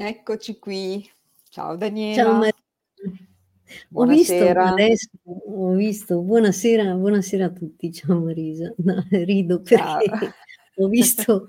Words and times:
Eccoci 0.00 0.60
qui. 0.60 1.02
Ciao 1.50 1.70
Ciao 1.70 1.76
Daniela. 1.76 2.32
Maria. 2.32 2.52
Ho 3.94 4.06
visto 4.06 4.32
Buonasera. 4.32 4.64
adesso 4.70 5.08
ho 5.24 5.72
visto 5.72 6.20
buonasera 6.22 6.94
buonasera 6.94 7.46
a 7.46 7.50
tutti. 7.50 7.92
Ciao 7.92 8.20
Marisa. 8.20 8.72
No, 8.78 9.04
rido 9.10 9.60
Ciao. 9.64 9.98
perché 9.98 10.32
ho 10.76 10.86
visto 10.86 11.48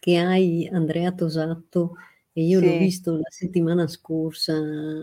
che 0.00 0.16
hai 0.18 0.68
Andrea 0.72 1.12
Tosato 1.12 1.94
e 2.36 2.42
io 2.42 2.60
l'ho 2.60 2.72
Sì. 2.72 2.76
visto 2.76 3.12
la 3.16 3.28
settimana 3.30 3.86
scorsa 3.86 4.52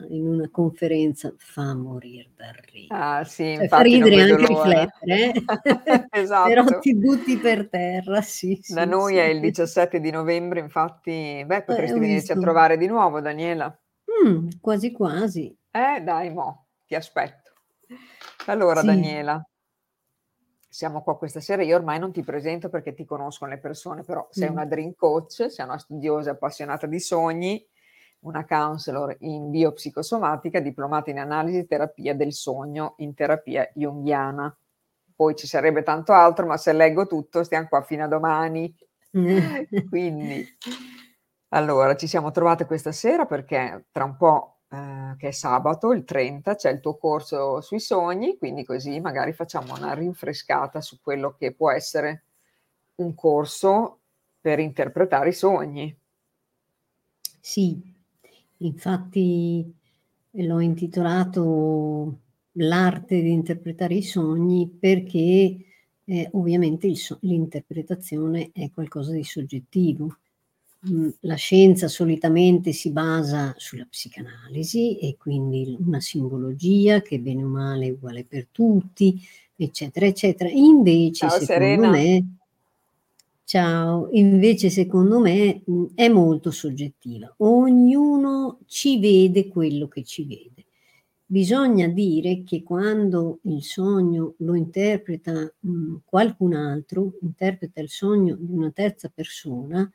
in 0.10 0.28
una 0.28 0.50
conferenza, 0.50 1.34
fa 1.38 1.74
morir 1.76 2.30
dal 2.36 2.54
ridere. 2.72 2.90
Ah 2.94 3.24
sì, 3.24 3.44
Cioè 3.58 3.68
fa 3.68 3.82
ridere 3.82 4.20
anche 4.20 4.36
l'ora. 4.38 4.70
riflettere, 4.70 5.32
eh, 5.32 6.08
però 6.42 6.64
Esatto. 6.64 6.80
ti 6.80 6.96
butti 6.96 7.40
per 7.40 7.70
terra. 7.70 8.22
Sì, 8.22 8.60
Da 8.68 8.86
sì, 8.86 8.86
noi 8.86 9.18
è 9.18 9.26
sì. 9.26 9.32
il 9.32 9.40
17 9.42 10.00
di 10.00 10.12
novembre, 10.12 10.60
infatti 10.62 11.44
beh, 11.46 11.64
Eh, 11.68 11.74
potresti 11.74 12.00
ho 12.00 12.00
venirci 12.00 12.32
a 12.32 12.38
trovare 12.38 12.78
di 12.78 12.88
nuovo 12.88 13.20
Daniela. 13.22 13.78
Mh, 14.08 14.60
quasi 14.62 14.92
quasi. 14.92 15.56
Eh 15.74 16.02
dai 16.04 16.30
mo', 16.34 16.68
ti 16.86 16.96
aspetto. 16.96 17.52
Allora. 18.46 18.82
Daniela 18.84 19.44
siamo 20.72 21.04
qua 21.04 21.18
questa 21.18 21.42
sera, 21.42 21.64
io 21.64 21.76
ormai 21.76 22.00
non 22.00 22.14
ti 22.14 22.24
presento 22.24 22.70
perché 22.70 22.94
ti 22.94 23.04
conoscono 23.04 23.52
le 23.52 23.58
persone, 23.58 24.04
però 24.04 24.26
sei 24.32 24.48
Mh. 24.48 24.52
una 24.54 24.66
dream 24.66 24.94
coach, 24.96 25.52
sei 25.52 25.66
una 25.66 25.78
studiosa 25.78 26.32
appassionata 26.32 26.88
di 26.88 27.00
sogni, 27.02 27.68
una 28.20 28.46
counselor 28.46 29.18
in 29.20 29.50
biopsicosomatica, 29.50 30.62
diplomata 30.62 31.10
in 31.10 31.20
analisi 31.20 31.58
e 31.58 31.66
terapia 31.66 32.16
del 32.16 32.32
sogno 32.32 32.94
in 33.00 33.14
terapia 33.14 33.70
junghiana. 33.74 34.56
Poi 35.14 35.36
ci 35.36 35.46
sarebbe 35.46 35.84
tanto 35.84 36.14
altro, 36.14 36.46
ma 36.46 36.56
se 36.56 36.72
leggo 36.72 37.06
tutto 37.06 37.44
stiam 37.44 37.68
qua 37.68 37.82
fino 37.82 38.06
a 38.06 38.08
domani. 38.08 38.74
Quindi 39.90 40.48
allora 41.50 41.98
ci 41.98 42.08
siamo 42.08 42.32
trovate 42.32 42.66
questa 42.66 42.94
sera 42.94 43.26
perché 43.26 43.88
tra 43.92 44.06
un 44.06 44.16
po', 44.16 44.61
ehm, 44.72 45.18
che 45.18 45.30
è 45.30 45.32
sabato, 45.32 45.92
il 45.94 46.04
30, 46.06 46.56
c'è 46.56 46.72
il 46.72 46.80
tuo 46.80 46.98
corso 46.98 47.62
sui 47.62 47.80
sogni, 47.80 48.38
quindi 48.38 48.64
così 48.66 49.00
magari 49.02 49.34
facciamo 49.34 49.74
una 49.76 49.94
rinfrescata 49.94 50.82
su 50.82 51.00
quello 51.02 51.36
che 51.38 51.54
può 51.54 51.72
essere 51.72 52.24
un 52.96 53.16
corso 53.16 54.00
per 54.42 54.60
interpretare 54.60 55.30
i 55.30 55.34
sogni. 55.34 55.96
Sì, 57.40 57.82
infatti 58.58 59.74
l'ho 60.32 60.60
intitolato 60.60 62.20
"L'arte 62.54 63.22
di 63.22 63.32
interpretare 63.32 63.96
i 63.96 64.04
sogni" 64.04 64.70
perché, 64.70 65.58
ehm, 66.06 66.30
ovviamente 66.34 66.94
so 66.96 67.18
l'interpretazione 67.22 68.52
è 68.54 68.70
qualcosa 68.72 69.12
di 69.14 69.24
soggettivo. 69.24 70.18
Mhmm, 70.84 71.12
la 71.22 71.36
scienza 71.36 71.88
solitamente 71.88 72.72
si 72.72 72.90
basa 72.92 73.54
sulla 73.58 73.86
psicanalisi 73.88 74.98
e 74.98 75.16
quindi 75.16 75.78
una 75.80 76.00
simbologia 76.00 77.02
che 77.02 77.20
bene 77.20 77.44
o 77.44 77.48
male 77.48 77.86
è 77.86 77.92
uguale 77.92 78.26
per 78.26 78.48
tutti, 78.52 79.22
eccetera, 79.56 80.08
eccetera. 80.08 80.50
Invece 80.50 81.28
Ciao 81.28 81.30
secondo 81.30 81.86
Serena. 81.86 81.90
me 81.92 82.26
ciao, 83.48 84.08
invece 84.12 84.70
secondo 84.70 85.20
me, 85.20 85.62
mhmm, 85.66 85.88
è 85.96 86.08
molto 86.08 86.52
soggettiva. 86.52 87.34
Ognuno 87.38 88.60
ci 88.66 89.00
vede 89.00 89.48
quello 89.50 89.88
che 89.88 90.04
ci 90.04 90.24
vede. 90.26 90.66
Bisogna 91.26 91.88
dire 91.88 92.44
che 92.44 92.62
quando 92.64 93.40
il 93.44 93.64
sogno 93.64 94.36
lo 94.38 94.56
interpreta, 94.56 95.52
mhmm, 95.60 96.02
qualcun 96.06 96.54
altro, 96.54 97.14
interpreta 97.22 97.82
il 97.82 97.90
sogno 97.90 98.36
di 98.40 98.52
una 98.54 98.72
terza 98.72 99.10
persona, 99.14 99.90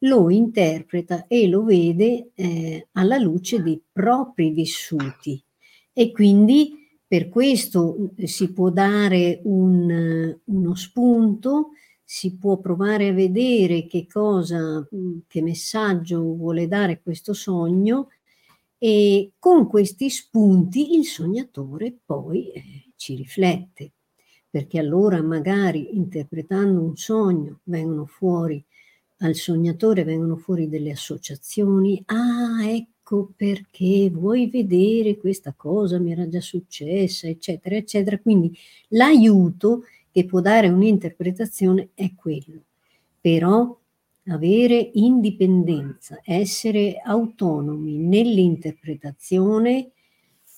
lo 0.00 0.30
interpreta 0.30 1.26
e 1.26 1.46
lo 1.48 1.62
vede, 1.64 2.30
ehm, 2.34 2.86
alla 2.92 3.18
luce 3.18 3.62
dei 3.62 3.82
propri 3.92 4.50
vissuti 4.50 5.42
e 5.92 6.10
quindi 6.12 6.72
per 7.06 7.28
questo, 7.28 7.96
mhmm, 8.16 8.24
si 8.24 8.52
può 8.52 8.70
dare 8.70 9.40
un 9.44 10.38
uno 10.44 10.74
spunto, 10.74 11.70
si 12.04 12.36
può 12.38 12.58
provare 12.58 13.08
a 13.08 13.12
vedere 13.12 13.86
che 13.86 14.06
cosa 14.06 14.86
mhmm, 14.90 15.20
che 15.28 15.42
messaggio 15.42 16.20
vuole 16.22 16.66
dare 16.68 17.00
questo 17.02 17.32
sogno 17.34 18.08
e 18.78 19.32
con 19.38 19.66
questi 19.68 20.08
spunti 20.10 20.94
il 20.96 21.04
sognatore 21.04 21.96
poi, 22.04 22.50
ehm, 22.52 22.62
ci 22.96 23.14
riflette. 23.16 23.92
Perché 24.50 24.78
allora 24.80 25.22
magari 25.22 25.96
interpretando 25.96 26.82
un 26.82 26.96
sogno 26.96 27.60
vengono 27.64 28.06
fuori 28.06 28.64
al 29.20 29.34
sognatore 29.34 30.04
vengono 30.04 30.36
fuori 30.36 30.68
delle 30.68 30.92
associazioni: 30.92 32.02
"Ah, 32.06 32.66
ecco 32.68 33.32
perché, 33.36 34.10
vuoi 34.10 34.48
vedere 34.50 35.16
questa 35.18 35.52
cosa 35.56 35.98
mi 35.98 36.12
era 36.12 36.28
già 36.28 36.40
successa", 36.40 37.26
eccetera, 37.28 37.76
eccetera. 37.76 38.18
Quindi 38.18 38.56
l'aiuto 38.88 39.84
che 40.10 40.24
può 40.26 40.40
dare 40.40 40.68
un'interpretazione 40.68 41.90
è 41.94 42.14
quello. 42.14 42.62
Però 43.20 43.78
avere 44.26 44.90
indipendenza, 44.94 46.20
essere 46.24 47.00
autonomi 47.04 47.98
nell'interpretazione, 47.98 49.90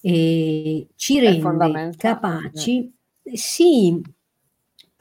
ehm, 0.03 0.87
ci 0.97 1.19
rende 1.21 1.83
capaci 1.97 2.92
sì, 3.25 4.01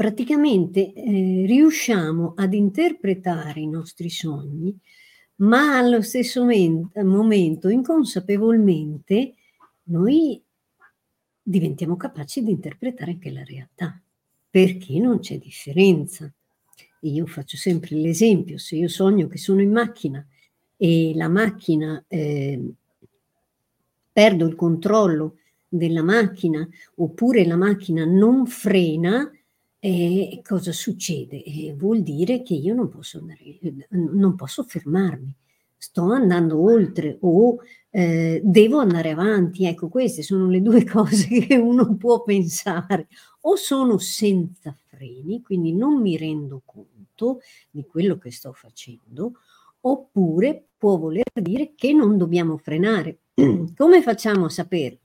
praticamente, 0.01 0.93
ehm, 0.93 1.45
riusciamo 1.45 2.33
ad 2.35 2.55
interpretare 2.55 3.59
i 3.59 3.67
nostri 3.67 4.09
sogni, 4.09 4.75
ma 5.41 5.77
allo 5.77 6.01
stesso 6.01 6.43
men 6.43 6.89
momento 7.03 7.69
inconsapevolmente 7.69 9.35
noi 9.83 10.41
diventiamo 11.43 11.97
capaci 11.97 12.43
di 12.43 12.49
interpretare 12.49 13.11
anche 13.11 13.29
la 13.31 13.43
realtà, 13.43 14.01
perché 14.49 14.97
non 14.97 15.19
c'è 15.19 15.37
differenza. 15.37 16.33
Io 17.01 17.27
faccio 17.27 17.57
sempre 17.57 17.95
l'esempio: 17.95 18.57
se 18.57 18.77
io 18.77 18.87
sogno 18.87 19.27
che 19.27 19.37
sono 19.37 19.61
in 19.61 19.71
macchina 19.71 20.25
e 20.77 21.11
la 21.13 21.27
macchina 21.27 22.03
ehm 22.07 22.73
perdo 24.13 24.47
il 24.47 24.55
controllo 24.55 25.37
della 25.69 26.03
macchina, 26.03 26.67
oppure 26.95 27.45
la 27.45 27.55
macchina 27.55 28.03
non 28.03 28.47
frena, 28.47 29.31
ehm, 29.81 30.41
cosa 30.43 30.71
succede? 30.71 31.43
Eh, 31.43 31.73
vuol 31.77 32.01
dire 32.03 32.41
che 32.43 32.53
io 32.53 32.73
non 32.73 32.89
posso 32.89 33.17
andare 33.19 33.57
non 33.89 34.35
posso 34.35 34.63
fermarmi. 34.63 35.35
Sto 35.77 36.11
andando 36.11 36.61
oltre 36.61 37.17
o, 37.21 37.57
ehm, 37.89 38.39
devo 38.43 38.77
andare 38.79 39.09
avanti. 39.11 39.65
Ecco, 39.65 39.89
queste 39.89 40.21
sono 40.23 40.47
le 40.47 40.61
2 40.61 40.83
cose 40.85 41.27
che 41.27 41.57
uno 41.57 41.95
può 41.97 42.21
pensare. 42.23 43.07
O 43.41 43.55
sono 43.55 43.97
senza 43.97 44.75
freni, 44.87 45.41
quindi 45.41 45.73
non 45.73 45.99
mi 46.01 46.15
rendo 46.17 46.61
conto 46.65 47.39
di 47.71 47.83
quello 47.85 48.17
che 48.17 48.31
sto 48.31 48.53
facendo, 48.53 49.33
oppure 49.81 50.67
può 50.77 50.97
voler 50.97 51.23
dire 51.33 51.73
che 51.75 51.93
non 51.93 52.17
dobbiamo 52.17 52.57
frenare. 52.57 53.19
Come 53.75 54.01
facciamo 54.03 54.45
a 54.45 54.49
saperlo? 54.49 54.99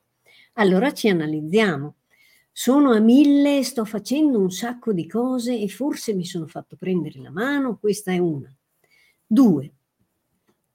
Allora 0.55 0.93
ci 0.93 1.09
analizziamo. 1.09 1.95
Sono 2.59 2.93
a 2.93 3.01
1000, 3.01 3.63
sto 3.63 3.85
facendo 3.85 4.39
un 4.41 4.51
sacco 4.51 4.95
di 4.95 5.07
cose 5.07 5.61
e 5.61 5.69
forse 5.69 6.15
mi 6.15 6.25
sono 6.25 6.47
fatto 6.47 6.75
prendere 6.75 7.21
la 7.21 7.31
mano, 7.31 7.77
questa 7.79 8.13
è 8.13 8.17
una. 8.19 8.51
2 9.27 9.73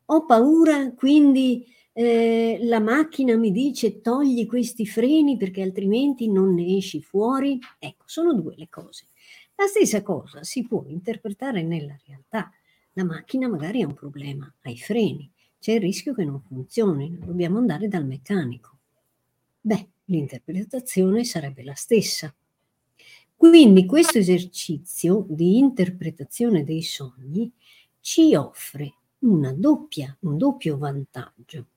ho 0.05 0.25
paura, 0.25 0.93
quindi, 0.93 1.65
ehm, 1.93 2.67
la 2.67 2.79
macchina 2.79 3.35
mi 3.37 3.51
dice: 3.51 4.01
"Togli 4.01 4.45
questi 4.45 4.85
freni 4.85 5.37
perché 5.37 5.61
altrimenti 5.61 6.29
non 6.29 6.53
ne 6.53 6.75
esci 6.77 7.01
fuori." 7.01 7.57
Ecco, 7.79 8.03
sono 8.07 8.33
2 8.33 8.55
le 8.57 8.67
cose. 8.69 9.05
La 9.55 9.67
stessa 9.67 10.01
cosa 10.01 10.43
si 10.43 10.65
può 10.67 10.83
interpretare 10.87 11.63
nella 11.63 11.97
realtà. 12.05 12.51
La 12.93 13.03
macchina 13.05 13.47
magari 13.47 13.81
ha 13.81 13.87
un 13.87 13.93
problema 13.93 14.53
ai 14.63 14.77
freni, 14.77 15.31
c'è 15.59 15.73
il 15.73 15.81
rischio 15.81 16.13
che 16.13 16.25
non 16.25 16.41
funzionino, 16.41 17.25
dobbiamo 17.25 17.57
andare 17.57 17.87
dal 17.87 18.05
meccanico. 18.05 18.77
Beh, 19.61 19.89
l'interpretazione 20.11 21.23
sarebbe 21.23 21.63
la 21.63 21.73
stessa. 21.73 22.33
Quindi 23.35 23.85
questo 23.85 24.19
esercizio 24.19 25.25
di 25.27 25.57
interpretazione 25.57 26.63
dei 26.63 26.83
sogni 26.83 27.51
ci 27.99 28.35
offre 28.35 28.93
doppia 29.17 30.15
un 30.21 30.37
doppio 30.37 30.77
vantaggio: 30.77 31.67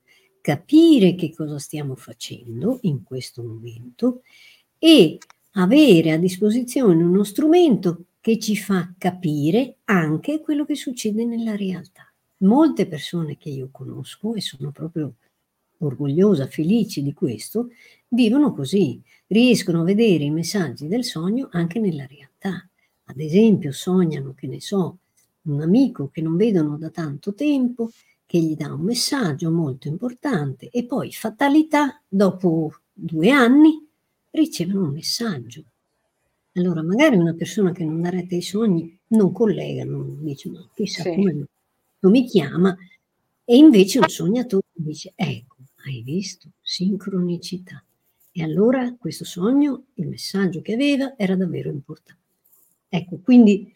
capire 0.41 1.15
che 1.15 1.33
cosa 1.33 1.57
stiamo 1.57 1.95
facendo 1.95 2.79
in 2.81 3.03
questo 3.03 3.41
momento 3.41 4.21
e 4.77 5.17
avere 5.53 6.11
a 6.11 6.17
disposizione 6.17 7.01
uno 7.01 7.23
strumento 7.23 8.05
che 8.19 8.37
ci 8.37 8.57
fa 8.57 8.93
capire 8.97 9.77
anche 9.85 10.41
quello 10.41 10.65
che 10.65 10.75
succede 10.75 11.25
nella 11.25 11.55
realtà. 11.55 12.11
Molte 12.37 12.87
persone 12.87 13.37
che 13.37 13.49
io 13.49 13.69
conosco, 13.71 14.35
e 14.35 14.41
sono 14.41 14.71
proprio 14.71 15.15
orgogliosa, 15.79 16.47
felice 16.47 17.01
di 17.01 17.13
questo, 17.13 17.69
vivono 18.09 18.53
così, 18.53 19.01
riescono 19.27 19.81
a 19.81 19.85
vedere 19.85 20.23
i 20.23 20.31
messaggi 20.31 20.87
del 20.87 21.03
sogno 21.03 21.49
anche 21.51 21.79
nella 21.79 22.05
realtà. 22.05 22.67
Ad 23.05 23.19
esempio 23.19 23.71
sognano, 23.71 24.33
che 24.33 24.47
ne 24.47 24.61
so, 24.61 24.97
un 25.43 25.61
amico 25.61 26.09
che 26.09 26.21
non 26.21 26.35
vedono 26.35 26.77
da 26.77 26.89
tanto 26.89 27.33
tempo, 27.33 27.91
che 28.25 28.39
gli 28.39 28.55
dà 28.55 28.73
un 28.73 28.81
messaggio 28.81 29.51
molto 29.51 29.87
importante 29.87 30.69
e 30.69 30.85
poi 30.85 31.11
fatalità, 31.11 32.01
dopo 32.07 32.73
due 32.91 33.29
anni 33.29 33.85
ricevono 34.31 34.85
un 34.85 34.93
messaggio. 34.93 35.63
Allora 36.53 36.81
magari 36.81 37.17
una 37.17 37.33
persona 37.33 37.71
che 37.71 37.83
non 37.83 38.01
dà 38.01 38.09
retta 38.09 38.35
ai 38.35 38.41
sogni 38.41 38.97
non 39.07 39.31
collega, 39.31 39.83
non 39.83 40.23
dice 40.23 40.49
ma 40.49 40.67
chissà 40.73 41.03
sì. 41.03 41.13
come 41.13 41.47
non 41.99 42.11
mi 42.11 42.25
chiama 42.25 42.75
e 43.43 43.57
invece 43.57 43.99
un 43.99 44.07
sognatore 44.07 44.63
dice 44.71 45.11
ecco, 45.15 45.54
hai 45.85 46.01
visto, 46.01 46.51
sincronicità. 46.61 47.83
E 48.31 48.43
allora 48.43 48.95
questo 48.97 49.23
sogno, 49.23 49.85
il 49.95 50.07
messaggio 50.07 50.61
che 50.61 50.73
aveva 50.73 51.15
era 51.17 51.35
davvero 51.35 51.69
importante. 51.69 52.21
Ecco, 52.89 53.19
quindi 53.19 53.71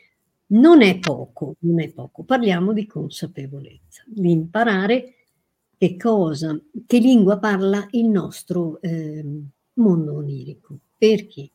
non 0.48 0.82
è 0.82 1.00
poco, 1.00 1.56
non 1.60 1.82
è 1.82 1.90
poco. 1.92 2.24
Parliamo 2.24 2.74
di 2.74 2.86
consapevolezza, 2.86 4.04
di 4.06 4.32
imparare 4.32 5.14
che 5.78 5.96
cosa, 5.96 6.60
che 6.86 7.00
lingua 7.00 7.40
parla 7.40 7.88
il 7.92 8.08
nostro 8.08 8.82
eh, 8.82 9.24
mondo 9.74 10.16
onirico. 10.16 10.78
Perché? 10.98 11.50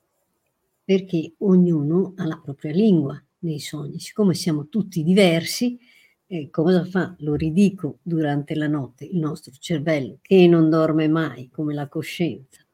Perché 0.83 1.35
ognuno 1.39 2.15
ha 2.17 2.27
la 2.27 2.41
propria 2.43 2.73
lingua 2.73 3.23
nei 3.41 3.61
sogni. 3.61 3.99
Siccome 3.99 4.35
siamo 4.35 4.69
tutti 4.69 5.03
diversi, 5.03 5.79
eh, 6.27 6.51
cosa 6.51 6.85
fa? 6.85 7.15
Lo 7.19 7.35
ridico 7.35 7.99
durante 8.03 8.55
la 8.55 8.69
notte 8.69 9.05
il 9.05 9.19
nostro 9.19 9.53
cervello, 9.59 10.19
che 10.23 10.47
non 10.47 10.71
dorme 10.71 11.09
mai 11.09 11.49
come 11.51 11.75
la 11.75 11.89
coscienza 11.89 12.65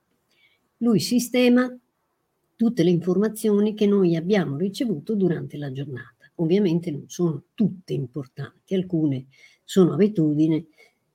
lui 0.83 1.01
sistema 1.01 1.75
tutte 2.57 2.83
le 2.83 2.91
informazioni 2.91 3.75
che 3.75 3.87
noi 3.87 4.17
abbiamo 4.17 4.57
ricevuto 4.57 5.15
durante 5.15 5.57
la 5.57 5.73
giornata. 5.73 6.31
Ovviamente 6.37 6.91
non 6.91 7.05
sono 7.09 7.45
tutte 7.55 7.93
importanti, 7.93 8.75
alcune 8.75 9.27
sono 9.65 9.93
abitudini 9.95 10.67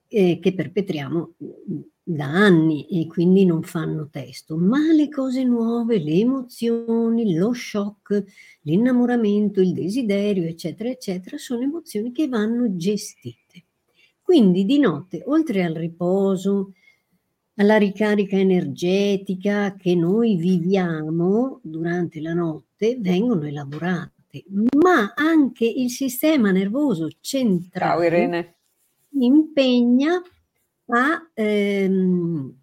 eh, 0.07 0.39
che 0.39 0.53
perpetriamo 0.53 1.35
mm, 1.43 1.79
da 2.07 2.25
anni 2.25 2.85
e 2.85 3.07
quindi 3.07 3.45
non 3.45 3.63
fanno 3.63 4.09
testo, 4.11 4.57
ma 4.57 4.91
le 4.93 5.09
cose 5.09 5.43
nuove, 5.43 5.97
le 5.97 6.19
emozioni, 6.19 7.33
lo 7.33 7.51
shock, 7.51 8.23
l'innamoramento, 8.61 9.59
il 9.59 9.73
desiderio, 9.73 10.47
eccetera, 10.47 10.89
eccetera, 10.89 11.37
sono 11.39 11.63
emozioni 11.63 12.11
che 12.11 12.27
vanno 12.27 12.75
gestite. 12.75 13.63
Quindi 14.21 14.65
di 14.65 14.77
notte, 14.77 15.23
oltre 15.25 15.63
al 15.63 15.73
riposo, 15.73 16.73
alla 17.55 17.77
ricarica 17.77 18.37
energetica 18.37 19.73
che 19.75 19.95
noi 19.95 20.35
viviamo 20.35 21.59
durante 21.63 22.21
la 22.21 22.33
notte 22.33 22.97
vengono 22.99 23.45
elaborate, 23.47 24.43
ma 24.77 25.13
anche 25.15 25.65
il 25.65 25.89
sistema 25.89 26.51
nervoso 26.51 27.09
centrale 27.19 28.57
impegna 29.17 30.21
a, 30.87 31.29
ehm, 31.33 32.55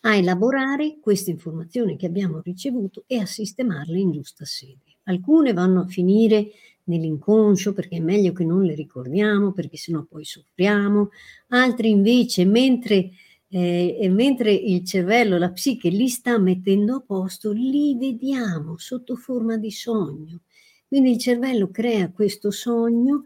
a 0.00 0.16
elaborare 0.16 0.98
queste 1.00 1.30
informazioni 1.30 1.96
che 1.96 2.06
abbiamo 2.06 2.40
ricevuto 2.40 3.04
e 3.06 3.18
a 3.18 3.26
sistemarle 3.26 3.98
in 3.98 4.12
giusta 4.12 4.44
sede. 4.44 4.98
Alcune 5.04 5.52
vanno 5.52 5.80
a 5.82 5.86
finire 5.86 6.50
nell'inconscio 6.84 7.72
perché 7.72 7.96
è 7.96 8.00
meglio 8.00 8.32
che 8.32 8.44
non 8.44 8.62
le 8.62 8.74
ricordiamo 8.74 9.52
perché 9.52 9.76
sennò 9.76 10.04
poi 10.04 10.24
soffriamo, 10.24 11.10
altre 11.48 11.88
invece 11.88 12.44
mentre 12.44 13.10
eh, 13.50 14.08
mentre 14.10 14.52
il 14.52 14.84
cervello, 14.84 15.38
la 15.38 15.50
psiche 15.50 15.88
li 15.88 16.08
sta 16.08 16.38
mettendo 16.38 16.96
a 16.96 17.00
posto, 17.00 17.52
li 17.52 17.96
vediamo 17.96 18.76
sotto 18.76 19.16
forma 19.16 19.56
di 19.56 19.70
sogno. 19.70 20.42
Quindi 20.86 21.12
il 21.12 21.18
cervello 21.18 21.70
crea 21.70 22.10
questo 22.10 22.50
sogno 22.50 23.24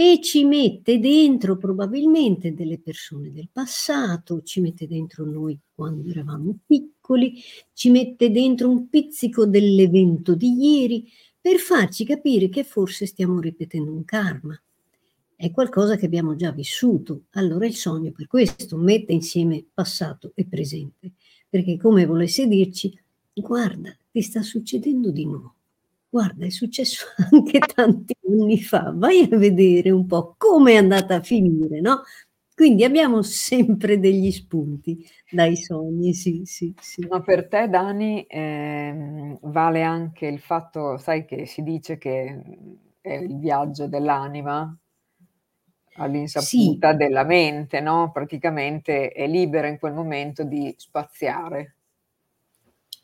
e 0.00 0.20
ci 0.22 0.44
mette 0.44 1.00
dentro 1.00 1.56
probabilmente 1.56 2.54
delle 2.54 2.78
persone 2.78 3.32
del 3.32 3.48
passato, 3.50 4.42
ci 4.44 4.60
mette 4.60 4.86
dentro 4.86 5.24
noi 5.24 5.58
quando 5.74 6.08
eravamo 6.08 6.56
piccoli, 6.64 7.42
ci 7.72 7.90
mette 7.90 8.30
dentro 8.30 8.70
un 8.70 8.88
pizzico 8.88 9.44
dell'evento 9.44 10.36
di 10.36 10.52
ieri 10.56 11.10
per 11.40 11.56
farci 11.56 12.04
capire 12.04 12.48
che 12.48 12.62
forse 12.62 13.06
stiamo 13.06 13.40
ripetendo 13.40 13.90
un 13.90 14.04
karma 14.04 14.56
è 15.34 15.50
qualcosa 15.50 15.96
che 15.96 16.06
abbiamo 16.06 16.36
già 16.36 16.52
vissuto. 16.52 17.24
Allora 17.30 17.66
il 17.66 17.74
sogno 17.74 18.12
per 18.12 18.28
questo 18.28 18.76
mette 18.76 19.12
insieme 19.12 19.64
passato 19.74 20.30
e 20.36 20.46
presente, 20.46 21.14
perché 21.48 21.76
come 21.76 22.06
volesse 22.06 22.46
dirci, 22.46 22.96
guarda, 23.32 23.92
ti 24.12 24.22
sta 24.22 24.42
succedendo 24.42 25.10
di 25.10 25.24
nuovo. 25.24 25.57
Guarda, 26.10 26.46
è 26.46 26.50
successo 26.50 27.06
anche 27.32 27.58
tanti 27.58 28.14
anni 28.26 28.60
fa, 28.62 28.92
vai 28.94 29.28
a 29.30 29.36
vedere 29.36 29.90
un 29.90 30.06
po' 30.06 30.34
come 30.38 30.72
è 30.72 30.76
andata 30.76 31.16
a 31.16 31.22
finire, 31.22 31.80
no? 31.80 32.02
Quindi 32.54 32.82
abbiamo 32.82 33.22
sempre 33.22 34.00
degli 34.00 34.32
spunti 34.32 35.06
dai 35.30 35.56
sogni, 35.56 36.12
sì, 36.12 36.42
sì, 36.44 36.74
sì. 36.80 37.06
Ma 37.08 37.20
per 37.22 37.46
te, 37.46 37.68
Dani, 37.68 38.24
eh, 38.24 39.38
vale 39.42 39.82
anche 39.82 40.26
il 40.26 40.40
fatto, 40.40 40.96
sai 40.96 41.24
che 41.24 41.46
si 41.46 41.62
dice 41.62 41.98
che 41.98 42.42
è 43.00 43.12
il 43.12 43.38
viaggio 43.38 43.86
dell'anima, 43.86 44.76
all'insaputa 45.98 46.90
sì. 46.90 46.96
della 46.96 47.24
mente, 47.24 47.80
no? 47.80 48.10
Praticamente 48.12 49.10
è 49.10 49.26
libera 49.26 49.68
in 49.68 49.78
quel 49.78 49.92
momento 49.92 50.42
di 50.42 50.74
spaziare 50.76 51.74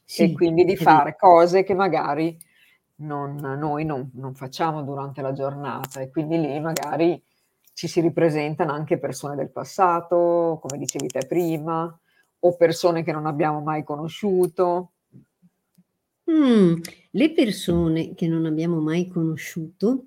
sì, 0.05 0.25
e 0.25 0.33
quindi 0.33 0.65
di 0.65 0.77
fare 0.77 1.17
cose 1.17 1.63
che 1.63 1.75
magari 1.75 2.37
non, 2.97 3.37
noi 3.37 3.85
non, 3.85 4.11
non, 4.15 4.35
facciamo 4.35 4.83
durante 4.83 5.21
la 5.21 5.33
giornata 5.33 6.01
e 6.01 6.11
quindi 6.11 6.39
lì 6.41 6.61
magari 6.61 7.21
ci 7.73 7.89
si 7.89 8.01
ripresentano 8.01 8.73
anche 8.73 8.99
persone 8.99 9.35
del 9.35 9.51
passato, 9.51 10.59
come 10.63 10.79
dicevi 10.79 11.09
te 11.09 11.27
prima, 11.27 11.99
o 12.39 12.57
persone 12.57 13.03
che 13.03 13.13
non 13.13 13.27
abbiamo 13.27 13.61
mai 13.61 13.83
conosciuto. 13.83 14.93
Mm, 16.31 16.75
le 17.11 17.33
persone 17.33 18.15
che 18.15 18.29
non 18.29 18.47
abbiamo 18.47 18.81
mai 18.81 19.09
conosciuto 19.09 20.07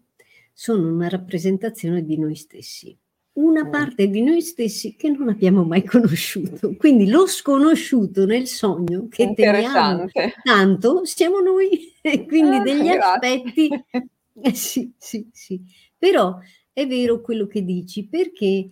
sono 0.53 0.87
una 0.91 1.09
rappresentazione 1.09 2.03
di 2.03 2.17
noi 2.17 2.35
stessi, 2.35 2.97
una 3.37 3.65
mm. 3.65 3.71
parte 3.71 4.07
di 4.07 4.21
noi 4.21 4.41
stessi 4.41 4.95
che 4.95 5.09
non 5.09 5.29
abbiamo 5.29 5.63
mai 5.63 5.83
conosciuto. 5.83 6.75
Quindi 6.75 7.09
lo 7.09 7.27
sconosciuto 7.27 8.25
nel 8.25 8.47
sogno 8.47 9.07
che 9.09 9.33
teniamo 9.33 10.07
tanto 10.43 11.05
siamo 11.05 11.39
noi, 11.39 11.93
e 12.01 12.25
quindi 12.25 12.57
ah, 12.57 12.61
degli 12.61 12.89
grazie. 12.89 12.99
aspetti. 12.99 13.69
Eh, 14.39 14.53
sì, 14.53 14.93
sì, 14.95 15.27
sì. 15.33 15.59
Però 15.97 16.37
è 16.71 16.85
vero 16.85 17.21
quello 17.21 17.47
che 17.47 17.63
dici, 17.63 18.05
perché 18.05 18.69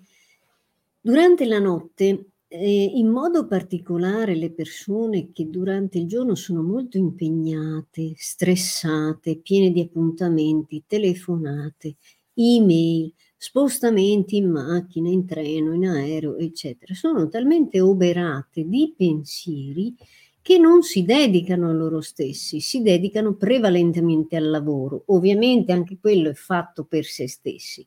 durante 1.02 1.48
la 1.48 1.58
notte 1.58 2.26
eh, 2.48 2.92
in 2.94 3.08
modo 3.08 3.48
particolare 3.48 4.36
le 4.36 4.52
persone 4.52 5.32
che 5.32 5.50
durante 5.50 5.98
il 5.98 6.06
giorno 6.06 6.36
sono 6.36 6.62
molto 6.62 7.00
impegnate, 7.00 8.14
stressate, 8.16 9.38
piene 9.38 9.72
di 9.72 9.82
appuntamenti, 9.82 10.84
telefonate, 10.86 11.96
email, 12.36 13.12
spostamenti 13.38 14.38
in 14.38 14.50
macchina, 14.50 15.10
in 15.10 15.26
treno, 15.26 15.74
in 15.74 15.88
aereo, 15.88 16.38
eccetera, 16.38 16.94
sono 16.94 17.28
talmente 17.28 17.80
oberate 17.80 18.68
di 18.68 18.94
pensieri 18.96 19.96
che 20.42 20.58
non 20.58 20.84
si 20.84 21.04
dedicano 21.04 21.70
a 21.70 21.74
loro 21.74 22.02
stessi, 22.02 22.60
si 22.60 22.82
dedicano 22.82 23.34
prevalentemente 23.34 24.36
al 24.36 24.50
lavoro. 24.50 25.04
Ovviamente 25.08 25.72
anche 25.72 25.98
quello 26.00 26.30
è 26.30 26.36
fatto 26.36 26.84
per 26.86 27.06
se 27.06 27.28
stessi. 27.28 27.86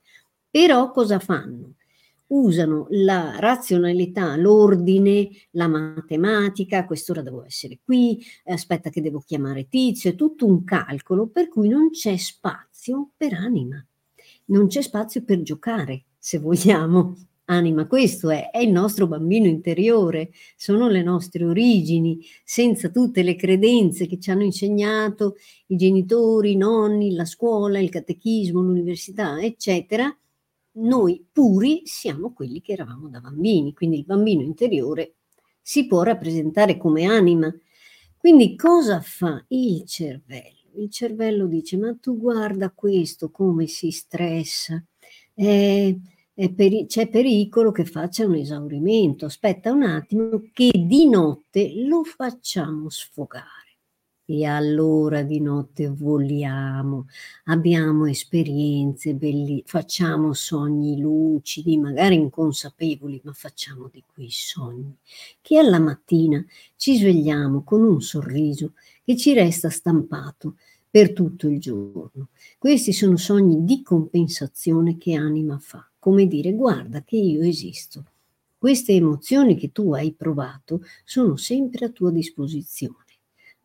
Però 0.50 0.90
cosa 0.90 1.19
fanno? 1.19 1.75
usano 2.28 2.87
la 2.90 3.37
razionalità, 3.38 4.37
l'ordine, 4.37 5.28
la 5.52 5.69
matematica, 5.69 6.85
quest'ora 6.85 7.23
devo 7.23 7.45
essere 7.45 7.78
qui, 7.83 8.23
aspetta 8.47 8.90
che 8.90 9.00
devo 9.00 9.21
chiamare 9.21 9.69
tizio, 9.69 10.11
è 10.11 10.14
tutto 10.14 10.47
un 10.47 10.64
calcolo 10.64 11.28
per 11.28 11.49
cui 11.49 11.69
non 11.69 11.90
c'è 11.90 12.17
spazio 12.17 13.11
per 13.17 13.35
anima, 13.35 13.85
non 14.49 14.67
c'è 14.67 14.83
spazio 14.83 15.25
per 15.25 15.43
giocare, 15.43 16.05
se 16.19 16.38
vogliamo. 16.38 17.17
Anima, 17.50 17.87
questo 17.87 18.28
è, 18.28 18.50
è 18.50 18.59
il 18.59 18.71
nostro 18.71 19.07
bambino 19.07 19.47
interiore, 19.47 20.33
sono 20.55 20.87
le 20.88 21.02
nostre 21.02 21.47
origini, 21.47 22.21
senza 22.45 22.90
tutte 22.90 23.23
le 23.23 23.37
credenze 23.37 24.07
che 24.07 24.19
ci 24.19 24.31
hanno 24.31 24.43
insegnato 24.43 25.37
i 25.69 25.76
genitori, 25.76 26.52
i 26.52 26.57
nonni, 26.57 27.14
la 27.14 27.25
scuola, 27.25 27.78
il 27.78 27.88
catechismo, 27.88 28.61
l'università, 28.61 29.40
eccetera 29.40 30.14
noi 30.78 31.26
puri 31.33 31.83
siamo 31.85 32.33
quelli 32.33 32.61
che 32.61 32.73
eravamo 32.73 33.09
da 33.09 33.21
bambini, 33.21 33.73
quindi 33.73 33.99
il 33.99 34.05
bambino 34.05 34.43
interiore 34.43 35.17
si 35.61 35.87
può 35.87 36.02
rappresentare 36.02 36.76
come 36.76 37.05
anima. 37.05 37.52
Quindi 38.17 38.57
cosa 38.57 39.00
fa 39.00 39.45
il 39.49 39.85
cervello? 39.85 40.58
Il 40.75 40.91
cervello 40.91 41.47
dice, 41.47 41.77
ma 41.77 41.95
tu 42.01 42.17
guarda 42.19 42.71
questo 42.71 43.31
come 43.31 43.67
si 43.67 43.91
stressa, 43.91 44.83
eh, 45.35 45.99
peri- 46.55 46.87
c'è 46.87 47.09
pericolo 47.09 47.73
che 47.73 47.85
faccia 47.85 48.25
un 48.27 48.35
esaurimento, 48.37 49.27
aspetta 49.27 49.73
un 49.73 49.83
attimo 49.83 50.43
che 50.53 50.71
di 50.73 51.09
notte 51.09 51.73
lo 51.85 52.05
facciamo 52.05 52.89
sfogare. 52.89 53.58
E 54.30 54.44
allora 54.44 55.23
di 55.23 55.40
notte 55.40 55.88
voliamo, 55.88 57.06
abbiamo 57.44 58.04
esperienze 58.04 59.14
belli, 59.14 59.62
facciamo 59.64 60.35
sogni 60.35 61.00
lucidi, 61.00 61.78
magari 61.78 62.16
inconsapevoli, 62.16 63.23
ma 63.25 63.32
facciamo 63.32 63.88
di 63.90 64.04
quei 64.06 64.28
sogni 64.28 64.94
che 65.40 65.56
alla 65.56 65.78
mattina 65.78 66.44
ci 66.76 66.99
svegliamo 66.99 67.62
con 67.64 67.80
un 67.82 68.02
sorriso 68.02 68.75
che 69.02 69.16
ci 69.16 69.32
resta 69.32 69.70
stampato 69.70 70.56
per 70.90 71.14
tutto 71.14 71.49
il 71.49 71.58
giorno. 71.58 72.28
Questi 72.58 72.92
sono 72.92 73.16
sogni 73.16 73.64
di 73.64 73.80
compensazione 73.82 74.99
che 74.99 75.14
anima 75.14 75.58
fa, 75.58 75.88
come 75.99 76.26
dire 76.26 76.52
guarda 76.52 77.02
che 77.02 77.16
io 77.16 77.40
esisto. 77.40 78.04
Queste 78.58 78.92
emozioni 78.92 79.56
che 79.56 79.73
tu 79.73 79.94
hai 79.94 80.12
provato 80.12 80.82
sono 81.02 81.37
sempre 81.37 81.87
a 81.87 81.88
tua 81.88 82.11
disposizione 82.11 83.06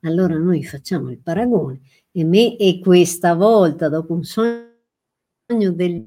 allora 0.04 0.38
noi 0.38 0.64
facciamo 0.64 1.10
il 1.12 1.20
paragone 1.20 1.82
e 2.12 2.24
me 2.24 2.56
e 2.58 2.80
questa 2.80 3.34
volta 3.34 3.90
dopo 3.90 4.14
un 4.14 4.24
sogno 4.24 5.72
del 5.72 6.04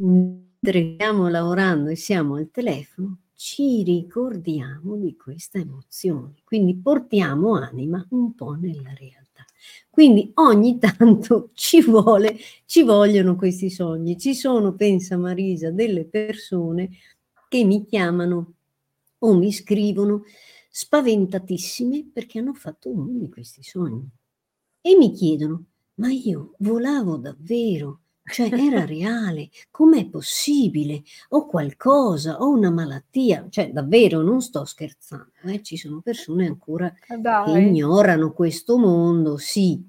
mentre 0.66 0.94
stiamo 0.94 1.28
lavorando 1.28 1.90
e 1.90 1.96
siamo 1.96 2.34
al 2.34 2.50
telefono, 2.50 3.18
ci 3.34 3.82
ricordiamo 3.84 4.96
di 4.96 5.16
questa 5.16 5.58
emozione. 5.58 6.34
Quindi 6.44 6.76
portiamo 6.76 7.54
anima 7.54 8.04
un 8.10 8.34
po' 8.34 8.54
nella 8.54 8.92
realtà. 8.98 9.44
Quindi 9.88 10.30
ogni 10.34 10.78
tanto 10.80 11.50
ci 11.54 11.82
vuole, 11.82 12.36
ci 12.64 12.82
vogliono 12.82 13.36
questi 13.36 13.70
sogni. 13.70 14.18
Ci 14.18 14.34
sono, 14.34 14.74
pensa 14.74 15.16
Marisa, 15.16 15.70
delle 15.70 16.04
persone 16.04 16.90
che 17.48 17.64
mi 17.64 17.84
chiamano 17.84 18.54
o 19.18 19.34
mi 19.34 19.52
scrivono 19.52 20.24
spaventatissime 20.78 22.10
perché 22.12 22.38
hanno 22.38 22.52
fatto 22.52 22.90
uno 22.90 23.18
di 23.18 23.30
questi 23.30 23.62
sogni 23.62 24.06
e 24.82 24.94
mi 24.94 25.10
chiedono, 25.10 25.64
ma 25.94 26.10
io 26.10 26.52
volavo 26.58 27.16
davvero, 27.16 28.00
cioè 28.22 28.52
era 28.52 28.84
reale, 28.84 29.48
com'è 29.70 30.06
possibile? 30.06 31.02
Ho 31.30 31.46
qualcosa, 31.46 32.42
ho 32.42 32.50
una 32.50 32.70
malattia, 32.70 33.46
cioè 33.48 33.72
davvero 33.72 34.20
non 34.20 34.42
sto 34.42 34.66
scherzando, 34.66 35.30
eh? 35.44 35.62
ci 35.62 35.78
sono 35.78 36.02
persone 36.02 36.46
ancora 36.46 36.92
Dai. 37.18 37.54
che 37.54 37.58
ignorano 37.58 38.34
questo 38.34 38.76
mondo, 38.76 39.38
sì, 39.38 39.82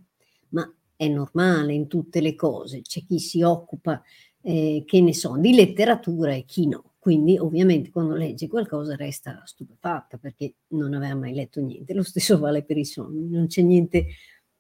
ma 0.51 0.73
è 0.95 1.09
normale 1.09 1.73
in 1.73 1.87
tutte 1.87 2.21
le 2.21 2.33
cose, 2.33 2.79
c'è 2.79 3.03
chi 3.03 3.19
si 3.19 3.41
occupa, 3.41 4.01
eh, 4.41 4.83
che 4.85 5.01
ne 5.01 5.13
so, 5.13 5.35
di 5.35 5.53
letteratura 5.53 6.33
e 6.33 6.45
chi 6.45 6.65
no. 6.65 6.86
Quindi 6.99 7.37
ovviamente 7.37 7.89
quando 7.89 8.15
legge 8.15 8.47
qualcosa 8.47 8.95
resta 8.95 9.41
stupefatta 9.45 10.17
perché 10.17 10.55
non 10.69 10.93
aveva 10.93 11.15
mai 11.15 11.33
letto 11.33 11.61
niente. 11.61 11.93
Lo 11.93 12.03
stesso 12.03 12.37
vale 12.39 12.63
per 12.63 12.77
i 12.77 12.85
sogni, 12.85 13.29
non 13.29 13.47
c'è 13.47 13.61
niente 13.61 14.07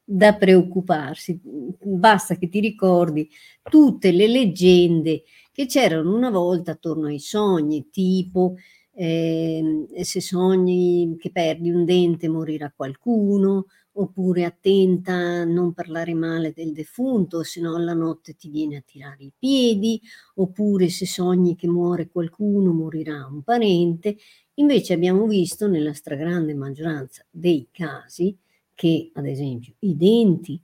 da 0.09 0.35
preoccuparsi, 0.35 1.37
basta 1.43 2.37
che 2.37 2.47
ti 2.47 2.61
ricordi 2.61 3.29
tutte 3.61 4.11
le 4.11 4.27
leggende 4.27 5.23
che 5.51 5.65
c'erano 5.65 6.15
una 6.15 6.29
volta 6.29 6.71
attorno 6.71 7.07
ai 7.07 7.19
sogni, 7.19 7.89
tipo 7.89 8.55
eh, 8.93 9.85
se 10.01 10.21
sogni 10.21 11.15
che 11.19 11.29
perdi 11.31 11.69
un 11.69 11.83
dente 11.83 12.29
morirà 12.29 12.71
qualcuno, 12.73 13.65
oppure 13.99 14.45
attenta 14.45 15.13
a 15.13 15.43
non 15.43 15.73
parlare 15.73 16.13
male 16.13 16.53
del 16.53 16.73
defunto, 16.73 17.43
se 17.43 17.61
no 17.61 17.77
la 17.77 17.93
notte 17.93 18.35
ti 18.35 18.49
viene 18.49 18.77
a 18.77 18.83
tirare 18.85 19.23
i 19.23 19.33
piedi, 19.37 20.01
oppure 20.35 20.89
se 20.89 21.05
sogni 21.05 21.55
che 21.55 21.67
muore 21.67 22.09
qualcuno, 22.09 22.71
morirà 22.73 23.25
un 23.25 23.41
parente. 23.43 24.17
Invece 24.55 24.93
abbiamo 24.93 25.25
visto 25.27 25.67
nella 25.67 25.93
stragrande 25.93 26.53
maggioranza 26.53 27.25
dei 27.29 27.67
casi 27.71 28.37
che, 28.73 29.11
ad 29.13 29.25
esempio, 29.27 29.73
i 29.79 29.95
denti 29.95 30.61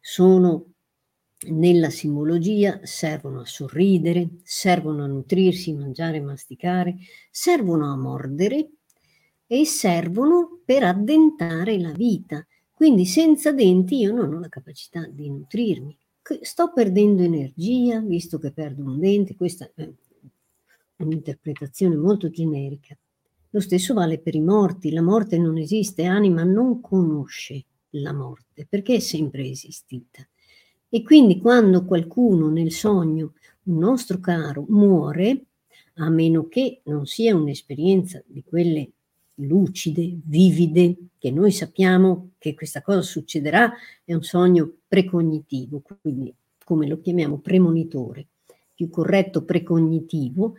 sono 0.00 0.66
nella 1.48 1.90
simbologia 1.90 2.80
servono 2.82 3.40
a 3.40 3.44
sorridere, 3.44 4.38
servono 4.42 5.04
a 5.04 5.06
nutrirsi, 5.06 5.74
mangiare, 5.74 6.20
masticare, 6.20 6.96
servono 7.30 7.92
a 7.92 7.96
mordere 7.96 8.70
e 9.46 9.64
servono 9.64 10.60
per 10.64 10.82
addentare 10.82 11.78
la 11.78 11.92
vita. 11.92 12.44
Quindi 12.76 13.06
senza 13.06 13.52
denti 13.52 14.00
io 14.00 14.12
non 14.12 14.34
ho 14.34 14.38
la 14.38 14.50
capacità 14.50 15.06
di 15.06 15.30
nutrirmi. 15.30 15.96
Sto 16.42 16.74
perdendo 16.74 17.22
energia, 17.22 18.00
visto 18.00 18.38
che 18.38 18.52
perdo 18.52 18.84
un 18.84 18.98
dente, 18.98 19.34
questa 19.34 19.70
è 19.74 19.88
un'interpretazione 20.96 21.96
molto 21.96 22.28
generica. 22.28 22.94
Lo 23.48 23.60
stesso 23.60 23.94
vale 23.94 24.18
per 24.18 24.34
i 24.34 24.42
morti, 24.42 24.90
la 24.90 25.00
morte 25.00 25.38
non 25.38 25.56
esiste, 25.56 26.04
anima 26.04 26.42
non 26.42 26.82
conosce 26.82 27.64
la 27.92 28.12
morte 28.12 28.66
perché 28.68 28.96
è 28.96 29.00
sempre 29.00 29.48
esistita. 29.48 30.28
E 30.90 31.02
quindi 31.02 31.40
quando 31.40 31.86
qualcuno 31.86 32.50
nel 32.50 32.72
sogno, 32.72 33.32
un 33.62 33.78
nostro 33.78 34.20
caro, 34.20 34.66
muore, 34.68 35.46
a 35.94 36.10
meno 36.10 36.46
che 36.46 36.82
non 36.84 37.06
sia 37.06 37.34
un'esperienza 37.34 38.22
di 38.26 38.44
quelle 38.44 38.90
lucide, 39.36 40.18
vivide, 40.24 40.96
che 41.18 41.30
noi 41.30 41.50
sappiamo 41.50 42.30
che 42.38 42.54
questa 42.54 42.82
cosa 42.82 43.02
succederà, 43.02 43.72
è 44.04 44.14
un 44.14 44.22
sogno 44.22 44.72
precognitivo, 44.86 45.82
quindi 46.00 46.34
come 46.64 46.86
lo 46.86 47.00
chiamiamo 47.00 47.38
premonitore, 47.38 48.26
più 48.74 48.88
corretto 48.88 49.44
precognitivo. 49.44 50.54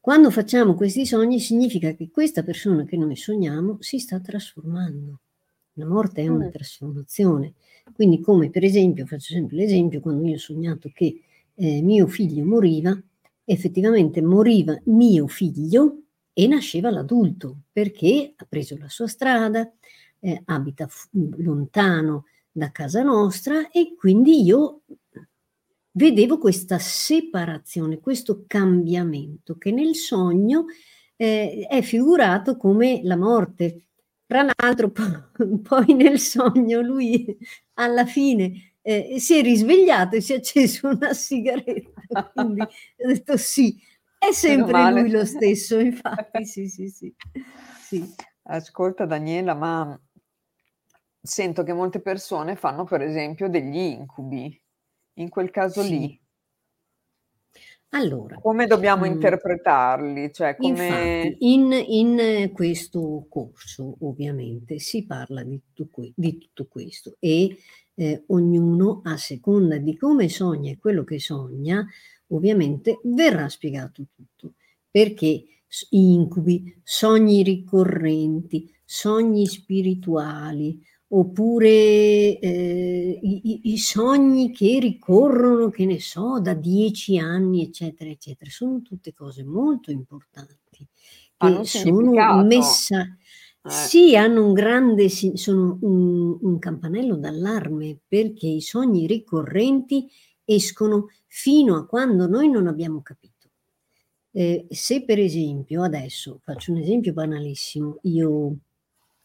Quando 0.00 0.30
facciamo 0.30 0.74
questi 0.74 1.06
sogni 1.06 1.40
significa 1.40 1.92
che 1.92 2.10
questa 2.10 2.42
persona 2.42 2.84
che 2.84 2.96
noi 2.96 3.16
sogniamo 3.16 3.76
si 3.80 3.98
sta 3.98 4.18
trasformando. 4.20 5.20
La 5.74 5.86
morte 5.86 6.22
è 6.22 6.28
una 6.28 6.46
mm. 6.46 6.50
trasformazione. 6.50 7.54
Quindi 7.92 8.20
come 8.20 8.50
per 8.50 8.64
esempio, 8.64 9.06
faccio 9.06 9.32
sempre 9.32 9.56
l'esempio, 9.56 10.00
quando 10.00 10.26
io 10.26 10.34
ho 10.34 10.38
sognato 10.38 10.90
che 10.92 11.22
eh, 11.54 11.82
mio 11.82 12.06
figlio 12.06 12.44
moriva, 12.44 12.98
effettivamente 13.44 14.22
moriva 14.22 14.78
mio 14.84 15.26
figlio 15.26 16.02
e 16.32 16.46
nasceva 16.46 16.90
l'adulto 16.90 17.62
perché 17.72 18.32
ha 18.36 18.46
preso 18.48 18.76
la 18.78 18.88
sua 18.88 19.06
strada, 19.06 19.70
eh, 20.20 20.42
abita 20.46 20.86
f- 20.86 21.08
lontano 21.38 22.26
da 22.50 22.70
casa 22.70 23.02
nostra 23.02 23.70
e 23.70 23.94
quindi 23.96 24.42
io 24.42 24.82
vedevo 25.92 26.38
questa 26.38 26.78
separazione, 26.78 28.00
questo 28.00 28.44
cambiamento 28.46 29.56
che 29.56 29.72
nel 29.72 29.94
sogno 29.94 30.66
eh, 31.16 31.66
è 31.68 31.82
figurato 31.82 32.56
come 32.56 33.00
la 33.04 33.16
morte. 33.16 33.86
Tra 34.26 34.46
l'altro 34.56 34.90
poi 35.62 35.94
nel 35.94 36.18
sogno 36.20 36.80
lui 36.80 37.36
alla 37.74 38.06
fine 38.06 38.74
eh, 38.82 39.16
si 39.18 39.36
è 39.38 39.42
risvegliato 39.42 40.16
e 40.16 40.20
si 40.20 40.32
è 40.32 40.36
acceso 40.36 40.88
una 40.88 41.12
sigaretta, 41.12 42.30
quindi 42.32 42.60
ho 42.60 43.06
detto 43.06 43.36
sì, 43.36 43.76
è 44.20 44.32
sempre 44.32 44.90
lui 44.92 45.10
lo 45.10 45.24
stesso, 45.24 45.78
infatti, 45.80 46.44
sì, 46.44 46.68
sì, 46.68 46.88
sì, 46.88 47.14
sì. 47.80 48.14
Ascolta 48.42 49.06
Daniela, 49.06 49.54
ma 49.54 49.98
sento 51.22 51.62
che 51.62 51.72
molte 51.72 52.00
persone 52.00 52.56
fanno 52.56 52.84
per 52.84 53.00
esempio 53.00 53.48
degli 53.48 53.76
incubi. 53.76 54.62
In 55.14 55.28
quel 55.28 55.50
caso 55.50 55.82
sì. 55.82 55.98
lì, 55.98 56.20
allora, 57.92 58.36
come 58.36 58.66
dobbiamo 58.66 59.04
mh, 59.04 59.12
interpretarli? 59.12 60.32
Cioè, 60.32 60.56
come... 60.56 60.86
Infatti, 60.86 61.52
in, 61.52 61.72
in, 61.72 62.50
questo 62.52 63.26
corso 63.28 63.96
ovviamente 64.00 64.78
si 64.78 65.04
parla 65.06 65.42
di 65.42 65.60
tutto, 65.72 66.08
di 66.14 66.38
tutto 66.38 66.66
questo 66.68 67.16
e 67.18 67.56
eh, 67.94 68.24
ognuno 68.28 69.00
a 69.04 69.16
seconda 69.16 69.76
di 69.78 69.96
come 69.96 70.28
sogna 70.28 70.70
e 70.70 70.78
quello 70.78 71.02
che 71.02 71.18
sogna 71.18 71.84
ovviamente 72.30 73.00
verrà 73.04 73.48
spiegato 73.48 74.04
tutto, 74.14 74.54
perché 74.90 75.44
incubi, 75.90 76.80
sogni 76.82 77.42
ricorrenti, 77.42 78.72
sogni 78.84 79.46
spirituali, 79.46 80.80
oppure 81.12 82.38
eh, 82.38 83.18
i, 83.22 83.60
i, 83.64 83.78
sogni 83.78 84.52
che 84.52 84.78
ricorrono, 84.78 85.68
che 85.68 85.84
ne 85.84 86.00
so, 86.00 86.40
da 86.40 86.54
dieci 86.54 87.18
anni, 87.18 87.62
eccetera, 87.62 88.10
eccetera. 88.10 88.50
Sono 88.50 88.82
tutte 88.82 89.12
cose 89.12 89.44
molto 89.44 89.90
importanti. 89.90 90.86
Che 91.36 91.64
sono 91.64 92.44
messa... 92.44 93.02
Eh. 93.02 93.68
Sì, 93.68 94.16
hanno 94.16 94.46
un 94.46 94.54
grande, 94.54 95.10
sono 95.10 95.76
un, 95.82 96.38
un 96.40 96.58
campanello 96.58 97.16
d'allarme 97.16 97.98
perché 98.08 98.46
i 98.46 98.62
sogni 98.62 99.06
ricorrenti 99.06 100.08
escono 100.54 101.08
fino 101.26 101.76
a 101.76 101.86
quando 101.86 102.26
noi 102.26 102.48
non 102.50 102.66
abbiamo 102.66 103.02
capito. 103.02 103.48
Eh, 104.32 104.66
se 104.68 105.04
per 105.04 105.18
esempio, 105.18 105.82
adesso 105.82 106.40
faccio 106.42 106.72
un 106.72 106.78
esempio 106.78 107.12
banalissimo, 107.12 107.98
io 108.02 108.56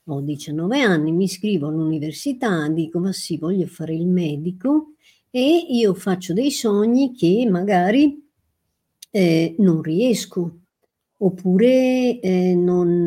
ho 0.07 0.21
19 0.21 0.81
anni, 0.81 1.11
mi 1.11 1.25
iscrivo 1.25 1.67
all'università, 1.67 2.67
dico 2.69 2.99
ma 2.99 3.11
sì, 3.11 3.37
voglio 3.37 3.67
fare 3.67 3.93
il 3.93 4.07
medico 4.07 4.93
e 5.29 5.65
io 5.69 5.93
faccio 5.93 6.33
dei 6.33 6.51
sogni 6.51 7.13
che 7.13 7.47
magari 7.49 8.23
eh, 9.11 9.55
non 9.59 9.81
riesco. 9.81 10.59
Oppure 11.17 12.19
eh, 12.19 12.53
non, 12.55 13.03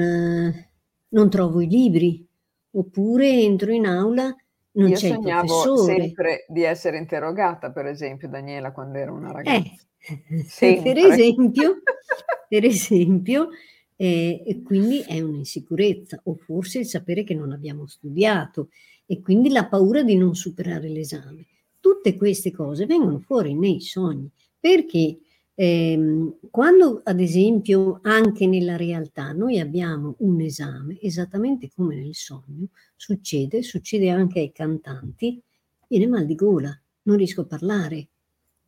non 1.09 1.31
trovo 1.31 1.61
i 1.61 1.69
libri. 1.69 2.27
Oppure 2.73 3.31
entro 3.31 3.73
in 3.73 3.87
aula 3.87 4.35
non 4.79 4.91
Io 4.91 4.97
sognavo 5.01 5.65
sempre 5.77 6.45
di 6.49 6.63
essere 6.63 6.99
interrogata, 6.99 7.71
per 7.73 7.87
esempio, 7.87 8.29
Daniela, 8.29 8.73
quando 8.73 8.99
ero 8.99 9.15
una 9.15 9.33
Eh, 9.45 9.63
ragazza. 9.63 9.85
per 10.83 10.99
Sempre. 10.99 10.99
esempio 10.99 11.83
per 12.49 12.65
esempio, 12.65 13.49
ehm, 13.97 14.43
e 14.47 14.63
quindi 14.63 15.01
è 15.07 15.21
un'insicurezza, 15.21 16.21
o 16.25 16.35
forse 16.37 16.79
il 16.81 16.87
sapere 16.87 17.25
che 17.25 17.35
non 17.35 17.53
abbiamo 17.53 17.87
studiato 17.87 18.69
e 19.07 19.21
quindi 19.21 19.51
la 19.51 19.67
paura 19.69 20.03
di 20.03 20.17
non 20.17 20.35
superare 20.35 20.89
l'esame. 20.89 21.47
Tutte 21.81 22.17
queste 22.17 22.51
cose 22.53 22.87
vengono 22.87 23.19
fuori 23.21 23.55
nei 23.55 23.81
sogni, 23.81 24.31
perché, 24.59 25.19
ehm, 25.61 26.37
quando 26.51 27.01
ad 27.03 27.19
esempio 27.21 27.99
anche 28.03 28.47
nella 28.47 28.77
realtà 28.77 29.33
noi 29.33 29.59
abbiamo 29.59 30.15
un 30.19 30.41
esame, 30.41 31.01
esattamente 31.01 31.69
come 31.75 31.97
nel 31.97 32.15
sogno, 32.15 32.69
succede, 32.95 33.65
succede 33.65 34.09
anche 34.09 34.39
ai 34.39 34.53
cantanti, 34.53 35.43
viene 35.89 36.07
mal 36.07 36.27
di 36.27 36.37
gola, 36.37 36.81
non 37.03 37.17
riesco 37.17 37.41
a 37.41 37.47
parlare, 37.47 38.09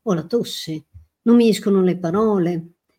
ho 0.03 0.15
la 0.15 0.25
tosse, 0.25 0.87
non 1.23 1.37
mi 1.37 1.49
escono 1.49 1.81
le 1.81 1.97
parole, 1.97 2.55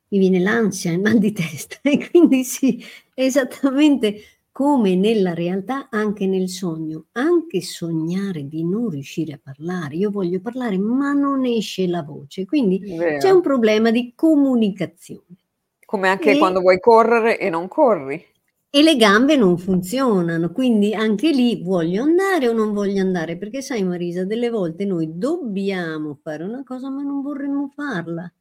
mi 0.07 0.19
viene 0.19 0.39
l'ansia, 0.39 0.93
il 0.93 1.01
mal 1.01 1.17
di 1.19 1.33
testa 1.33 1.77
e 1.83 2.09
quindi 2.09 2.45
sì, 2.45 2.81
esattamente 3.13 4.21
come 4.51 4.95
nella 4.95 5.33
realtà, 5.33 5.87
anche 5.89 6.27
nel 6.27 6.49
sogno, 6.49 7.05
anche 7.13 7.61
sognare 7.61 8.47
di 8.47 8.63
non 8.65 8.89
riuscire 8.89 9.33
a 9.33 9.39
parlare, 9.41 9.95
io 9.95 10.09
voglio 10.11 10.39
parlare 10.41 10.77
ma 10.77 11.13
non 11.13 11.45
esce 11.45 11.87
la 11.87 12.03
voce, 12.03 12.45
quindi 12.45 12.81
c'è 13.17 13.29
un 13.29 13.41
problema 13.41 13.91
di 13.91 14.13
comunicazione. 14.15 15.37
Come 15.85 16.07
anche 16.09 16.31
E 16.31 16.35
quando 16.35 16.59
vuoi 16.61 16.79
correre 16.79 17.37
e 17.37 17.49
non 17.51 17.67
corri. 17.67 18.25
e 18.73 18.83
le 18.83 18.95
gambe 18.95 19.35
non 19.35 19.57
funzionano, 19.57 20.51
quindi 20.51 20.93
anche 20.93 21.29
lì 21.31 21.61
voglio 21.63 22.03
andare 22.03 22.47
o 22.47 22.53
non 22.53 22.73
voglio 22.73 23.01
andare, 23.01 23.37
perché 23.37 23.61
sai 23.61 23.83
Marisa, 23.83 24.23
delle 24.25 24.49
volte 24.49 24.85
noi 24.85 25.17
dobbiamo 25.17 26.15
fare 26.21 26.43
una 26.43 26.63
cosa 26.63 26.89
ma 26.89 27.01
non 27.01 27.21
vorremmo 27.21 27.69
farla, 27.73 28.31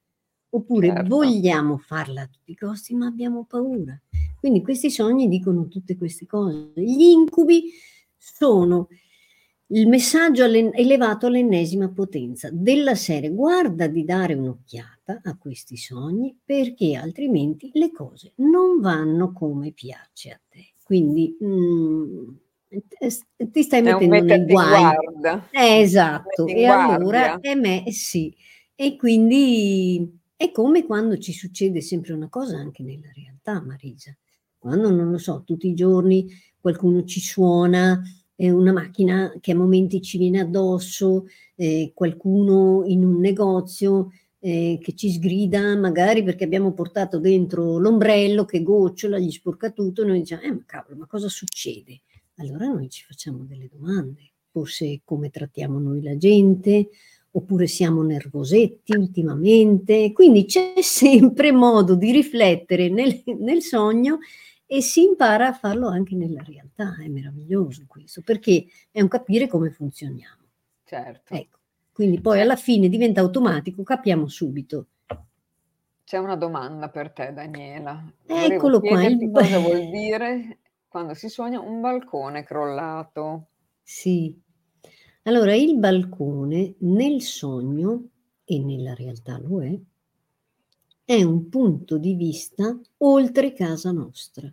oppure 0.50 0.88
Certo. 0.88 1.08
vogliamo 1.08 1.78
farla 1.78 2.22
a 2.22 2.26
tutti 2.26 2.52
i 2.52 2.56
costi 2.56 2.94
ma 2.94 3.06
abbiamo 3.06 3.44
paura. 3.44 3.98
Quindi 4.38 4.62
questi 4.62 4.90
sogni 4.90 5.28
dicono 5.28 5.68
tutte 5.68 5.96
queste 5.96 6.26
cose. 6.26 6.72
Gli 6.76 7.02
incubi 7.02 7.70
sono 8.16 8.88
il 9.72 9.86
messaggio 9.86 10.44
elevato 10.44 11.26
all'ennesima 11.26 11.88
potenza 11.90 12.48
della 12.52 12.94
serie 12.96 13.30
guarda 13.30 13.86
di 13.86 14.04
dare 14.04 14.34
un'occhiata 14.34 15.20
a 15.22 15.36
questi 15.38 15.76
sogni 15.76 16.36
perché 16.44 16.96
altrimenti 16.96 17.70
le 17.74 17.92
cose 17.92 18.32
non 18.36 18.80
vanno 18.80 19.32
come 19.32 19.70
piace 19.72 20.30
a 20.30 20.40
te. 20.48 20.72
Quindi 20.82 21.36
mm, 21.44 22.28
eh, 22.68 23.50
ti 23.50 23.62
stai 23.62 23.80
È 23.80 24.06
mettendo 24.06 24.26
nei 24.26 24.44
guai. 24.46 24.80
guarda. 24.80 25.48
Eh, 25.50 25.80
esatto, 25.80 26.46
e 26.46 26.66
allora 26.66 27.38
eh, 27.40 27.54
me, 27.54 27.84
sì. 27.92 28.34
E 28.74 28.96
quindi 28.96 30.19
è 30.40 30.52
come 30.52 30.86
quando 30.86 31.18
ci 31.18 31.34
succede 31.34 31.82
sempre 31.82 32.14
una 32.14 32.30
cosa 32.30 32.56
anche 32.56 32.82
nella 32.82 33.12
realtà, 33.14 33.60
Marisa. 33.60 34.16
Quando, 34.56 34.90
non 34.90 35.10
lo 35.10 35.18
so, 35.18 35.42
tutti 35.44 35.68
i 35.68 35.74
giorni 35.74 36.28
qualcuno 36.58 37.04
ci 37.04 37.20
suona, 37.20 38.00
eh, 38.36 38.50
una 38.50 38.72
macchina 38.72 39.34
che 39.38 39.52
a 39.52 39.54
momenti 39.54 40.00
ci 40.00 40.16
viene 40.16 40.40
addosso, 40.40 41.26
eh, 41.56 41.92
qualcuno 41.94 42.84
in 42.86 43.04
un 43.04 43.20
negozio 43.20 44.12
eh, 44.38 44.78
che 44.80 44.94
ci 44.94 45.10
sgrida, 45.10 45.76
magari 45.76 46.22
perché 46.22 46.44
abbiamo 46.44 46.72
portato 46.72 47.18
dentro 47.18 47.76
l'ombrello 47.76 48.46
che 48.46 48.62
gocciola, 48.62 49.18
gli 49.18 49.30
sporca 49.30 49.70
tutto, 49.72 50.06
noi 50.06 50.20
diciamo, 50.20 50.40
eh 50.40 50.52
ma 50.52 50.62
cavolo, 50.64 50.96
ma 50.96 51.06
cosa 51.06 51.28
succede? 51.28 52.00
Allora 52.36 52.66
noi 52.66 52.88
ci 52.88 53.04
facciamo 53.04 53.44
delle 53.44 53.68
domande, 53.70 54.32
forse 54.50 55.02
come 55.04 55.28
trattiamo 55.28 55.78
noi 55.78 56.00
la 56.00 56.16
gente, 56.16 56.88
oppure 57.32 57.66
siamo 57.66 58.02
nervosetti 58.02 58.96
ultimamente, 58.96 60.12
quindi 60.12 60.44
c'è 60.44 60.74
sempre 60.82 61.52
modo 61.52 61.94
di 61.94 62.10
riflettere 62.10 62.88
nel, 62.88 63.22
nel 63.38 63.62
sogno 63.62 64.18
e 64.66 64.82
si 64.82 65.02
impara 65.02 65.48
a 65.48 65.52
farlo 65.52 65.88
anche 65.88 66.14
nella 66.14 66.42
realtà, 66.44 66.96
è 67.00 67.08
meraviglioso 67.08 67.84
questo, 67.88 68.22
perché 68.22 68.66
è 68.90 69.00
un 69.00 69.08
capire 69.08 69.48
come 69.48 69.70
funzioniamo. 69.70 70.42
Certo. 70.84 71.34
Ecco, 71.34 71.58
quindi 71.92 72.20
poi 72.20 72.40
alla 72.40 72.56
fine 72.56 72.88
diventa 72.88 73.20
automatico, 73.20 73.82
capiamo 73.82 74.28
subito. 74.28 74.86
c'è 76.04 76.18
una 76.18 76.36
domanda 76.36 76.88
per 76.88 77.10
te, 77.10 77.32
Daniela. 77.32 78.12
Eccolo 78.26 78.80
qua, 78.80 79.04
il... 79.04 79.30
cosa 79.32 79.58
vuol 79.58 79.88
dire 79.90 80.58
quando 80.88 81.14
si 81.14 81.28
sogna 81.28 81.60
un 81.60 81.80
balcone 81.80 82.42
crollato. 82.42 83.46
Sì. 83.82 84.36
Allora, 85.22 85.54
il 85.54 85.78
balcone 85.78 86.74
nel 86.80 87.22
sogno, 87.22 88.08
e 88.44 88.58
nella 88.58 88.92
realtà 88.94 89.38
lo 89.38 89.62
è, 89.62 89.78
è 91.04 91.22
un 91.22 91.48
punto 91.48 91.98
di 91.98 92.14
vista 92.14 92.78
oltre 92.98 93.52
casa 93.52 93.90
nostra. 93.90 94.50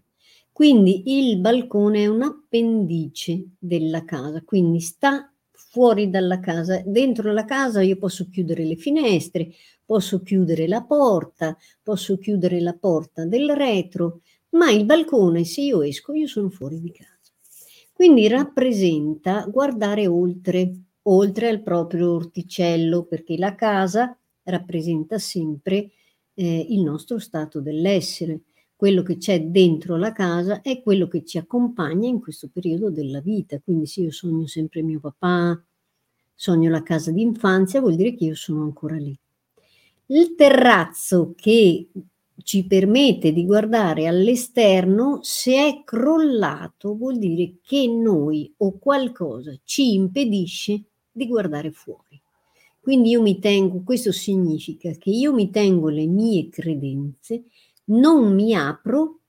Quindi 0.52 1.04
il 1.06 1.40
balcone 1.40 2.04
è 2.04 2.08
un 2.08 2.24
appendice 2.24 3.52
della 3.58 4.04
casa, 4.04 4.42
quindi 4.44 4.80
sta 4.82 5.32
fuori 5.52 6.10
dalla 6.10 6.40
casa. 6.40 6.82
Dentro 6.86 7.32
la 7.32 7.46
casa 7.46 7.82
io 7.82 7.98
posso 7.98 8.28
chiudere 8.30 8.66
le 8.66 8.76
finestre, 8.76 9.50
posso 9.86 10.22
chiudere 10.22 10.68
la 10.68 10.84
porta, 10.84 11.56
posso 11.82 12.18
chiudere 12.18 12.60
la 12.60 12.74
porta 12.74 13.26
del 13.26 13.50
retro, 13.52 14.22
ma 14.50 14.70
il 14.72 14.84
balcone, 14.86 15.46
se 15.46 15.62
io 15.62 15.82
esco, 15.82 16.14
io 16.14 16.28
sono 16.28 16.50
fuori 16.50 16.82
di 16.82 16.92
casa. 16.92 17.17
Quindi 17.98 18.28
rappresenta 18.28 19.48
guardare 19.50 20.06
oltre, 20.06 20.72
oltre 21.02 21.48
al 21.48 21.64
proprio 21.64 22.12
orticello, 22.12 23.06
perché 23.06 23.38
la 23.40 23.56
casa 23.56 24.16
rappresenta 24.44 25.18
sempre 25.18 25.90
eh, 26.36 26.66
il 26.70 26.84
nostro 26.84 27.18
stato 27.18 27.60
dell'essere. 27.60 28.42
Quello 28.76 29.02
che 29.02 29.18
c'è 29.18 29.42
dentro 29.46 29.98
la 29.98 30.12
casa 30.12 30.62
è 30.62 30.84
quello 30.84 31.08
che 31.08 31.26
ci 31.26 31.40
accompagna 31.40 32.08
in 32.08 32.20
questo 32.20 32.50
periodo 32.54 32.92
della 32.92 33.20
vita. 33.20 33.60
Quindi 33.60 33.88
se 33.88 34.02
io 34.02 34.12
sogno 34.12 34.46
sempre 34.46 34.84
mio 34.84 35.00
papà, 35.00 35.60
sogno 36.36 36.70
la 36.70 36.84
casa 36.84 37.12
d'infanzia, 37.12 37.80
vuol 37.80 37.96
dire 37.96 38.14
che 38.14 38.26
io 38.26 38.36
sono 38.36 38.62
ancora 38.62 38.98
lì. 38.98 39.18
Il 40.06 40.36
terrazzo 40.36 41.34
che 41.36 41.88
ci 42.44 42.66
permette 42.66 43.34
di 43.34 43.46
guardare 43.46 44.08
all'esterno, 44.08 45.20
se 45.22 45.56
è 45.56 45.84
crollato, 45.84 46.96
vuol 46.96 47.18
dire 47.18 47.56
che 47.62 47.88
noi 47.88 48.54
o 48.58 48.78
qualcosa 48.78 49.58
ci 49.64 49.94
impedisce 49.94 50.84
di 51.12 51.28
guardare 51.28 51.72
fuori. 51.72 52.22
Quindi 52.80 53.10
io 53.10 53.22
mi 53.22 53.40
tengo, 53.40 53.82
questo 53.84 54.12
significa 54.12 54.92
che 54.92 55.10
io 55.10 55.34
mi 55.34 55.50
tengo 55.50 55.90
le 55.90 56.06
mie 56.06 56.48
credenze, 56.48 57.44
non 57.86 58.34
mi 58.34 58.54
apro 58.54 59.20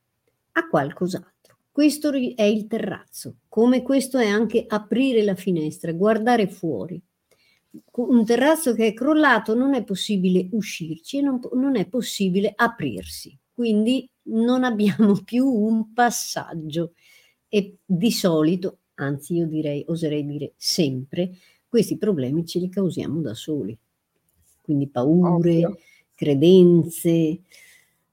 a 0.52 0.68
qualcos'altro. 0.68 1.56
Questo 1.72 2.12
è 2.12 2.42
il 2.42 2.66
terrazzo, 2.66 3.36
come 3.48 3.82
questo 3.82 4.18
è 4.18 4.26
anche 4.26 4.64
aprire 4.66 5.22
la 5.22 5.34
finestra, 5.34 5.92
guardare 5.92 6.46
fuori. 6.46 7.00
Un 7.92 8.24
terrazzo 8.24 8.74
che 8.74 8.88
è 8.88 8.94
crollato 8.94 9.54
non 9.54 9.74
è 9.74 9.84
possibile 9.84 10.48
uscirci 10.52 11.18
e 11.18 11.20
non, 11.20 11.40
non 11.52 11.76
è 11.76 11.86
possibile 11.86 12.52
aprirsi, 12.54 13.36
quindi 13.52 14.08
non 14.24 14.64
abbiamo 14.64 15.14
più 15.24 15.46
un 15.46 15.92
passaggio 15.92 16.92
e 17.48 17.78
di 17.84 18.10
solito, 18.10 18.78
anzi 18.94 19.34
io 19.34 19.46
direi, 19.46 19.84
oserei 19.86 20.24
dire 20.24 20.52
sempre, 20.56 21.32
questi 21.68 21.96
problemi 21.96 22.46
ce 22.46 22.58
li 22.58 22.68
causiamo 22.68 23.20
da 23.20 23.34
soli. 23.34 23.76
Quindi 24.60 24.88
paure, 24.88 25.64
Ovvio. 25.64 25.78
credenze, 26.14 27.40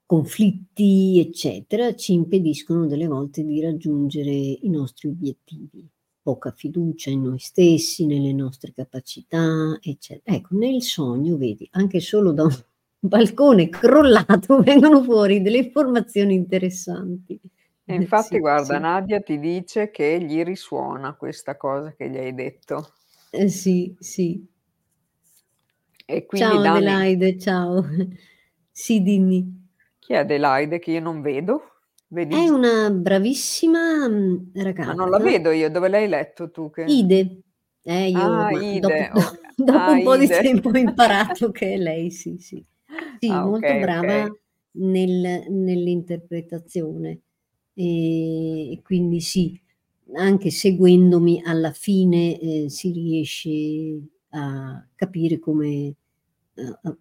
conflitti, 0.06 1.20
eccetera, 1.20 1.96
ci 1.96 2.13
impediscono 2.13 2.86
delle 2.88 3.08
volte 3.08 3.44
di 3.44 3.60
raggiungere 3.60 4.32
i 4.32 4.70
nostri 4.70 5.10
obiettivi. 5.10 5.86
Poca 6.26 6.52
fiducia 6.52 7.10
in 7.12 7.22
noi 7.22 7.38
stessi, 7.40 8.06
nelle 8.06 8.34
nostre 8.34 8.74
capacità, 8.74 9.78
eccetera. 9.82 10.36
Ecco, 10.36 10.56
nel 10.58 10.82
sogno, 10.82 11.38
vedi, 11.38 11.68
anche 11.72 12.00
solo 12.00 12.32
da 12.32 12.44
un 12.44 12.64
balcone 13.00 13.70
crollato 13.70 14.62
vengono 14.64 15.04
fuori 15.04 15.42
delle 15.42 15.58
informazioni 15.60 16.34
interessanti. 16.34 17.40
E 17.86 17.94
infatti, 17.96 18.38
Sì, 18.38 18.40
guarda, 18.40 18.78
sì. 18.78 18.80
Nadia 18.80 19.22
ti 19.22 19.40
dice 19.40 19.92
che 19.92 20.20
gli 20.22 20.44
risuona 20.44 21.16
questa 21.16 21.56
cosa 21.56 21.94
che 21.94 22.10
gli 22.10 22.18
hai 22.18 22.34
detto. 22.34 22.94
Eh, 23.32 23.50
sì, 23.50 23.96
sì. 24.00 24.48
E 26.08 26.26
quindi 26.26 26.58
Ciao 26.58 26.62
Dani, 26.62 26.96
Adelaide, 26.96 27.38
ciao. 27.40 27.84
Sì, 28.72 29.02
dimmi. 29.02 29.40
chi 30.00 30.14
è 30.14 30.18
Adelaide 30.20 30.80
che 30.80 30.92
io 30.92 31.02
non 31.02 31.22
vedo? 31.22 31.75
Vedi? 32.15 32.38
È 32.38 32.47
una 32.49 32.91
bravissima 32.91 34.08
mm, 34.08 34.51
Ma 34.84 34.93
ragazza. 34.93 34.93
non 34.93 35.10
la 35.10 35.19
vedo 35.19 35.51
io, 35.51 35.69
dove 35.69 35.89
l'hai 35.89 36.08
letto 36.08 36.49
tu? 36.49 36.69
Che... 36.69 36.84
Ide. 36.88 37.41
Eh, 37.84 38.10
io 38.10 38.30
Ah, 38.30 38.49
ma 38.49 38.63
Ide, 38.73 38.80
dopo, 38.80 39.13
ok. 39.13 39.41
dopo 39.56 39.91
Ah, 39.91 39.91
un 39.91 40.01
po' 40.01 40.17
di 40.17 40.28
Ide. 40.28 40.39
tempo 40.39 40.69
ho 40.69 40.78
imparato 40.78 41.51
che 41.51 41.73
è 41.73 41.78
lei, 41.78 42.12
sì, 42.12 42.38
sì. 42.39 42.63
Sì, 43.19 43.39
Ah, 43.39 43.41
molto 43.41 43.73
ok, 43.73 43.73
brava 43.75 44.28
ok. 44.28 44.36
nel- 44.78 45.45
nell'interpretazione. 45.49 47.21
E 47.73 48.80
quindi 48.84 49.19
sì, 49.21 49.60
anche 50.15 50.49
seguendomi 50.51 51.41
alla 51.43 51.71
fine 51.71 52.39
eh, 52.39 52.69
si 52.69 52.91
riesce 52.91 53.99
a 54.30 54.86
capire 54.95 55.39
come, 55.39 55.95
uh, 56.56 56.97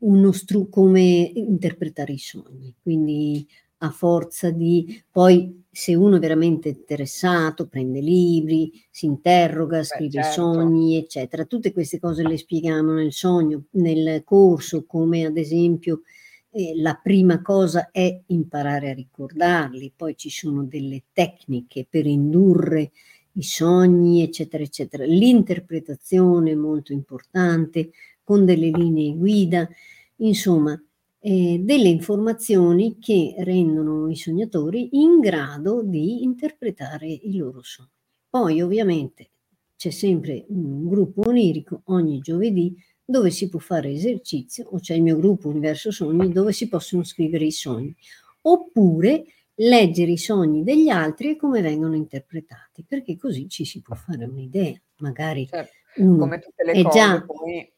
uno 0.00 0.32
stru- 0.32 0.68
come 0.70 1.30
interpretare 1.34 2.12
i 2.12 2.18
sogni. 2.18 2.74
Quindi 2.82 3.46
a 3.78 3.90
forza 3.90 4.50
di 4.50 5.02
poi 5.10 5.64
se 5.70 5.94
uno 5.94 6.16
è 6.16 6.18
veramente 6.18 6.70
interessato 6.70 7.66
prende 7.68 8.00
libri, 8.00 8.72
si 8.90 9.04
interroga, 9.04 9.82
scrive 9.84 10.20
Beh, 10.20 10.24
certo. 10.24 10.40
sogni, 10.40 10.96
eccetera. 10.96 11.44
Tutte 11.44 11.72
queste 11.72 11.98
cose 11.98 12.22
le 12.22 12.38
spieghiamo 12.38 12.92
nel 12.92 13.12
sogno, 13.12 13.64
nel 13.72 14.22
corso, 14.24 14.86
come 14.86 15.26
ad 15.26 15.36
esempio 15.36 16.00
eh, 16.50 16.72
la 16.76 16.98
prima 17.02 17.42
cosa 17.42 17.90
è 17.90 18.22
imparare 18.28 18.90
a 18.90 18.94
ricordarli, 18.94 19.92
poi 19.94 20.16
ci 20.16 20.30
sono 20.30 20.64
delle 20.64 21.04
tecniche 21.12 21.86
per 21.88 22.06
indurre 22.06 22.92
i 23.32 23.42
sogni, 23.42 24.22
eccetera, 24.22 24.62
eccetera. 24.62 25.04
L'interpretazione 25.04 26.52
è 26.52 26.54
molto 26.54 26.94
importante, 26.94 27.90
con 28.24 28.46
delle 28.46 28.70
linee 28.70 29.14
guida, 29.14 29.68
insomma, 30.16 30.80
eh, 31.28 31.58
delle 31.58 31.88
informazioni 31.88 32.98
che 33.00 33.34
rendono 33.38 34.08
i 34.08 34.14
sognatori 34.14 34.90
in 34.92 35.18
grado 35.18 35.82
di 35.82 36.22
interpretare 36.22 37.08
i 37.08 37.36
loro 37.36 37.62
sogni. 37.64 37.90
Poi 38.30 38.62
ovviamente 38.62 39.30
c'è 39.76 39.90
sempre 39.90 40.44
un 40.50 40.86
gruppo 40.86 41.22
onirico 41.26 41.82
ogni 41.86 42.20
giovedì 42.20 42.76
dove 43.04 43.30
si 43.30 43.48
può 43.48 43.58
fare 43.58 43.90
esercizio, 43.90 44.68
o 44.70 44.78
c'è 44.78 44.94
il 44.94 45.02
mio 45.02 45.16
gruppo 45.16 45.48
Universo 45.48 45.90
Sogni 45.90 46.30
dove 46.30 46.52
si 46.52 46.68
possono 46.68 47.02
scrivere 47.02 47.46
i 47.46 47.52
sogni, 47.52 47.92
oppure 48.42 49.24
leggere 49.54 50.12
i 50.12 50.18
sogni 50.18 50.62
degli 50.62 50.90
altri 50.90 51.30
e 51.30 51.36
come 51.36 51.60
vengono 51.60 51.96
interpretati, 51.96 52.84
perché 52.86 53.16
così 53.16 53.48
ci 53.48 53.64
si 53.64 53.82
può 53.82 53.96
fare 53.96 54.24
un'idea, 54.26 54.80
magari 54.98 55.46
certo, 55.46 55.72
come 55.94 56.38
tutte 56.38 56.64
le 56.64 56.82
cose, 56.82 56.98
già, 56.98 57.20
poi 57.22 57.72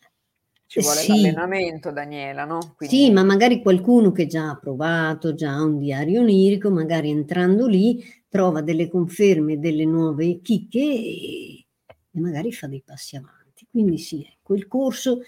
ci 0.69 0.81
vuole 0.81 1.01
sì, 1.01 1.09
l'allenamento, 1.09 1.91
Daniela, 1.91 2.45
no? 2.45 2.75
Quindi... 2.77 2.95
Sì, 2.95 3.11
ma 3.11 3.25
magari 3.25 3.63
qualcuno 3.63 4.13
che 4.13 4.27
già 4.27 4.51
ha 4.51 4.59
provato, 4.59 5.33
già 5.33 5.55
ha 5.55 5.63
un 5.63 5.79
diario 5.79 6.21
onirico, 6.21 6.71
magari 6.71 7.09
entrando 7.09 7.67
lì 7.67 8.05
trova 8.29 8.61
delle 8.61 8.91
conferme, 8.91 9.59
delle 9.59 9.87
nuove 9.87 10.41
chicche 10.43 10.79
e, 10.79 11.67
e 12.11 12.21
magari 12.21 12.53
fa 12.53 12.67
dei 12.67 12.83
passi 12.85 13.17
avanti. 13.17 13.67
Quindi 13.71 13.97
sì, 13.97 14.23
ecco, 14.31 14.55
il 14.55 14.69
corso, 14.69 15.21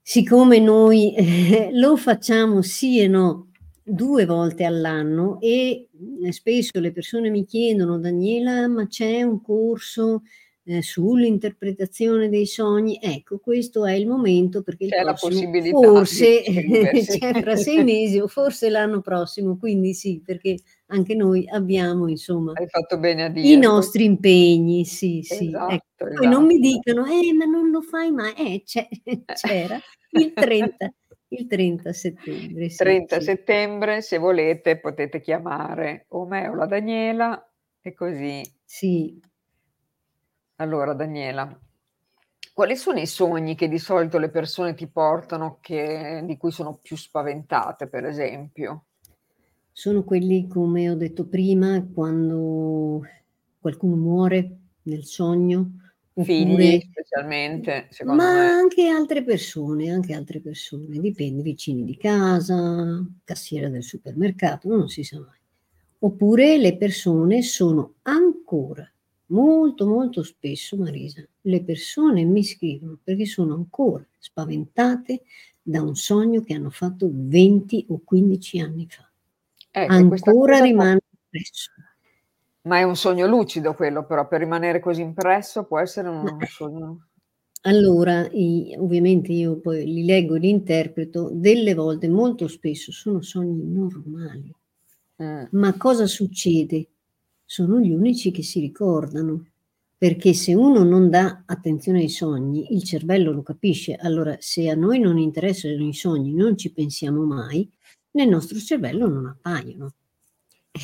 siccome 0.00 0.58
noi 0.58 1.14
eh, 1.14 1.68
lo 1.72 1.98
facciamo 1.98 2.62
sì 2.62 3.00
e 3.00 3.08
no 3.08 3.50
due 3.82 4.24
volte 4.24 4.64
all'anno 4.64 5.38
e 5.38 5.90
eh, 6.24 6.32
spesso 6.32 6.80
le 6.80 6.92
persone 6.92 7.28
mi 7.28 7.44
chiedono, 7.44 7.98
Daniela, 7.98 8.66
ma 8.68 8.86
c'è 8.86 9.22
un 9.22 9.42
corso 9.42 10.22
eh, 10.66 10.82
sull'interpretazione 10.82 12.28
dei 12.28 12.46
sogni? 12.46 12.98
Ecco, 13.00 13.38
questo 13.38 13.86
è 13.86 13.92
il 13.92 14.06
momento 14.06 14.62
perché 14.62 14.88
c'è 14.88 14.98
il 14.98 15.04
la 15.04 15.14
possibilità 15.14 15.76
forse 15.76 16.42
c'è 17.18 17.40
fra 17.40 17.56
sei 17.56 17.84
mesi 17.84 18.18
o 18.18 18.26
forse 18.26 18.68
l'anno 18.68 19.00
prossimo, 19.00 19.56
quindi 19.56 19.94
sì, 19.94 20.20
perché 20.24 20.56
anche 20.86 21.14
noi 21.14 21.48
abbiamo, 21.48 22.08
insomma, 22.08 22.52
i 23.34 23.56
nostri 23.56 24.04
impegni, 24.04 24.84
sì, 24.84 25.22
sì. 25.22 25.46
Esatto, 25.46 25.72
ecco. 25.72 25.84
Poi 25.96 26.12
esatto. 26.12 26.28
non 26.28 26.46
mi 26.46 26.58
dicano, 26.58 27.04
eh, 27.06 27.32
ma 27.32 27.44
non 27.44 27.70
lo 27.70 27.80
fai 27.80 28.10
mai, 28.10 28.34
eh, 28.34 28.62
c'era 29.34 29.78
il 30.10 30.32
30, 30.32 30.92
il 31.28 31.46
30 31.46 31.92
settembre. 31.92 32.68
Sì, 32.68 32.76
30 32.76 33.18
sì. 33.18 33.24
settembre, 33.24 34.02
se 34.02 34.18
volete, 34.18 34.78
potete 34.78 35.20
chiamare 35.20 36.06
o 36.08 36.26
me 36.26 36.48
o 36.48 36.54
la 36.54 36.66
Daniela 36.66 37.52
e 37.80 37.94
così. 37.94 38.42
Sì. 38.64 39.20
Allora, 40.56 40.94
Daniela, 40.94 41.58
quali 42.52 42.76
sono 42.76 42.98
i 42.98 43.06
sogni 43.06 43.54
che 43.54 43.68
di 43.68 43.78
solito 43.78 44.18
le 44.18 44.30
persone 44.30 44.74
ti 44.74 44.86
portano 44.86 45.58
che, 45.60 46.22
di 46.24 46.36
cui 46.36 46.50
sono 46.50 46.78
più 46.80 46.96
spaventate, 46.96 47.86
per 47.88 48.04
esempio? 48.06 48.86
sono 49.78 50.04
quelli, 50.04 50.48
come 50.48 50.88
ho 50.88 50.94
detto 50.94 51.26
prima, 51.26 51.86
quando 51.92 53.02
qualcuno 53.60 53.94
muore 53.94 54.56
nel 54.84 55.04
sogno. 55.04 55.92
Figli 56.14 56.80
specialmente, 56.80 57.88
secondo 57.90 58.22
ma 58.22 58.32
me. 58.32 58.46
anche 58.46 58.88
altre 58.88 59.22
persone, 59.22 59.90
anche 59.90 60.14
altre 60.14 60.40
persone, 60.40 60.98
dipende, 60.98 61.42
vicini 61.42 61.84
di 61.84 61.94
casa, 61.98 63.06
cassiera 63.22 63.68
del 63.68 63.82
supermercato, 63.82 64.74
non 64.74 64.88
si 64.88 65.04
sa 65.04 65.18
mai. 65.18 65.38
Oppure 65.98 66.56
le 66.56 66.78
persone 66.78 67.42
sono 67.42 67.96
ancora, 68.04 68.90
molto 69.28 69.86
molto 69.86 70.22
spesso, 70.22 70.76
Marisa, 70.76 71.26
le 71.42 71.64
persone 71.64 72.24
mi 72.24 72.42
scrivono 72.44 72.98
perché 73.02 73.26
sono 73.26 73.54
ancora 73.54 74.06
spaventate 74.18 75.22
da 75.62 75.82
un 75.82 75.96
sogno 75.96 76.42
che 76.42 76.54
hanno 76.54 76.70
fatto 76.70 77.08
20 77.10 77.86
o 77.88 78.00
15 78.04 78.60
anni 78.60 78.86
fa. 78.88 79.08
Ecco, 79.70 79.92
Ancora 79.92 80.60
rimane 80.60 81.00
impresso. 81.10 81.72
Ma 82.62 82.78
è 82.78 82.82
un 82.82 82.96
sogno 82.96 83.26
lucido 83.26 83.74
quello 83.74 84.04
però, 84.04 84.26
per 84.26 84.40
rimanere 84.40 84.80
così 84.80 85.00
impresso 85.00 85.64
può 85.64 85.78
essere 85.78 86.08
un 86.08 86.22
Ma, 86.22 86.38
sogno... 86.46 87.06
Allora, 87.62 88.28
ovviamente 88.78 89.32
io 89.32 89.58
poi 89.58 89.84
li 89.84 90.04
leggo 90.04 90.36
e 90.36 90.38
li 90.38 90.48
interpreto, 90.48 91.30
delle 91.32 91.74
volte, 91.74 92.08
molto 92.08 92.46
spesso, 92.46 92.92
sono 92.92 93.22
sogni 93.22 93.64
normali. 93.66 94.54
Mm. 95.22 95.44
Ma 95.50 95.76
cosa 95.76 96.06
succede? 96.06 96.88
Sono 97.48 97.78
gli 97.78 97.92
unici 97.92 98.32
che 98.32 98.42
si 98.42 98.58
ricordano, 98.58 99.46
perché 99.96 100.34
se 100.34 100.52
uno 100.52 100.82
non 100.82 101.08
dà 101.08 101.44
attenzione 101.46 102.00
ai 102.00 102.08
sogni, 102.08 102.74
il 102.74 102.82
cervello 102.82 103.30
lo 103.30 103.42
capisce. 103.42 103.94
Allora, 103.94 104.36
se 104.40 104.68
a 104.68 104.74
noi 104.74 104.98
non 104.98 105.16
interessano 105.16 105.86
i 105.86 105.94
sogni, 105.94 106.34
non 106.34 106.58
ci 106.58 106.72
pensiamo 106.72 107.24
mai, 107.24 107.70
nel 108.10 108.28
nostro 108.28 108.58
cervello 108.58 109.08
non 109.08 109.26
appaiono. 109.26 109.94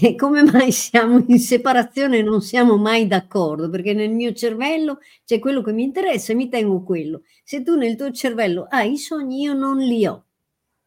E 0.01 0.15
come 0.15 0.43
mai 0.43 0.73
siamo 0.73 1.23
in 1.27 1.39
separazione 1.39 2.19
e 2.19 2.23
non 2.23 2.41
siamo 2.41 2.79
mai 2.79 3.07
d'accordo? 3.07 3.69
Perché 3.69 3.93
nel 3.93 4.11
mio 4.11 4.33
cervello 4.33 5.01
c'è 5.25 5.39
quello 5.39 5.61
che 5.63 5.73
mi 5.73 5.83
interessa 5.83 6.33
e 6.33 6.37
mi 6.37 6.49
tengo 6.49 6.83
quello. 6.83 7.23
Se 7.45 7.63
tu 7.63 7.77
nel 7.77 7.97
tuo 7.97 8.11
cervello 8.13 8.67
hai 8.71 8.93
i 8.93 8.99
sogni, 8.99 9.43
io 9.43 9.53
non 9.53 9.79
li 9.79 10.07
ho. 10.07 10.25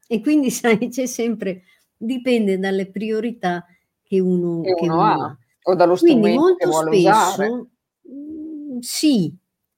E 0.07 0.21
quindi, 0.21 0.49
sai, 0.51 0.89
c'è 0.89 1.05
sempre, 1.05 1.63
dipende 1.95 2.57
dalle 2.57 2.87
priorità 2.87 3.65
che 4.01 4.19
uno, 4.19 4.61
che 4.61 4.73
che 4.73 4.85
uno, 4.85 4.93
uno 4.93 5.03
ha. 5.03 5.13
ha. 5.13 5.37
O 5.67 5.75
dallo 5.75 5.95
quindi 5.95 6.33
molto 6.33 6.71
spesso, 6.71 6.89
usare. 6.89 7.65
Mm, 8.07 8.77
sì, 8.79 9.35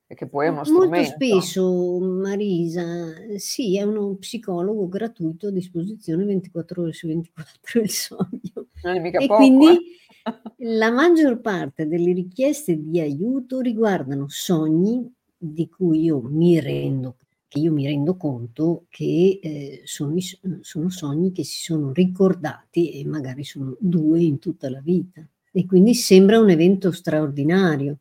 perché 0.07 0.25
poi 0.25 0.45
è 0.45 0.49
uno 0.49 0.63
strumento. 0.63 0.95
Molto 0.95 1.11
spesso, 1.11 1.99
Marisa, 1.99 3.13
sì, 3.35 3.77
è 3.77 3.83
uno 3.83 4.15
psicologo 4.15 4.87
gratuito 4.87 5.47
a 5.47 5.51
disposizione 5.51 6.23
24 6.23 6.81
ore 6.81 6.93
su 6.93 7.07
24 7.07 7.81
il 7.81 7.89
sogno. 7.89 8.67
Non 8.83 8.95
è 8.95 8.99
mica 9.01 9.19
e 9.19 9.27
poco, 9.27 9.35
quindi 9.35 9.65
eh? 9.67 10.75
la 10.77 10.91
maggior 10.91 11.41
parte 11.41 11.87
delle 11.87 12.13
richieste 12.13 12.81
di 12.81 13.01
aiuto 13.01 13.59
riguardano 13.59 14.27
sogni 14.29 15.13
di 15.37 15.67
cui 15.67 16.03
io 16.03 16.21
mi 16.21 16.57
rendo, 16.61 17.17
che 17.45 17.59
io 17.59 17.73
mi 17.73 17.85
rendo 17.85 18.15
conto 18.15 18.85
che 18.87 19.39
eh, 19.43 19.81
sono, 19.83 20.15
sono 20.61 20.89
sogni 20.89 21.33
che 21.33 21.43
si 21.43 21.63
sono 21.63 21.91
ricordati 21.91 22.91
e 22.91 23.05
magari 23.05 23.43
sono 23.43 23.75
due 23.77 24.21
in 24.21 24.39
tutta 24.39 24.69
la 24.69 24.79
vita. 24.79 25.27
E 25.57 25.65
quindi 25.65 25.95
sembra 25.95 26.39
un 26.39 26.51
evento 26.51 26.91
straordinario, 26.91 27.97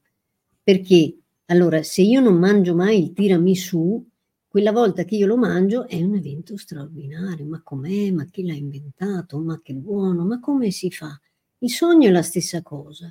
perché 0.63 1.21
allora, 1.47 1.83
se 1.83 2.03
io 2.03 2.21
non 2.21 2.37
mangio 2.37 2.75
mai 2.75 3.03
il 3.03 3.13
tiramisù, 3.15 4.07
quella 4.47 4.73
volta 4.73 5.05
che 5.05 5.17
io 5.17 5.27
lo 5.27 5.39
mangio 5.39 5.89
è 5.89 6.03
un 6.03 6.17
evento 6.17 6.59
straordinario. 6.59 7.47
Ma 7.47 7.63
com'è? 7.63 8.11
Ma 8.11 8.27
chi 8.27 8.45
l'ha 8.45 8.53
inventato? 8.53 9.39
Ma 9.39 9.59
che 9.63 9.73
buono? 9.73 10.27
Ma 10.27 10.39
come 10.39 10.71
si 10.71 10.91
fa? 10.91 11.19
Il 11.61 11.71
sogno 11.71 12.09
è 12.09 12.11
la 12.11 12.21
stessa 12.21 12.61
cosa. 12.61 13.11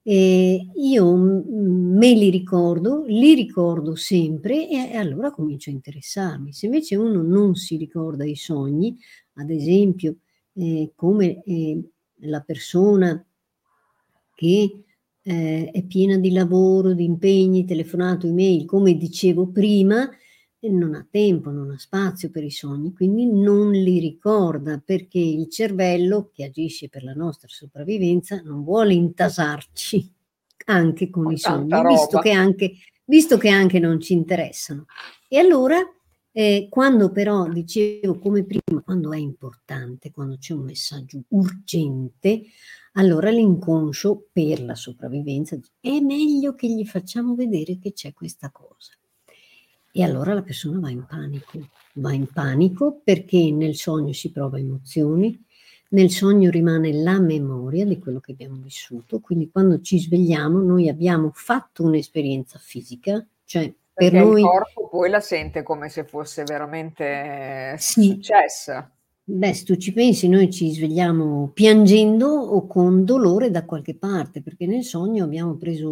E 0.00 0.68
io 0.72 1.16
me 1.16 2.12
li 2.12 2.30
ricordo, 2.30 3.02
li 3.08 3.34
ricordo 3.34 3.96
sempre 3.96 4.68
e, 4.68 4.92
e 4.92 4.96
allora 4.96 5.32
comincio 5.32 5.70
a 5.70 5.72
interessarmi. 5.72 6.52
Se 6.52 6.66
invece 6.66 6.94
uno 6.94 7.20
non 7.20 7.56
si 7.56 7.76
ricorda 7.76 8.24
i 8.24 8.36
sogni, 8.36 8.96
ad 9.34 9.50
esempio, 9.50 10.18
eh, 10.52 10.92
come 10.94 11.42
eh, 11.42 11.82
la 12.20 12.42
persona 12.42 13.20
che 14.36 14.84
eh, 15.22 15.70
è 15.72 15.82
piena 15.82 16.18
di 16.18 16.30
lavoro, 16.30 16.92
di 16.92 17.02
impegni, 17.02 17.64
telefonato, 17.64 18.28
email, 18.28 18.64
come 18.64 18.96
dicevo 18.96 19.48
prima, 19.48 20.08
non 20.68 20.94
ha 20.94 21.06
tempo, 21.08 21.50
non 21.50 21.70
ha 21.70 21.78
spazio 21.78 22.30
per 22.30 22.44
i 22.44 22.50
sogni, 22.50 22.92
quindi 22.92 23.26
non 23.26 23.70
li 23.70 23.98
ricorda 23.98 24.80
perché 24.84 25.18
il 25.18 25.48
cervello, 25.50 26.30
che 26.32 26.44
agisce 26.44 26.88
per 26.88 27.02
la 27.02 27.12
nostra 27.12 27.48
sopravvivenza, 27.48 28.40
non 28.42 28.62
vuole 28.62 28.94
intasarci 28.94 30.12
anche 30.66 31.10
con, 31.10 31.24
con 31.24 31.32
i 31.32 31.38
sogni, 31.38 31.82
visto 31.86 32.18
che, 32.18 32.30
anche, 32.30 32.72
visto 33.04 33.38
che, 33.38 33.48
anche, 33.48 33.78
non 33.78 34.00
ci 34.00 34.12
interessano. 34.12 34.86
E 35.28 35.38
allora, 35.38 35.78
eh, 36.32 36.66
quando 36.70 37.10
però, 37.10 37.48
dicevo 37.48 38.18
come 38.18 38.44
prima, 38.44 38.82
quando 38.82 39.12
è 39.12 39.18
importante, 39.18 40.10
quando 40.10 40.36
c'è 40.38 40.52
un 40.54 40.64
messaggio 40.64 41.22
urgente, 41.28 42.42
allora 42.96 43.30
l'inconscio 43.30 44.28
per 44.32 44.62
la 44.62 44.74
sopravvivenza 44.74 45.58
è 45.80 46.00
meglio 46.00 46.54
che 46.54 46.68
gli 46.68 46.84
facciamo 46.84 47.34
vedere 47.34 47.78
che 47.78 47.92
c'è 47.92 48.12
questa 48.12 48.50
cosa. 48.50 48.92
E 49.92 50.02
allora 50.02 50.34
la 50.34 50.42
persona 50.42 50.78
va 50.78 50.90
in 50.90 51.06
panico, 51.06 51.68
va 51.94 52.12
in 52.12 52.26
panico 52.26 53.00
perché 53.02 53.50
nel 53.50 53.76
sogno 53.76 54.12
si 54.12 54.30
prova 54.30 54.58
emozioni, 54.58 55.42
nel 55.90 56.10
sogno 56.10 56.50
rimane 56.50 56.92
la 56.92 57.20
memoria 57.20 57.86
di 57.86 57.98
quello 57.98 58.20
che 58.20 58.32
abbiamo 58.32 58.56
vissuto, 58.56 59.20
quindi 59.20 59.50
quando 59.50 59.80
ci 59.80 59.98
svegliamo 59.98 60.60
noi 60.60 60.88
abbiamo 60.88 61.30
fatto 61.32 61.84
un'esperienza 61.84 62.58
fisica, 62.58 63.26
cioè 63.44 63.72
per 63.92 64.10
Perché 64.10 64.26
noi... 64.26 64.40
il 64.40 64.46
corpo 64.46 64.88
poi 64.88 65.08
la 65.08 65.20
sente 65.20 65.62
come 65.62 65.88
se 65.88 66.04
fosse 66.04 66.44
veramente 66.44 67.76
Sì. 67.78 68.08
successa. 68.08 68.90
Beh, 69.28 69.54
se 69.54 69.64
tu 69.64 69.74
ci 69.76 69.92
pensi, 69.92 70.28
noi 70.28 70.50
ci 70.52 70.72
svegliamo 70.72 71.50
piangendo 71.52 72.28
o 72.28 72.66
con 72.68 73.04
dolore 73.04 73.50
da 73.50 73.64
qualche 73.64 73.96
parte, 73.96 74.40
perché 74.40 74.66
nel 74.66 74.84
sogno 74.84 75.24
abbiamo 75.24 75.56
preso 75.56 75.90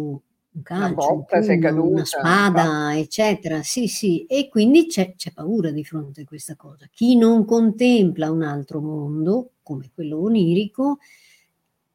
un 0.51 0.61
Una 0.75 0.87
calcio, 0.89 1.11
un 1.13 1.17
botta, 1.17 1.41
sei 1.41 1.57
pugno, 1.57 1.59
caduta, 1.59 1.85
una 1.85 2.05
spada, 2.05 2.97
eccetera. 2.97 3.61
Sì, 3.61 3.87
sì, 3.87 4.25
e 4.25 4.47
quindi 4.47 4.87
c'è, 4.87 5.15
c'è 5.15 5.33
paura 5.33 5.71
di 5.71 5.83
fronte 5.83 6.21
a 6.21 6.25
questa 6.25 6.55
cosa. 6.55 6.87
Chi 6.89 7.17
non 7.17 7.43
contempla 7.43 8.31
un 8.31 8.41
altro 8.43 8.79
mondo, 8.81 9.51
come 9.61 9.89
quello 9.93 10.21
onirico, 10.21 10.99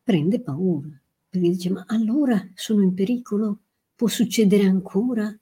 prende 0.02 0.40
paura, 0.40 0.88
perché 1.28 1.48
dice, 1.48 1.70
ma 1.70 1.84
allora 1.88 2.46
sono 2.54 2.82
in 2.82 2.94
pericolo? 2.94 3.58
Può 3.94 4.08
succedere 4.08 4.64
ancora? 4.64 5.34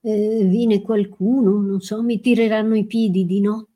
Eh, 0.00 0.44
viene 0.44 0.80
qualcuno, 0.82 1.60
non 1.60 1.80
so, 1.80 2.02
mi 2.02 2.20
tireranno 2.20 2.76
i 2.76 2.86
piedi 2.86 3.26
di 3.26 3.40
notte, 3.40 3.75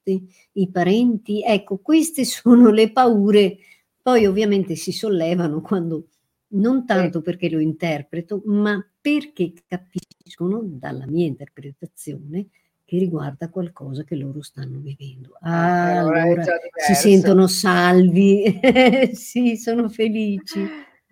i 0.53 0.71
parenti. 0.71 1.43
Ecco, 1.45 1.79
queste 1.79 2.25
sono 2.25 2.71
le 2.71 2.93
paure. 2.93 3.59
Poi 4.03 4.27
ovviamente 4.27 4.77
si 4.77 4.93
sollevano 4.93 5.61
quando 5.61 6.07
non 6.53 6.85
tanto 6.87 7.21
perché 7.21 7.49
lo 7.51 7.61
interpreto, 7.61 8.43
ma 8.47 8.83
perché 9.01 9.53
capiscono 9.67 10.61
dalla 10.65 11.07
mia 11.07 11.27
interpretazione 11.27 12.47
che 12.85 12.99
riguarda 12.99 13.49
qualcosa 13.51 14.03
che 14.03 14.17
loro 14.17 14.43
stanno 14.43 14.79
vivendo. 14.81 15.37
Ah, 15.41 15.99
Ah, 15.99 16.01
allora 16.01 16.23
allora 16.23 16.45
si 16.75 16.95
sentono 16.95 17.47
salvi, 17.47 18.43
sì, 19.15 19.57
sono 19.57 19.89
felici, 19.89 20.59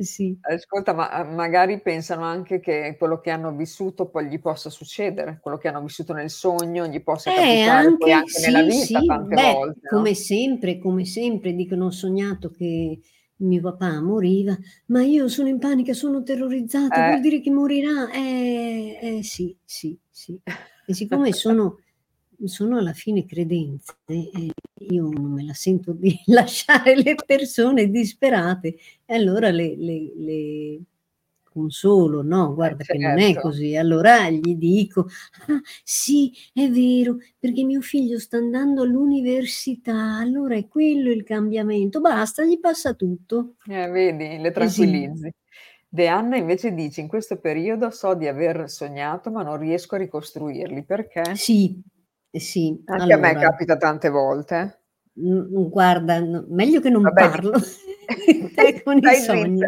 sì. 0.05 0.37
Ascolta, 0.41 0.95
ma 0.95 1.21
uh, 1.23 1.35
magari 1.35 1.81
pensano 1.81 2.25
anche 2.25 2.61
che 2.61 2.95
quello 2.99 3.19
che 3.21 3.31
hanno 3.31 3.53
vissuto 3.55 4.09
poi 4.09 4.27
gli 4.29 4.41
possa 4.41 4.71
succedere, 4.71 5.41
quello 5.43 5.59
che 5.59 5.69
hanno 5.69 5.83
vissuto 5.83 6.13
nel 6.13 6.31
sogno 6.31 6.87
gli 6.87 7.03
possa 7.03 7.31
Eh, 7.31 7.35
capitare 7.35 7.87
anche, 7.89 8.13
anche 8.13 8.41
nella 8.41 8.63
sì, 8.63 8.69
vita 8.69 9.01
sì, 9.01 9.07
tante 9.07 9.35
beh, 9.35 9.53
volte, 9.53 9.81
no? 9.83 9.97
come 9.97 10.15
sempre, 10.15 10.79
come 10.79 11.05
sempre 11.05 11.53
dicono, 11.55 11.87
ho 11.87 11.91
sognato 11.91 12.51
che 12.51 13.01
mio 13.41 13.61
papà 13.61 14.01
moriva, 14.01 14.57
ma 14.87 15.03
io 15.03 15.29
sono 15.29 15.49
in 15.49 15.59
panica, 15.59 15.93
sono 15.93 16.23
terrorizzata, 16.23 17.05
vuol 17.05 17.19
Eh. 17.19 17.21
dire 17.21 17.41
che 17.41 17.51
morirà? 17.51 18.11
Eh, 18.11 18.99
eh, 19.01 19.23
sì, 19.23 19.57
sì, 19.65 19.97
sì. 20.11 20.41
E 20.87 20.95
siccome 20.95 21.33
sono, 21.33 21.79
sono 22.45 22.79
alla 22.79 22.93
fine 22.95 23.27
credenze, 23.27 23.95
eh, 24.07 24.51
io 24.81 25.09
non 25.09 25.33
me 25.33 25.45
la 25.45 25.55
sento 25.55 25.93
di 25.93 26.17
lasciare 26.27 26.95
le 26.97 27.15
persone 27.27 27.89
disperate, 27.91 28.77
e 29.05 29.15
allora 29.15 29.51
le, 29.51 29.75
le- 29.77 30.13
le 30.17 30.81
consolo, 31.43 32.23
no, 32.23 32.55
guarda 32.55 32.85
che 32.85 32.99
non 32.99 33.19
è 33.19 33.37
certo. 33.37 33.41
così. 33.41 33.75
Allora 33.77 34.31
gli 34.31 34.55
dico, 34.55 35.07
ah, 35.49 35.61
sì, 35.83 36.33
è 36.53 36.69
vero, 36.71 37.17
perché 37.39 37.65
mio 37.65 37.81
figlio 37.81 38.19
sta 38.19 38.37
andando 38.37 38.83
all'università, 38.83 40.17
allora 40.19 40.55
è 40.57 40.69
quello 40.69 41.11
il 41.11 41.25
cambiamento, 41.25 42.01
basta, 42.01 42.45
gli 42.45 42.59
passa 42.61 42.95
tutto. 42.95 43.57
Eh, 43.67 43.89
vedi, 43.91 44.39
le 44.39 44.51
Eh 44.57 44.69
sì. 44.69 44.87
tranquillizzi. 44.87 45.31
De 45.89 46.09
Anna 46.09 46.37
invece 46.37 46.73
dice: 46.75 47.01
"In 47.01 47.09
questo 47.09 47.39
periodo 47.39 47.91
so 47.91 48.15
di 48.15 48.27
aver 48.27 48.69
sognato, 48.69 49.31
ma 49.31 49.43
non 49.43 49.59
riesco 49.59 49.95
a 49.95 49.99
ricostruirli." 49.99 50.85
Perché? 50.85 51.43
Sì, 51.43 51.81
eh 51.85 51.98
sì, 52.33 52.83
Anche 52.87 53.13
a 53.13 53.17
me 53.17 53.35
allora, 53.35 53.39
capita 53.39 53.77
tante 53.77 54.09
volte. 54.11 54.83
mm, 55.21 55.69
guarda, 55.71 56.21
no- 56.21 56.45
meglio 56.49 56.81
che 56.81 56.91
non 56.91 57.03
Vabbè, 57.05 57.17
parlo 57.17 57.53
con 58.85 58.99
i 58.99 59.01
stai 59.01 59.15
sogni. 59.15 59.65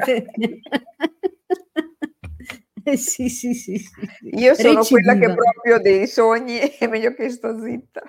Eh, 2.82 2.96
sì, 2.96 3.28
sì, 3.28 3.54
sì, 3.54 3.76
sì. 3.78 3.90
Io 4.38 4.54
sono 4.54 4.86
quella 4.86 5.14
che 5.16 5.26
Recidiva. 5.26 5.34
proprio 5.34 5.78
dei 5.80 6.06
sogni 6.06 6.58
è 6.78 6.86
meglio 6.88 7.12
che 7.14 7.28
sto 7.30 7.58
zitta. 7.62 8.02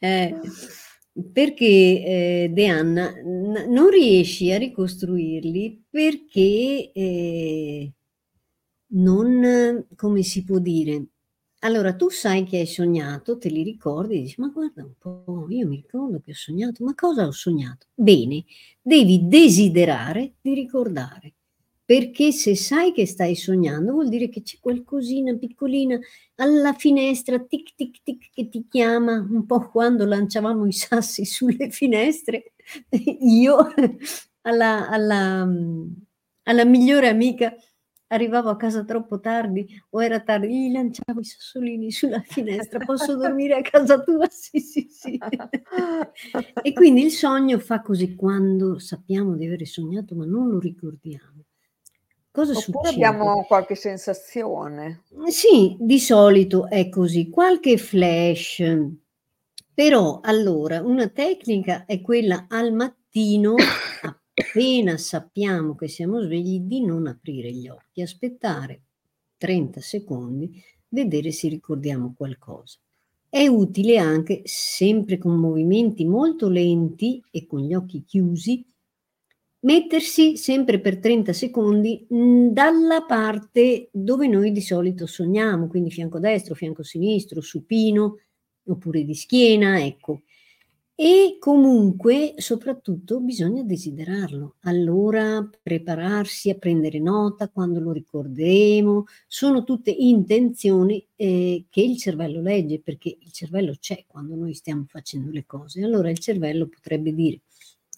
Eh, 0.00 0.34
perché 1.32 1.64
eh, 1.66 2.50
De 2.52 2.66
Anna 2.68 3.10
n- 3.10 3.66
non 3.68 3.88
riesci 3.90 4.50
a 4.52 4.58
ricostruirli 4.58 5.84
perché 5.90 6.90
eh, 6.92 7.92
non, 8.94 9.86
come 9.94 10.22
si 10.22 10.44
può 10.44 10.58
dire? 10.58 11.06
Allora, 11.64 11.94
tu 11.94 12.10
sai 12.10 12.44
che 12.44 12.58
hai 12.58 12.66
sognato, 12.66 13.38
te 13.38 13.48
li 13.48 13.62
ricordi, 13.62 14.20
dici, 14.20 14.38
ma 14.38 14.48
guarda 14.48 14.82
un 14.82 14.92
po', 14.98 15.46
io 15.48 15.66
mi 15.66 15.76
ricordo 15.76 16.20
che 16.20 16.32
ho 16.32 16.34
sognato, 16.34 16.84
ma 16.84 16.94
cosa 16.94 17.26
ho 17.26 17.30
sognato? 17.30 17.86
Bene, 17.94 18.44
devi 18.82 19.26
desiderare 19.26 20.34
di 20.42 20.52
ricordare, 20.52 21.32
perché 21.82 22.32
se 22.32 22.54
sai 22.54 22.92
che 22.92 23.06
stai 23.06 23.34
sognando 23.34 23.92
vuol 23.92 24.10
dire 24.10 24.28
che 24.28 24.42
c'è 24.42 24.58
qualcosina 24.60 25.34
piccolina 25.36 25.98
alla 26.34 26.74
finestra, 26.74 27.38
tic 27.38 27.74
tic 27.74 28.02
tic, 28.02 28.28
che 28.30 28.48
ti 28.50 28.66
chiama, 28.68 29.14
un 29.26 29.46
po' 29.46 29.70
quando 29.70 30.04
lanciavamo 30.04 30.66
i 30.66 30.72
sassi 30.72 31.24
sulle 31.24 31.70
finestre, 31.70 32.52
io 33.20 33.56
alla, 34.42 34.88
alla, 34.90 35.46
mm, 35.46 35.86
alla 36.42 36.64
migliore 36.66 37.08
amica 37.08 37.54
arrivavo 38.14 38.48
a 38.50 38.56
casa 38.56 38.84
troppo 38.84 39.20
tardi 39.20 39.66
o 39.90 40.02
era 40.02 40.20
tardi, 40.20 40.68
gli 40.68 40.72
lanciavo 40.72 41.20
i 41.20 41.24
sassolini 41.24 41.90
sulla 41.90 42.20
finestra, 42.20 42.78
posso 42.84 43.16
dormire 43.16 43.56
a 43.56 43.62
casa 43.62 44.00
tua? 44.00 44.26
Sì, 44.34 44.60
sì, 44.60 44.88
sì. 44.90 45.18
e 46.62 46.72
quindi 46.72 47.02
il 47.04 47.10
sogno 47.10 47.58
fa 47.58 47.80
così 47.80 48.14
quando 48.14 48.78
sappiamo 48.78 49.36
di 49.36 49.46
aver 49.46 49.66
sognato 49.66 50.14
ma 50.14 50.24
non 50.24 50.48
lo 50.48 50.58
ricordiamo. 50.58 51.44
Cosa 52.30 52.52
Oppure 52.52 52.88
succede? 52.88 53.06
abbiamo 53.06 53.44
qualche 53.44 53.76
sensazione. 53.76 55.04
Sì, 55.26 55.76
di 55.78 56.00
solito 56.00 56.68
è 56.68 56.88
così, 56.88 57.30
qualche 57.30 57.76
flash. 57.76 58.62
Però 59.72 60.20
allora 60.22 60.80
una 60.82 61.08
tecnica 61.08 61.84
è 61.84 62.00
quella 62.00 62.46
al 62.48 62.72
mattino, 62.72 63.54
appena 64.44 64.98
sappiamo 64.98 65.74
che 65.74 65.88
siamo 65.88 66.20
svegli, 66.20 66.60
di 66.60 66.84
non 66.84 67.06
aprire 67.06 67.50
gli 67.50 67.68
occhi, 67.68 68.02
aspettare 68.02 68.82
30 69.38 69.80
secondi, 69.80 70.62
vedere 70.88 71.32
se 71.32 71.48
ricordiamo 71.48 72.14
qualcosa. 72.16 72.78
È 73.28 73.46
utile 73.46 73.98
anche, 73.98 74.42
sempre 74.44 75.18
con 75.18 75.34
movimenti 75.36 76.04
molto 76.04 76.48
lenti 76.48 77.20
e 77.30 77.46
con 77.46 77.60
gli 77.60 77.74
occhi 77.74 78.04
chiusi, 78.04 78.64
mettersi 79.60 80.36
sempre 80.36 80.78
per 80.78 80.98
30 80.98 81.32
secondi 81.32 82.06
mh, 82.08 82.48
dalla 82.48 83.02
parte 83.04 83.88
dove 83.92 84.28
noi 84.28 84.52
di 84.52 84.60
solito 84.60 85.06
sogniamo, 85.06 85.66
quindi 85.68 85.90
fianco 85.90 86.18
destro, 86.20 86.54
fianco 86.54 86.82
sinistro, 86.82 87.40
supino 87.40 88.18
oppure 88.66 89.04
di 89.04 89.14
schiena, 89.14 89.82
ecco. 89.82 90.22
E 90.96 91.38
comunque, 91.40 92.34
soprattutto, 92.36 93.18
bisogna 93.18 93.64
desiderarlo. 93.64 94.56
Allora 94.60 95.48
prepararsi 95.60 96.50
a 96.50 96.54
prendere 96.54 97.00
nota 97.00 97.48
quando 97.48 97.80
lo 97.80 97.90
ricorderemo. 97.90 99.04
Sono 99.26 99.64
tutte 99.64 99.90
intenzioni 99.90 101.04
eh, 101.16 101.64
che 101.68 101.80
il 101.82 101.98
cervello 101.98 102.40
legge, 102.40 102.78
perché 102.78 103.16
il 103.18 103.32
cervello 103.32 103.74
c'è 103.80 104.04
quando 104.06 104.36
noi 104.36 104.54
stiamo 104.54 104.84
facendo 104.86 105.32
le 105.32 105.44
cose. 105.46 105.82
Allora 105.82 106.10
il 106.10 106.18
cervello 106.20 106.68
potrebbe 106.68 107.12
dire, 107.12 107.40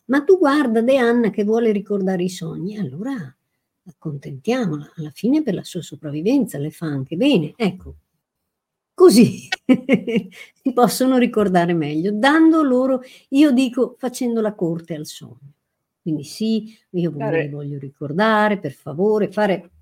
ma 0.06 0.22
tu 0.24 0.38
guarda 0.38 0.80
De 0.80 0.96
Anna 0.96 1.28
che 1.28 1.44
vuole 1.44 1.72
ricordare 1.72 2.22
i 2.22 2.30
sogni, 2.30 2.78
allora 2.78 3.14
accontentiamola, 3.88 4.92
alla 4.96 5.11
fine 5.11 5.42
per 5.42 5.52
la 5.54 5.64
sua 5.64 5.82
sopravvivenza 5.82 6.56
le 6.59 6.70
fa 6.70 6.87
anche 6.87 7.16
bene. 7.16 7.52
Ecco, 7.56 7.96
così 8.96 9.46
si 10.54 10.72
possono 10.72 11.18
ricordare 11.18 11.74
meglio, 11.74 12.11
dando 12.12 12.62
loro, 12.62 13.02
io 13.28 13.52
dico, 13.52 13.94
facendo 13.98 14.40
la 14.40 14.54
corte 14.54 14.94
al 14.94 15.04
sogno. 15.04 15.52
Quindi 16.00 16.24
sì, 16.24 16.76
io 16.90 17.12
li 17.14 17.48
voglio 17.48 17.78
ricordare, 17.78 18.59
per 18.59 18.72
favore, 18.72 19.30
fare 19.30 19.72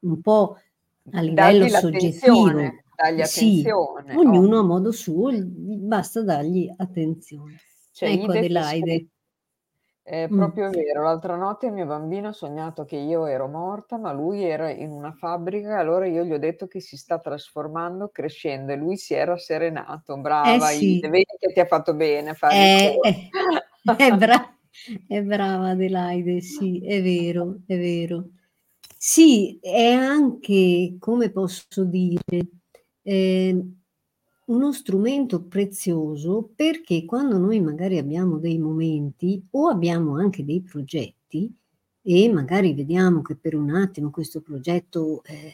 un 0.00 0.20
po' 0.20 0.56
a 1.10 1.20
livello 1.20 1.68
soggettivo. 1.68 2.84
Sì, 3.24 3.64
ognuno 4.14 4.56
oh. 4.56 4.60
a 4.60 4.62
modo 4.62 4.92
suo, 4.92 5.30
basta 5.34 6.22
dargli 6.22 6.72
attenzione. 6.76 7.56
C'è 7.92 8.10
Ecco 8.10 8.32
Adelaide. 8.32 9.06
È 10.08 10.28
Mm. 10.32 10.36
proprio 10.36 10.70
vero, 10.70 11.02
l'altra 11.02 11.34
notte 11.34 11.66
il 11.66 11.72
mio 11.72 11.84
bambino 11.84 12.28
ha 12.28 12.32
sognato 12.32 12.84
che 12.84 12.94
io 12.94 13.26
ero 13.26 13.48
morta, 13.48 13.98
ma 13.98 14.12
lui 14.12 14.44
era 14.44 14.70
in 14.70 14.90
una 14.92 15.10
fabbrica, 15.12 15.78
allora 15.80 16.06
io 16.06 16.22
gli 16.22 16.32
ho 16.32 16.38
detto 16.38 16.68
che 16.68 16.78
si 16.80 16.96
sta 16.96 17.18
trasformando, 17.18 18.08
crescendo 18.10 18.70
e 18.70 18.76
lui 18.76 18.96
si 18.96 19.14
era 19.14 19.36
serenato. 19.36 20.16
Eh 20.16 20.20
Brava 20.20 20.68
sì, 20.78 21.00
vedi 21.00 21.24
che 21.40 21.52
ti 21.52 21.58
ha 21.58 21.66
fatto 21.66 21.94
bene 21.94 22.34
fare 22.34 22.62
il 22.62 22.68
eh, 22.68 22.90
corto. 22.92 23.08
eh, 23.08 23.32
eh, 24.06 24.12
bra- 24.16 24.56
È 25.08 25.20
brava 25.22 25.70
Adelaide, 25.70 26.40
sì, 26.40 26.80
è 26.86 27.02
vero, 27.02 27.62
è 27.66 27.76
vero. 27.76 28.28
Sì, 28.98 29.58
è 29.60 29.90
anche, 29.92 30.96
come 30.98 31.30
posso 31.30 31.84
dire, 31.84 32.20
eh, 33.02 33.64
uno 34.46 34.72
strumento 34.72 35.42
prezioso 35.42 36.50
perché 36.54 37.04
quando 37.04 37.38
noi 37.38 37.60
magari 37.60 37.98
abbiamo 37.98 38.38
dei 38.38 38.58
momenti 38.58 39.44
o 39.50 39.68
abbiamo 39.68 40.16
anche 40.16 40.44
dei 40.44 40.60
progetti 40.62 41.52
e 42.02 42.32
magari 42.32 42.72
vediamo 42.72 43.22
che 43.22 43.34
per 43.34 43.56
un 43.56 43.70
attimo 43.70 44.10
questo 44.10 44.40
progetto 44.40 45.24
eh, 45.24 45.52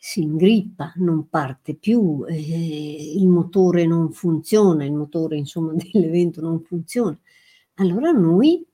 si 0.00 0.22
ingrippa, 0.22 0.92
non 0.96 1.28
parte 1.28 1.74
più, 1.74 2.24
eh, 2.26 3.12
il 3.16 3.28
motore 3.28 3.86
non 3.86 4.10
funziona, 4.10 4.84
il 4.84 4.94
motore 4.94 5.36
insomma 5.36 5.74
dell'evento 5.78 6.40
non 6.40 6.60
funziona, 6.62 7.16
allora 7.74 8.10
noi 8.10 8.66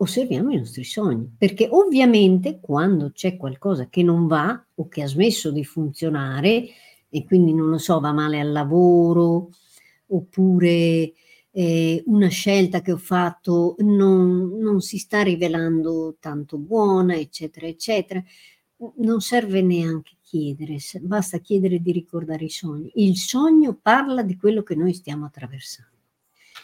osserviamo 0.00 0.52
i 0.52 0.58
nostri 0.58 0.84
sogni, 0.84 1.34
perché 1.38 1.66
ovviamente 1.70 2.60
quando 2.60 3.10
c'è 3.12 3.38
qualcosa 3.38 3.88
che 3.88 4.02
non 4.02 4.26
va 4.26 4.62
o 4.74 4.88
che 4.88 5.02
ha 5.02 5.08
smesso 5.08 5.50
di 5.50 5.64
funzionare, 5.64 6.68
e 7.08 7.24
quindi 7.24 7.52
non 7.54 7.68
lo 7.70 7.78
so, 7.78 8.00
va 8.00 8.12
male 8.12 8.40
al 8.40 8.52
lavoro, 8.52 9.50
oppure 10.08 11.12
eh, 11.50 12.02
una 12.06 12.28
scelta 12.28 12.80
che 12.80 12.92
ho 12.92 12.98
fatto 12.98 13.76
non, 13.78 14.58
non 14.58 14.80
si 14.80 14.98
sta 14.98 15.22
rivelando 15.22 16.16
tanto 16.20 16.58
buona, 16.58 17.14
eccetera, 17.16 17.66
eccetera. 17.66 18.22
Non 18.96 19.20
serve 19.20 19.60
neanche 19.60 20.12
chiedere, 20.22 20.76
basta 21.00 21.38
chiedere 21.38 21.80
di 21.80 21.90
ricordare 21.90 22.44
i 22.44 22.50
sogni. 22.50 22.90
Il 22.94 23.16
sogno 23.16 23.76
parla 23.80 24.22
di 24.22 24.36
quello 24.36 24.62
che 24.62 24.76
noi 24.76 24.92
stiamo 24.92 25.24
attraversando. 25.24 25.96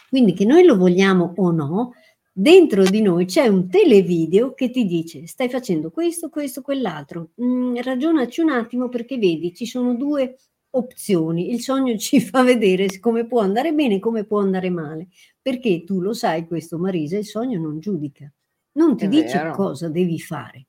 Quindi 0.08 0.32
che 0.32 0.44
noi 0.44 0.64
lo 0.64 0.76
vogliamo 0.76 1.32
o 1.36 1.50
no, 1.50 1.92
dentro 2.36 2.82
di 2.82 3.00
noi 3.00 3.26
c'è 3.26 3.46
un 3.46 3.68
televideo 3.68 4.54
che 4.54 4.68
ti 4.70 4.84
dice 4.84 5.26
stai 5.28 5.48
facendo 5.48 5.90
questo, 5.90 6.28
questo, 6.28 6.62
quell'altro. 6.62 7.30
Mm, 7.40 7.76
ragionaci 7.76 8.40
un 8.40 8.50
attimo 8.50 8.88
perché 8.88 9.16
vedi, 9.18 9.54
ci 9.54 9.66
sono 9.66 9.94
due 9.94 10.36
opzioni. 10.70 11.50
Il 11.50 11.60
sogno 11.60 11.96
ci 11.98 12.20
fa 12.20 12.42
vedere 12.42 12.98
come 12.98 13.26
può 13.26 13.40
andare 13.40 13.72
bene 13.72 13.96
e 13.96 13.98
come 14.00 14.24
può 14.24 14.40
andare 14.40 14.68
male. 14.70 15.08
Perché 15.40 15.84
tu 15.84 16.00
lo 16.00 16.12
sai 16.12 16.46
questo, 16.46 16.76
Marisa, 16.78 17.16
il 17.16 17.24
sogno 17.26 17.60
non 17.60 17.78
giudica. 17.78 18.30
Non 18.72 18.96
ti 18.96 19.04
È 19.04 19.08
dice 19.08 19.38
vero. 19.38 19.52
cosa 19.54 19.88
devi 19.88 20.18
fare, 20.18 20.66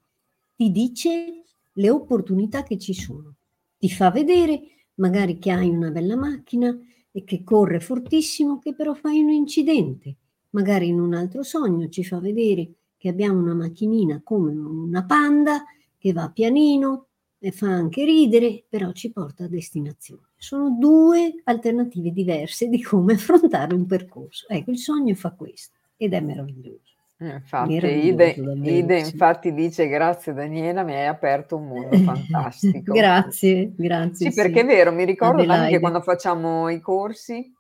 ti 0.56 0.70
dice 0.72 1.44
le 1.74 1.90
opportunità 1.90 2.62
che 2.62 2.78
ci 2.78 2.94
sono. 2.94 3.36
Ti 3.78 3.90
fa 3.90 4.12
vedere 4.12 4.62
magari 4.96 5.40
che 5.40 5.50
hai 5.52 5.70
una 5.70 5.90
bella 5.90 6.16
macchina 6.16 6.78
e 7.12 7.24
che 7.24 7.44
corre 7.44 7.80
fortissimo, 7.80 8.60
che 8.60 8.76
però 8.76 8.94
fai 8.94 9.22
un 9.22 9.30
incidente 9.32 10.18
magari 10.56 10.88
in 10.88 11.02
un 11.02 11.14
altro 11.14 11.44
sogno 11.44 11.90
ci 11.90 12.06
fa 12.06 12.20
vedere 12.20 12.70
che 12.98 13.10
abbiamo 13.10 13.40
una 13.40 13.54
macchinina 13.54 14.22
come 14.24 14.52
una 14.52 15.04
panda 15.04 15.66
che 15.98 16.14
va 16.14 16.32
pianino 16.34 17.08
e 17.38 17.52
fa 17.52 17.68
anche 17.68 18.06
ridere, 18.06 18.64
però 18.68 18.92
ci 18.94 19.12
porta 19.12 19.44
a 19.44 19.48
destinazione. 19.48 20.30
Sono 20.38 20.78
due 20.80 21.42
alternative 21.44 22.12
diverse 22.12 22.70
di 22.70 22.82
come 22.82 23.14
affrontare 23.16 23.76
un 23.76 23.86
percorso. 23.86 24.48
Ecco, 24.48 24.72
il 24.72 24.78
sogno 24.78 25.14
fa 25.14 25.32
questo 25.32 25.76
ed 25.98 26.14
è 26.14 26.22
meraviglioso. 26.22 26.94
Eh, 27.18 27.34
infatti, 27.34 27.74
Ide, 27.76 28.36
Ide 28.64 29.00
infatti 29.00 29.54
dice 29.54 29.88
grazie 29.88 30.34
Daniela, 30.34 30.84
mi 30.84 30.96
hai 30.96 31.06
aperto 31.06 31.58
un 31.58 31.68
mondo 31.68 31.96
fantastico. 32.00 32.94
grazie, 32.94 33.74
grazie. 33.76 34.32
Sì, 34.32 34.32
sì, 34.32 34.42
perché 34.42 34.62
è 34.62 34.66
vero, 34.66 34.92
mi 34.92 35.06
ricordo 35.06 35.42
Adelaide. 35.42 35.66
anche 35.66 35.80
quando 35.80 36.02
facciamo 36.02 36.70
i 36.70 36.80
corsi, 36.80 37.54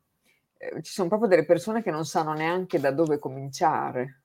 eh, 0.58 0.82
ci 0.82 0.92
sono 0.92 1.08
proprio 1.08 1.30
delle 1.30 1.46
persone 1.46 1.84
che 1.84 1.92
non 1.92 2.06
sanno 2.06 2.34
neanche 2.34 2.80
da 2.80 2.92
dove 2.92 3.20
cominciare. 3.20 4.22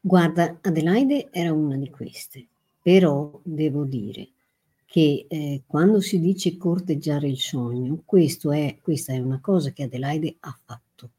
Guarda, 0.00 0.58
Adelaide 0.60 1.28
era 1.30 1.52
una 1.52 1.76
di 1.76 1.88
queste, 1.88 2.46
però 2.82 3.40
devo 3.44 3.84
dire 3.84 4.30
che 4.84 5.26
eh, 5.28 5.62
quando 5.66 6.00
si 6.00 6.20
dice 6.20 6.56
corteggiare 6.56 7.28
il 7.28 7.38
sogno, 7.38 8.02
è, 8.04 8.78
questa 8.82 9.12
è 9.12 9.18
una 9.18 9.38
cosa 9.40 9.70
che 9.70 9.84
Adelaide 9.84 10.36
ha 10.40 10.58
fatto. 10.64 11.10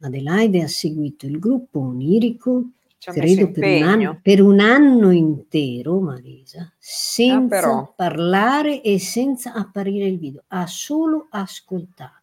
Adelaide 0.00 0.62
ha 0.62 0.68
seguito 0.68 1.26
il 1.26 1.38
gruppo 1.38 1.80
onirico, 1.80 2.70
credo 2.98 3.50
per 3.50 3.64
un, 3.64 3.82
anno, 3.82 4.20
per 4.22 4.42
un, 4.42 4.60
anno, 4.60 5.10
intero, 5.10 5.98
Marisa, 5.98 6.72
senza 6.78 7.78
ah, 7.78 7.92
parlare 7.96 8.82
e 8.82 8.98
senza 9.00 9.52
apparire 9.52 10.06
il 10.06 10.18
video, 10.18 10.44
ha 10.48 10.66
solo 10.66 11.26
ascoltato. 11.30 12.17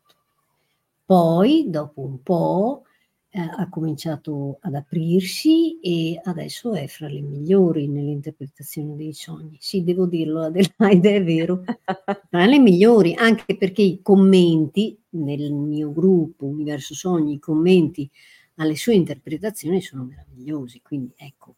Poi, 1.06 1.65
dopo 1.70 2.02
un 2.02 2.22
po', 2.24 2.84
eh, 3.30 3.39
ha 3.39 3.70
cominciato 3.70 4.58
ad 4.62 4.74
aprirsi 4.74 5.80
e 5.80 6.20
adesso 6.24 6.74
è 6.74 6.88
fra 6.88 7.08
le 7.08 7.22
migliori 7.22 7.88
nell'interpretazione 7.88 8.96
dei 8.96 9.13
sogni. 9.13 9.58
Sì, 9.60 9.84
devo 9.84 10.08
dirlo, 10.08 10.41
Adelaide, 10.41 11.15
è 11.18 11.24
vero, 11.24 11.63
fra 12.30 12.46
le 12.46 12.60
migliori, 12.60 13.13
anche 13.13 13.56
perché 13.56 13.84
i 13.84 14.02
commenti 14.02 15.00
nel 15.10 15.54
mio 15.54 15.91
gruppo 15.91 16.46
Universo 16.46 16.96
Sogni, 16.96 17.34
i 17.34 17.39
commenti 17.39 18.10
alle 18.56 18.76
sue 18.76 18.96
interpretazioni 18.96 19.82
sono 19.82 20.06
meravigliosi, 20.06 20.82
quindi 20.82 21.13
ecco, 21.18 21.58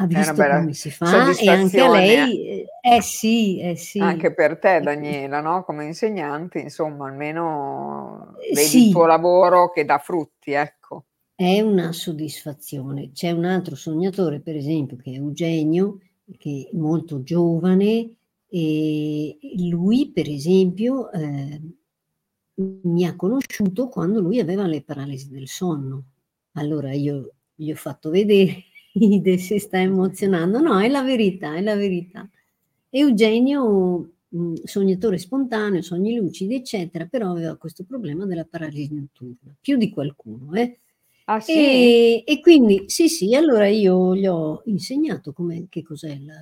ha 0.00 0.06
visto 0.06 0.32
come 0.32 0.72
si 0.74 0.90
fa 0.90 1.32
e 1.36 1.48
anche 1.48 1.80
a 1.80 1.90
lei, 1.90 2.46
eh, 2.46 2.66
eh 2.80 3.02
sì, 3.02 3.58
eh 3.58 3.74
sì. 3.74 3.98
Anche 3.98 4.32
per 4.32 4.58
te 4.58 4.80
Daniela, 4.80 5.40
no? 5.40 5.64
come 5.64 5.86
insegnante, 5.86 6.60
insomma, 6.60 7.08
almeno 7.08 8.36
eh, 8.38 8.54
vedi 8.54 8.68
sì. 8.68 8.86
il 8.86 8.92
tuo 8.92 9.06
lavoro 9.06 9.72
che 9.72 9.84
dà 9.84 9.98
frutti, 9.98 10.52
ecco. 10.52 11.06
È 11.34 11.60
una 11.60 11.92
soddisfazione. 11.92 13.10
C'è 13.12 13.32
un 13.32 13.44
altro 13.44 13.74
sognatore, 13.74 14.40
per 14.40 14.54
esempio, 14.54 14.96
che 14.96 15.10
è 15.10 15.14
Eugenio, 15.14 15.98
che 16.36 16.68
è 16.70 16.76
molto 16.76 17.22
giovane, 17.24 18.14
e 18.48 19.38
lui, 19.68 20.12
per 20.12 20.28
esempio, 20.28 21.10
eh, 21.10 21.60
mi 22.82 23.04
ha 23.04 23.16
conosciuto 23.16 23.88
quando 23.88 24.20
lui 24.20 24.38
aveva 24.38 24.66
le 24.66 24.82
paralisi 24.82 25.28
del 25.28 25.48
sonno. 25.48 26.04
Allora 26.52 26.92
io 26.92 27.34
gli 27.54 27.72
ho 27.72 27.76
fatto 27.76 28.10
vedere 28.10 28.64
ride, 28.92 29.38
si 29.38 29.58
sta 29.58 29.80
emozionando. 29.80 30.60
No, 30.60 30.80
è 30.80 30.88
la 30.88 31.02
verità, 31.02 31.54
è 31.54 31.60
la 31.60 31.74
verità. 31.74 32.28
Eugenio, 32.90 34.12
mh, 34.28 34.54
sognatore 34.64 35.18
spontaneo, 35.18 35.82
sogni 35.82 36.14
lucidi, 36.14 36.54
eccetera, 36.54 37.06
però 37.06 37.30
aveva 37.30 37.56
questo 37.56 37.84
problema 37.84 38.26
della 38.26 38.44
paralisi 38.44 38.94
notturna, 38.94 39.54
più 39.60 39.76
di 39.76 39.90
qualcuno, 39.90 40.54
eh? 40.54 40.78
Ah, 41.30 41.40
sì? 41.40 41.52
e, 41.52 42.24
e, 42.26 42.40
quindi 42.40 42.84
sì, 42.86 43.08
sì, 43.08 43.34
allora 43.34 43.68
io 43.68 44.16
gli 44.16 44.26
ho 44.26 44.62
insegnato 44.64 45.34
che 45.68 45.82
cos'è 45.82 46.18
la, 46.20 46.34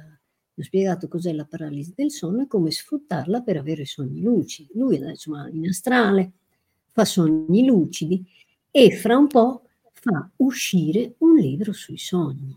gli 0.54 0.60
ho 0.60 0.64
spiegato 0.64 1.08
cos'è 1.08 1.32
la 1.32 1.44
paralisi 1.44 1.92
del 1.96 2.12
sonno 2.12 2.42
e 2.42 2.46
come 2.46 2.70
sfruttarla 2.70 3.40
per 3.40 3.56
avere 3.56 3.84
sogni 3.84 4.22
lucidi. 4.22 4.70
Lui 4.74 4.98
va 4.98 5.48
in 5.52 5.68
astrale, 5.68 6.32
fa 6.92 7.04
sogni 7.04 7.66
lucidi 7.66 8.24
e 8.70 8.92
fra 8.92 9.16
un 9.16 9.26
po' 9.26 9.65
fa 10.06 10.30
uscire 10.36 11.14
un 11.18 11.34
libro 11.34 11.72
sui 11.72 11.98
sogni. 11.98 12.56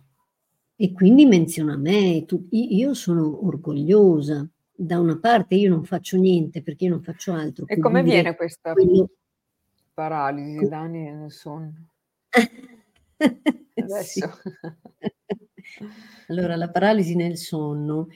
E 0.75 0.93
quindi 0.93 1.25
menziona 1.25 1.75
me, 1.75 2.23
tu, 2.25 2.47
io 2.51 2.93
sono 2.93 3.45
orgogliosa. 3.45 4.47
Da 4.71 4.99
una 4.99 5.17
parte 5.17 5.55
io 5.55 5.69
non 5.69 5.83
faccio 5.83 6.15
niente 6.15 6.61
perché 6.61 6.85
io 6.85 6.91
non 6.91 7.01
faccio 7.01 7.33
altro. 7.33 7.65
E 7.67 7.79
come 7.79 8.01
viene 8.01 8.35
questa 8.35 8.71
quello... 8.71 9.09
paralisi, 9.93 10.69
Dani, 10.69 11.11
nel 11.11 11.31
sonno? 11.31 11.89
Adesso. 13.17 14.39
allora, 16.29 16.55
la 16.55 16.69
paralisi 16.69 17.15
nel 17.15 17.37
sonno 17.37 18.07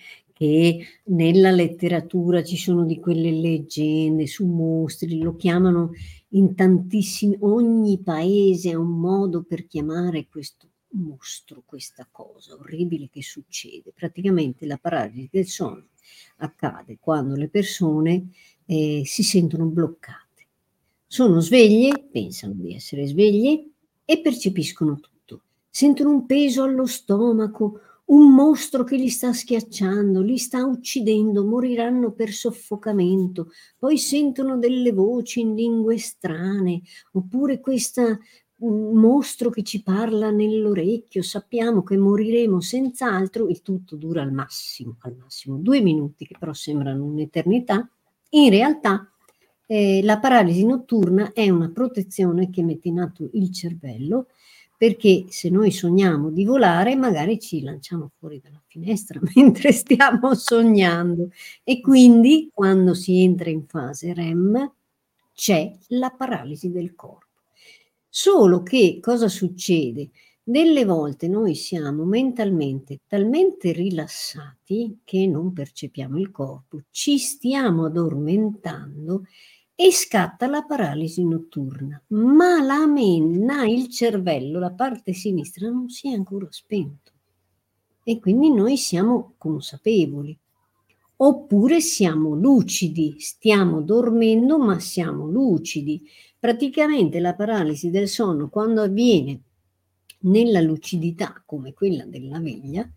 che 0.44 0.86
nella 1.06 1.52
letteratura 1.52 2.44
ci 2.44 2.58
sono 2.58 2.84
di 2.84 3.00
quelle 3.00 3.32
leggende 3.32 4.28
su 4.28 4.46
mostri, 4.46 5.20
lo 5.20 5.38
chiamano 5.38 5.92
in 6.32 6.54
tantissimi, 6.54 7.38
ogni 7.40 8.02
paese 8.02 8.72
ha 8.74 8.78
un 8.78 9.00
modo 9.00 9.44
per 9.44 9.66
chiamare 9.66 10.28
questo 10.28 10.68
mostro, 10.96 11.64
questa 11.66 12.06
cosa 12.12 12.56
orribile 12.56 13.08
che 13.10 13.22
succede. 13.22 13.94
Praticamente 13.96 14.66
la 14.66 14.76
paralisi 14.78 15.30
del 15.32 15.48
sonno 15.48 15.88
accade 16.38 16.98
quando 17.00 17.36
le 17.36 17.48
persone 17.48 18.28
eh, 18.66 19.04
si 19.06 19.24
sentono 19.24 19.66
bloccate. 19.68 20.48
Sono 21.08 21.40
sveglie, 21.40 22.06
pensano 22.12 22.54
di 22.56 22.76
essere 22.76 23.08
sveglie 23.08 23.70
e 24.04 24.20
percepiscono 24.20 25.00
tutto. 25.00 25.44
Sentono 25.70 26.10
un 26.10 26.26
peso 26.26 26.64
allo 26.64 26.86
stomaco, 26.86 27.80
un 28.06 28.34
mostro 28.34 28.84
che 28.84 28.98
li 28.98 29.10
sta 29.10 29.32
schiacciando, 29.32 30.22
li 30.22 30.38
sta 30.38 30.66
uccidendo, 30.66 31.46
moriranno 31.46 32.12
per 32.12 32.32
soffocamento, 32.32 33.52
poi 33.78 33.98
sentono 33.98 34.58
delle 34.58 34.92
voci 34.92 35.40
in 35.40 35.56
lingue 35.56 35.98
strane, 35.98 36.82
oppure 37.14 37.60
questo 37.62 38.02
mm, 38.02 38.98
mostro 38.98 39.50
che 39.50 39.64
ci 39.64 39.82
parla 39.82 40.32
nell'orecchio, 40.32 41.22
sappiamo 41.22 41.84
che 41.84 41.98
moriremo 41.98 42.60
senz'altro, 42.60 43.48
il 43.48 43.62
tutto 43.62 43.96
dura 43.96 44.22
al 44.22 44.34
massimo, 44.34 44.98
al 45.02 45.16
massimo 45.16 45.58
due 45.58 45.82
minuti, 45.82 46.26
che 46.26 46.36
però 46.38 46.54
sembrano 46.54 47.06
un'eternità, 47.06 47.90
in 48.32 48.50
realtà 48.50 49.08
eh, 49.66 50.02
la 50.04 50.20
paralisi 50.20 50.66
notturna 50.66 51.32
è 51.32 51.50
una 51.50 51.70
protezione 51.70 52.50
che 52.50 52.64
mette 52.64 52.90
in 52.90 53.00
atto 53.00 53.30
il 53.34 53.52
cervello 53.52 54.28
perché 54.84 55.28
se 55.30 55.48
noi 55.48 55.72
sogniamo 55.72 56.30
di 56.30 56.44
volare, 56.44 56.98
magari 56.98 57.40
ci 57.40 57.62
lanciamo 57.62 58.12
fuori 58.20 58.42
dalla 58.44 58.62
finestra 58.68 59.18
mentre 59.34 59.72
stiamo 59.72 60.36
sognando 60.36 61.30
e 61.64 61.80
quindi 61.80 62.50
quando 62.54 62.94
si 62.94 63.22
entra 63.22 63.50
in 63.50 63.66
fase 63.66 64.14
REM 64.14 64.74
c'è 65.34 65.72
la 65.88 66.10
paralisi 66.10 66.70
del 66.70 66.96
corpo. 66.96 67.44
Solo 68.10 68.62
che 68.62 69.00
cosa 69.00 69.30
succede? 69.30 70.10
Delle 70.44 70.84
volte 70.84 71.30
noi 71.30 71.56
siamo 71.56 72.04
mentalmente 72.04 73.00
talmente 73.08 73.72
rilassati 73.72 75.00
che 75.06 75.26
non 75.28 75.54
percepiamo 75.54 76.20
il 76.20 76.30
corpo, 76.30 76.82
ci 76.92 77.18
stiamo 77.20 77.86
addormentando 77.86 79.24
e 79.76 79.92
scatta 79.92 80.48
la 80.48 80.64
paralisi 80.64 81.26
notturna, 81.26 82.02
ma 82.10 82.62
la 82.62 82.86
menna, 82.86 83.66
il 83.66 83.90
cervello, 83.90 84.60
la 84.60 84.72
parte 84.72 85.14
sinistra 85.14 85.70
non 85.70 85.90
si 85.90 86.12
è 86.12 86.14
ancora 86.14 86.48
spento 86.50 87.12
e 88.04 88.20
quindi 88.20 88.52
noi 88.52 88.78
siamo 88.78 89.34
consapevoli. 89.38 90.38
Oppure 91.16 91.80
siamo 91.80 92.36
lucidi, 92.36 93.16
stiamo 93.20 93.82
dormendo 93.82 94.58
ma 94.58 94.80
siamo 94.80 95.26
lucidi. 95.26 96.04
Praticamente 96.38 97.20
la 97.20 97.34
paralisi 97.34 97.90
del 97.90 98.10
sonno 98.10 98.50
quando 98.50 98.82
avviene 98.82 99.42
nella 100.22 100.60
lucidità 100.60 101.42
come 101.46 101.74
quella 101.74 102.06
della 102.06 102.40
veglia 102.40 102.90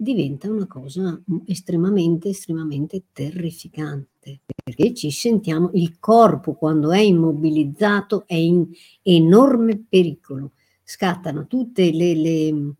diventa 0.00 0.48
una 0.48 0.68
cosa 0.68 1.20
estremamente, 1.46 2.28
estremamente 2.28 3.06
terrificante, 3.12 4.42
perché 4.62 4.94
ci 4.94 5.10
sentiamo, 5.10 5.70
il 5.74 5.98
corpo 5.98 6.54
quando 6.54 6.92
è 6.92 7.00
immobilizzato 7.00 8.24
è 8.24 8.34
in 8.34 8.68
enorme 9.02 9.84
pericolo, 9.88 10.52
scattano 10.84 11.48
tutte 11.48 11.90
le, 11.90 12.14
le, 12.14 12.74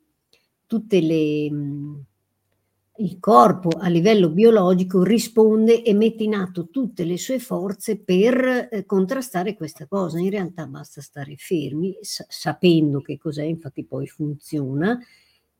tutte 0.66 1.00
le 1.00 1.50
il 3.00 3.18
corpo 3.20 3.68
a 3.68 3.88
livello 3.88 4.28
biologico 4.28 5.04
risponde 5.04 5.84
e 5.84 5.94
mette 5.94 6.24
in 6.24 6.34
atto 6.34 6.68
tutte 6.68 7.04
le 7.04 7.16
sue 7.16 7.38
forze 7.38 7.96
per 7.96 8.68
eh, 8.70 8.84
contrastare 8.86 9.54
questa 9.54 9.86
cosa. 9.86 10.18
In 10.18 10.30
realtà 10.30 10.66
basta 10.66 11.00
stare 11.00 11.36
fermi, 11.36 11.96
sa- 12.00 12.26
sapendo 12.28 13.00
che 13.00 13.16
cos'è, 13.16 13.44
infatti 13.44 13.84
poi 13.84 14.08
funziona 14.08 14.98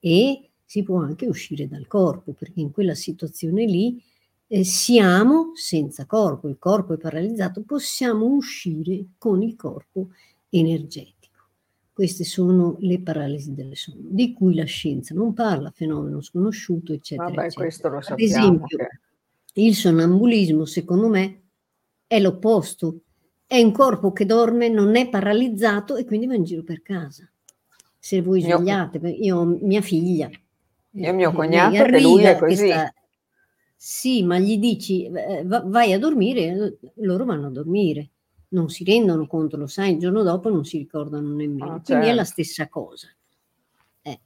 e 0.00 0.47
si 0.68 0.82
può 0.82 0.98
anche 1.00 1.26
uscire 1.26 1.66
dal 1.66 1.86
corpo, 1.86 2.32
perché 2.32 2.60
in 2.60 2.70
quella 2.72 2.94
situazione 2.94 3.64
lì 3.64 4.02
eh, 4.48 4.64
siamo 4.64 5.52
senza 5.54 6.04
corpo, 6.04 6.46
il 6.46 6.58
corpo 6.58 6.92
è 6.92 6.98
paralizzato, 6.98 7.62
possiamo 7.62 8.26
uscire 8.26 9.06
con 9.16 9.42
il 9.42 9.56
corpo 9.56 10.08
energetico. 10.50 11.16
Queste 11.90 12.24
sono 12.24 12.76
le 12.80 13.00
paralisi 13.00 13.54
del 13.54 13.74
sonno, 13.78 14.02
di 14.10 14.34
cui 14.34 14.54
la 14.54 14.64
scienza 14.64 15.14
non 15.14 15.32
parla, 15.32 15.70
fenomeno 15.70 16.20
sconosciuto, 16.20 16.92
eccetera. 16.92 17.28
Vabbè, 17.28 17.46
eccetera. 17.46 17.60
questo 17.64 17.88
lo 17.88 17.96
Ad 17.96 18.02
sappiamo. 18.02 18.32
esempio, 18.44 18.76
che- 18.76 19.00
il 19.62 19.74
sonnambulismo, 19.74 20.66
secondo 20.66 21.08
me, 21.08 21.42
è 22.06 22.20
l'opposto. 22.20 23.00
È 23.46 23.58
un 23.58 23.72
corpo 23.72 24.12
che 24.12 24.26
dorme, 24.26 24.68
non 24.68 24.96
è 24.96 25.08
paralizzato 25.08 25.96
e 25.96 26.04
quindi 26.04 26.26
va 26.26 26.34
in 26.34 26.44
giro 26.44 26.62
per 26.62 26.82
casa. 26.82 27.26
Se 27.98 28.20
voi 28.20 28.42
svegliate, 28.42 28.98
io 29.08 29.38
ho 29.38 29.44
mia 29.62 29.80
figlia. 29.80 30.30
Io 30.92 31.12
mio 31.14 31.32
cognato, 31.32 31.74
che 31.84 32.00
lui 32.00 32.22
è 32.24 32.30
arriva, 32.30 32.38
così. 32.38 32.68
sta- 32.68 32.92
Sì, 33.76 34.22
ma 34.24 34.38
gli 34.38 34.58
dici 34.58 35.04
eh, 35.06 35.42
va- 35.44 35.62
vai 35.64 35.92
a 35.92 35.98
dormire, 35.98 36.78
loro 36.96 37.24
vanno 37.24 37.46
a 37.46 37.50
dormire. 37.50 38.10
Non 38.48 38.68
si 38.70 38.82
rendono 38.84 39.26
conto, 39.26 39.56
lo 39.56 39.66
sai, 39.66 39.92
il 39.92 39.98
giorno 39.98 40.22
dopo 40.22 40.48
non 40.48 40.64
si 40.64 40.78
ricordano 40.78 41.34
nemmeno. 41.34 41.74
Ah, 41.74 41.80
Quindi 41.84 42.06
è 42.08 42.12
la 42.14 42.24
certo. 42.24 42.24
stessa 42.24 42.68
cosa. 42.68 43.08
Eh, 44.02 44.20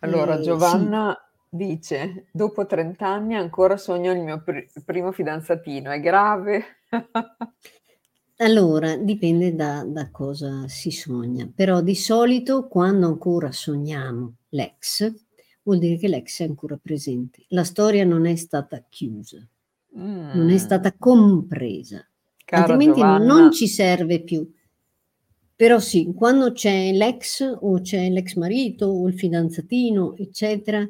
Allora, 0.00 0.34
eh, 0.34 0.42
sì. 0.42 0.44
Giovanna 0.44 1.16
dice, 1.48 2.26
dopo 2.32 2.66
30 2.66 3.06
anni 3.08 3.34
ancora 3.36 3.76
sogno 3.76 4.12
il 4.12 4.20
mio 4.20 4.42
pri- 4.42 4.68
primo 4.84 5.12
fidanzatino, 5.12 5.90
è 5.90 6.00
grave? 6.00 6.64
Allora, 8.40 8.96
dipende 8.96 9.54
da, 9.54 9.84
da 9.84 10.10
cosa 10.10 10.66
si 10.68 10.90
sogna, 10.90 11.50
però 11.54 11.80
di 11.82 11.94
solito 11.94 12.66
quando 12.68 13.06
ancora 13.06 13.52
sogniamo 13.52 14.34
l'ex, 14.50 15.12
vuol 15.68 15.78
dire 15.80 15.98
che 15.98 16.08
l'ex 16.08 16.40
è 16.40 16.44
ancora 16.44 16.78
presente. 16.78 17.44
La 17.48 17.62
storia 17.64 18.04
non 18.04 18.24
è 18.24 18.34
stata 18.36 18.82
chiusa, 18.88 19.46
non 20.30 20.48
è 20.50 20.56
Mm, 20.56 20.56
stata 20.56 20.94
compresa, 20.96 22.06
cara 22.44 22.78
altrimenti 22.78 23.00
Giovanna, 23.00 23.18
non 23.18 23.50
ci 23.52 23.68
serve 23.68 24.22
più. 24.22 24.50
Però 25.54 25.78
sì, 25.80 26.12
quando 26.14 26.52
c'è 26.52 26.92
l'ex 26.92 27.42
o 27.60 27.80
c'è 27.80 28.08
l'ex 28.08 28.34
marito 28.36 28.86
o 28.86 29.06
il 29.08 29.14
fidanzatino, 29.14 30.16
eccetera, 30.16 30.88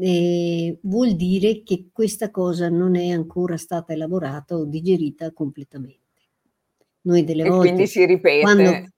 eh, 0.00 0.78
vuol 0.82 1.16
dire 1.16 1.62
che 1.62 1.88
questa 1.92 2.30
cosa 2.30 2.68
non 2.68 2.94
è 2.96 3.08
ancora 3.10 3.56
stata 3.56 3.92
elaborata 3.94 4.56
o 4.56 4.64
digerita 4.66 5.32
completamente. 5.32 5.96
Noi 7.02 7.24
delle 7.24 7.42
e 7.42 7.48
volte 7.48 7.58
quindi 7.58 7.86
si 7.86 8.04
ripete. 8.04 8.40
quando 8.40 8.88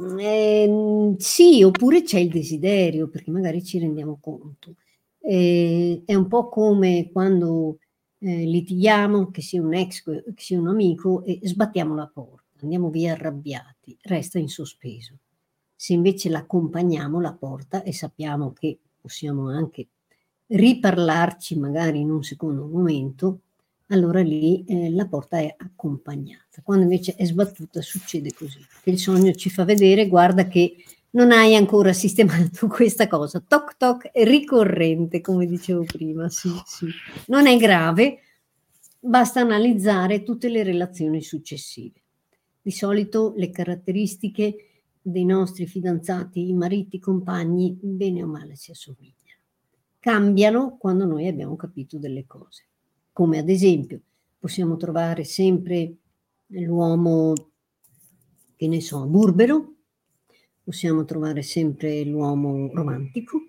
Ehm, 0.00 1.16
sì, 1.16 1.62
oppure 1.64 2.02
c'è 2.02 2.20
il 2.20 2.30
desiderio, 2.30 3.08
perché 3.08 3.30
magari 3.30 3.64
ci 3.64 3.78
rendiamo 3.78 4.18
conto. 4.20 4.76
Eh, 5.18 6.02
è 6.04 6.14
un 6.14 6.28
po' 6.28 6.48
come 6.48 7.10
quando 7.12 7.78
eh, 8.18 8.44
litighiamo, 8.44 9.30
che 9.30 9.42
sia 9.42 9.60
un 9.60 9.74
ex, 9.74 10.04
che 10.04 10.32
sia 10.36 10.58
un 10.58 10.68
amico, 10.68 11.24
e 11.24 11.40
sbattiamo 11.42 11.94
la 11.96 12.08
porta, 12.12 12.62
andiamo 12.62 12.90
via 12.90 13.12
arrabbiati, 13.12 13.96
resta 14.02 14.38
in 14.38 14.48
sospeso. 14.48 15.18
Se 15.74 15.92
invece 15.92 16.28
l'accompagniamo 16.28 17.20
la 17.20 17.32
porta 17.32 17.82
e 17.82 17.92
sappiamo 17.92 18.52
che 18.52 18.78
possiamo 19.00 19.48
anche 19.48 19.88
riparlarci 20.46 21.58
magari 21.58 22.00
in 22.00 22.10
un 22.10 22.22
secondo 22.22 22.66
momento, 22.66 23.40
allora 23.88 24.20
lì 24.20 24.64
eh, 24.66 24.90
la 24.90 25.06
porta 25.06 25.38
è 25.38 25.54
accompagnata. 25.56 26.60
Quando 26.62 26.84
invece 26.84 27.14
è 27.14 27.24
sbattuta 27.24 27.80
succede 27.80 28.32
così, 28.34 28.58
che 28.82 28.90
il 28.90 28.98
sogno 28.98 29.32
ci 29.32 29.48
fa 29.50 29.64
vedere, 29.64 30.08
guarda 30.08 30.46
che 30.46 30.76
non 31.10 31.32
hai 31.32 31.54
ancora 31.54 31.92
sistemato 31.92 32.66
questa 32.68 33.06
cosa. 33.06 33.42
Toc 33.46 33.76
toc 33.76 34.10
è 34.10 34.24
ricorrente, 34.24 35.20
come 35.20 35.46
dicevo 35.46 35.84
prima, 35.84 36.28
sì, 36.28 36.50
sì. 36.66 36.86
Non 37.28 37.46
è 37.46 37.56
grave, 37.56 38.20
basta 39.00 39.40
analizzare 39.40 40.22
tutte 40.22 40.48
le 40.48 40.62
relazioni 40.62 41.22
successive. 41.22 42.02
Di 42.60 42.70
solito 42.70 43.32
le 43.36 43.50
caratteristiche 43.50 44.64
dei 45.00 45.24
nostri 45.24 45.66
fidanzati, 45.66 46.46
i 46.46 46.52
mariti, 46.52 46.96
i 46.96 47.00
compagni, 47.00 47.78
bene 47.80 48.22
o 48.22 48.26
male 48.26 48.54
si 48.56 48.70
assomigliano. 48.70 49.16
Cambiano 49.98 50.76
quando 50.76 51.06
noi 51.06 51.26
abbiamo 51.26 51.56
capito 51.56 51.96
delle 51.98 52.26
cose 52.26 52.67
come 53.18 53.38
ad 53.38 53.48
esempio 53.48 54.00
possiamo 54.38 54.76
trovare 54.76 55.24
sempre 55.24 55.92
l'uomo, 56.50 57.32
che 58.54 58.68
ne 58.68 58.80
so, 58.80 59.04
burbero, 59.06 59.72
possiamo 60.62 61.04
trovare 61.04 61.42
sempre 61.42 62.04
l'uomo 62.04 62.70
romantico, 62.72 63.40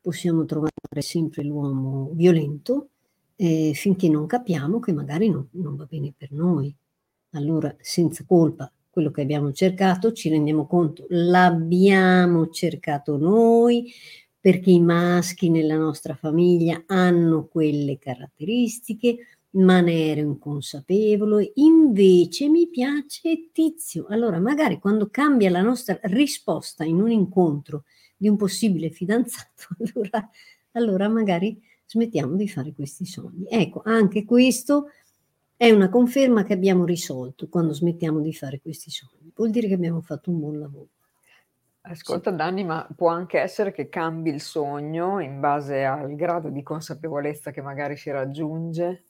possiamo 0.00 0.44
trovare 0.44 0.70
sempre 1.00 1.42
l'uomo 1.42 2.12
violento, 2.12 2.90
eh, 3.34 3.72
finché 3.74 4.08
non 4.08 4.26
capiamo 4.26 4.78
che 4.78 4.92
magari 4.92 5.28
non, 5.28 5.48
non 5.54 5.74
va 5.74 5.86
bene 5.86 6.14
per 6.16 6.30
noi. 6.30 6.72
Allora, 7.30 7.74
senza 7.80 8.22
colpa, 8.24 8.72
quello 8.88 9.10
che 9.10 9.22
abbiamo 9.22 9.52
cercato, 9.52 10.12
ci 10.12 10.28
rendiamo 10.28 10.68
conto, 10.68 11.06
l'abbiamo 11.08 12.48
cercato 12.50 13.16
noi, 13.16 13.90
perché 14.40 14.70
i 14.70 14.80
maschi 14.80 15.50
nella 15.50 15.76
nostra 15.76 16.14
famiglia 16.14 16.82
hanno 16.86 17.46
quelle 17.46 17.98
caratteristiche, 17.98 19.18
ma 19.52 19.80
ne 19.80 20.06
ero 20.06 20.20
inconsapevole, 20.20 21.52
invece 21.56 22.48
mi 22.48 22.68
piace 22.68 23.50
Tizio. 23.52 24.06
Allora, 24.08 24.38
magari 24.38 24.78
quando 24.78 25.08
cambia 25.10 25.50
la 25.50 25.60
nostra 25.60 25.98
risposta 26.04 26.84
in 26.84 27.00
un 27.00 27.10
incontro 27.10 27.84
di 28.16 28.28
un 28.28 28.36
possibile 28.36 28.90
fidanzato, 28.90 29.68
allora, 29.92 30.30
allora 30.72 31.08
magari 31.08 31.60
smettiamo 31.86 32.36
di 32.36 32.48
fare 32.48 32.72
questi 32.72 33.04
sogni. 33.04 33.46
Ecco, 33.48 33.82
anche 33.84 34.24
questo 34.24 34.86
è 35.56 35.70
una 35.70 35.90
conferma 35.90 36.44
che 36.44 36.54
abbiamo 36.54 36.86
risolto 36.86 37.48
quando 37.48 37.74
smettiamo 37.74 38.20
di 38.20 38.32
fare 38.32 38.60
questi 38.60 38.90
sogni. 38.90 39.32
Vuol 39.34 39.50
dire 39.50 39.68
che 39.68 39.74
abbiamo 39.74 40.00
fatto 40.00 40.30
un 40.30 40.38
buon 40.38 40.58
lavoro. 40.58 40.88
Ascolta 41.90 42.30
Danni, 42.30 42.62
ma 42.62 42.86
può 42.94 43.08
anche 43.08 43.40
essere 43.40 43.72
che 43.72 43.88
cambi 43.88 44.30
il 44.30 44.40
sogno 44.40 45.18
in 45.18 45.40
base 45.40 45.84
al 45.84 46.14
grado 46.14 46.48
di 46.48 46.62
consapevolezza 46.62 47.50
che 47.50 47.60
magari 47.62 47.96
si 47.96 48.12
raggiunge? 48.12 49.06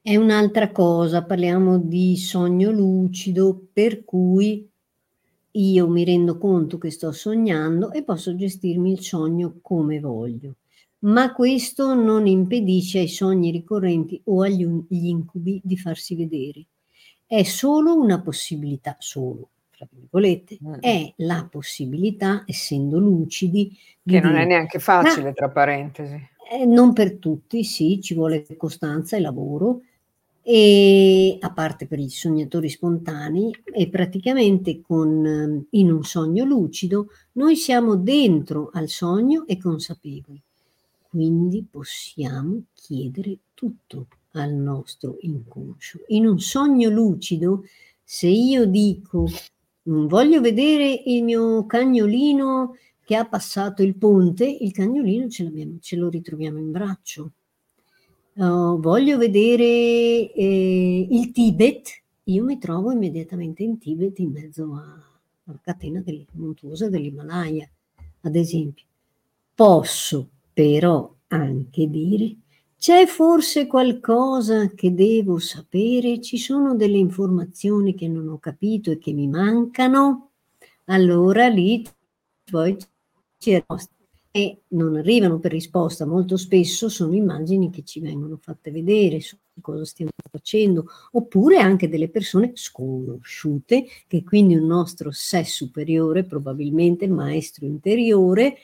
È 0.00 0.14
un'altra 0.14 0.70
cosa, 0.70 1.24
parliamo 1.24 1.78
di 1.78 2.16
sogno 2.16 2.70
lucido, 2.70 3.60
per 3.72 4.04
cui 4.04 4.70
io 5.50 5.88
mi 5.88 6.04
rendo 6.04 6.38
conto 6.38 6.78
che 6.78 6.92
sto 6.92 7.10
sognando 7.10 7.90
e 7.90 8.04
posso 8.04 8.36
gestirmi 8.36 8.92
il 8.92 9.00
sogno 9.00 9.58
come 9.60 9.98
voglio. 9.98 10.58
Ma 11.00 11.32
questo 11.32 11.92
non 11.94 12.28
impedisce 12.28 13.00
ai 13.00 13.08
sogni 13.08 13.50
ricorrenti 13.50 14.20
o 14.26 14.42
agli 14.42 14.86
incubi 14.88 15.60
di 15.64 15.76
farsi 15.76 16.14
vedere. 16.14 16.66
È 17.26 17.42
solo 17.42 17.98
una 17.98 18.20
possibilità, 18.20 18.94
solo, 19.00 19.48
tra 19.76 19.86
virgolette, 19.90 20.58
mm. 20.64 20.74
è 20.80 21.12
la 21.16 21.46
possibilità, 21.50 22.44
essendo 22.46 22.98
lucidi, 22.98 23.76
che 24.02 24.20
non 24.20 24.32
dire, 24.32 24.42
è 24.42 24.46
neanche 24.46 24.78
facile, 24.78 25.28
ah, 25.28 25.32
tra 25.32 25.50
parentesi. 25.50 26.14
Eh, 26.50 26.64
non 26.64 26.92
per 26.92 27.16
tutti, 27.16 27.62
sì, 27.62 28.00
ci 28.00 28.14
vuole 28.14 28.46
costanza 28.56 29.16
e 29.16 29.20
lavoro, 29.20 29.82
e 30.42 31.36
a 31.40 31.52
parte 31.52 31.86
per 31.86 31.98
i 31.98 32.08
sognatori 32.08 32.68
spontanei, 32.68 33.54
e 33.64 33.88
praticamente 33.88 34.80
con, 34.80 35.66
in 35.68 35.92
un 35.92 36.04
sogno 36.04 36.44
lucido 36.44 37.08
noi 37.32 37.56
siamo 37.56 37.96
dentro 37.96 38.70
al 38.72 38.88
sogno 38.88 39.46
e 39.46 39.58
consapevoli. 39.58 40.40
Quindi 41.08 41.66
possiamo 41.68 42.62
chiedere 42.72 43.38
tutto 43.54 44.06
al 44.32 44.52
nostro 44.52 45.16
inconscio. 45.20 46.00
In 46.08 46.26
un 46.26 46.38
sogno 46.38 46.90
lucido, 46.90 47.64
se 48.04 48.28
io 48.28 48.66
dico 48.66 49.26
voglio 49.86 50.40
vedere 50.40 51.02
il 51.06 51.22
mio 51.22 51.66
cagnolino 51.66 52.76
che 53.04 53.14
ha 53.14 53.24
passato 53.24 53.82
il 53.82 53.96
ponte, 53.96 54.44
il 54.44 54.72
cagnolino 54.72 55.28
ce, 55.28 55.50
ce 55.80 55.96
lo 55.96 56.08
ritroviamo 56.08 56.58
in 56.58 56.72
braccio. 56.72 57.30
Uh, 58.34 58.78
voglio 58.80 59.16
vedere 59.16 59.64
eh, 60.32 61.06
il 61.08 61.30
Tibet, 61.30 62.02
io 62.24 62.44
mi 62.44 62.58
trovo 62.58 62.90
immediatamente 62.90 63.62
in 63.62 63.78
Tibet 63.78 64.18
in 64.18 64.32
mezzo 64.32 64.64
alla 65.44 65.58
catena 65.62 66.00
del, 66.00 66.26
montuosa 66.32 66.88
dell'Himalaya, 66.88 67.68
ad 68.22 68.34
esempio. 68.34 68.84
Posso 69.54 70.28
però 70.52 71.14
anche 71.28 71.88
dire 71.88 72.36
c'è 72.86 73.04
forse 73.06 73.66
qualcosa 73.66 74.68
che 74.68 74.94
devo 74.94 75.40
sapere? 75.40 76.20
Ci 76.20 76.38
sono 76.38 76.76
delle 76.76 76.98
informazioni 76.98 77.96
che 77.96 78.06
non 78.06 78.28
ho 78.28 78.38
capito 78.38 78.92
e 78.92 78.98
che 78.98 79.12
mi 79.12 79.26
mancano? 79.26 80.30
Allora 80.84 81.48
lì 81.48 81.84
poi 82.48 82.76
c'è 83.36 83.64
e 84.30 84.60
non 84.68 84.94
arrivano 84.94 85.40
per 85.40 85.50
risposta, 85.50 86.06
molto 86.06 86.36
spesso 86.36 86.88
sono 86.88 87.12
immagini 87.16 87.70
che 87.70 87.82
ci 87.82 87.98
vengono 87.98 88.38
fatte 88.40 88.70
vedere 88.70 89.18
su 89.18 89.36
cosa 89.60 89.84
stiamo 89.84 90.12
facendo, 90.30 90.86
oppure 91.10 91.58
anche 91.58 91.88
delle 91.88 92.08
persone 92.08 92.52
sconosciute, 92.54 93.84
che 94.06 94.22
quindi 94.22 94.54
un 94.54 94.66
nostro 94.66 95.10
sé 95.10 95.42
superiore, 95.42 96.22
probabilmente 96.22 97.08
maestro 97.08 97.66
interiore, 97.66 98.58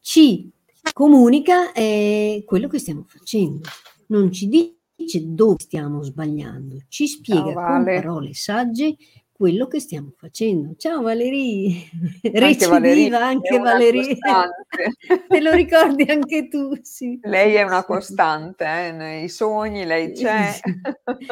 ci 0.00 0.52
comunica 0.92 1.72
eh, 1.72 2.42
quello 2.46 2.68
che 2.68 2.78
stiamo 2.78 3.04
facendo. 3.06 3.68
Non 4.08 4.30
ci 4.32 4.48
dice 4.48 5.22
dove 5.24 5.56
stiamo 5.58 6.02
sbagliando, 6.02 6.76
ci 6.88 7.06
spiega 7.06 7.44
Ciao, 7.44 7.52
vale. 7.54 7.94
con 7.94 8.02
parole 8.02 8.34
sagge 8.34 8.96
quello 9.32 9.66
che 9.66 9.80
stiamo 9.80 10.12
facendo. 10.16 10.74
Ciao 10.76 11.02
Valerie, 11.02 11.88
recidiva 12.32 13.18
anche 13.18 13.58
Valerie, 13.58 14.16
te 15.28 15.40
lo 15.40 15.50
ricordi 15.52 16.04
anche 16.04 16.46
tu, 16.46 16.70
sì. 16.82 17.18
Lei 17.20 17.54
è 17.54 17.62
una 17.62 17.84
costante, 17.84 18.64
eh? 18.64 18.92
nei 18.92 19.28
sogni 19.28 19.84
lei 19.84 20.12
c'è. 20.12 20.52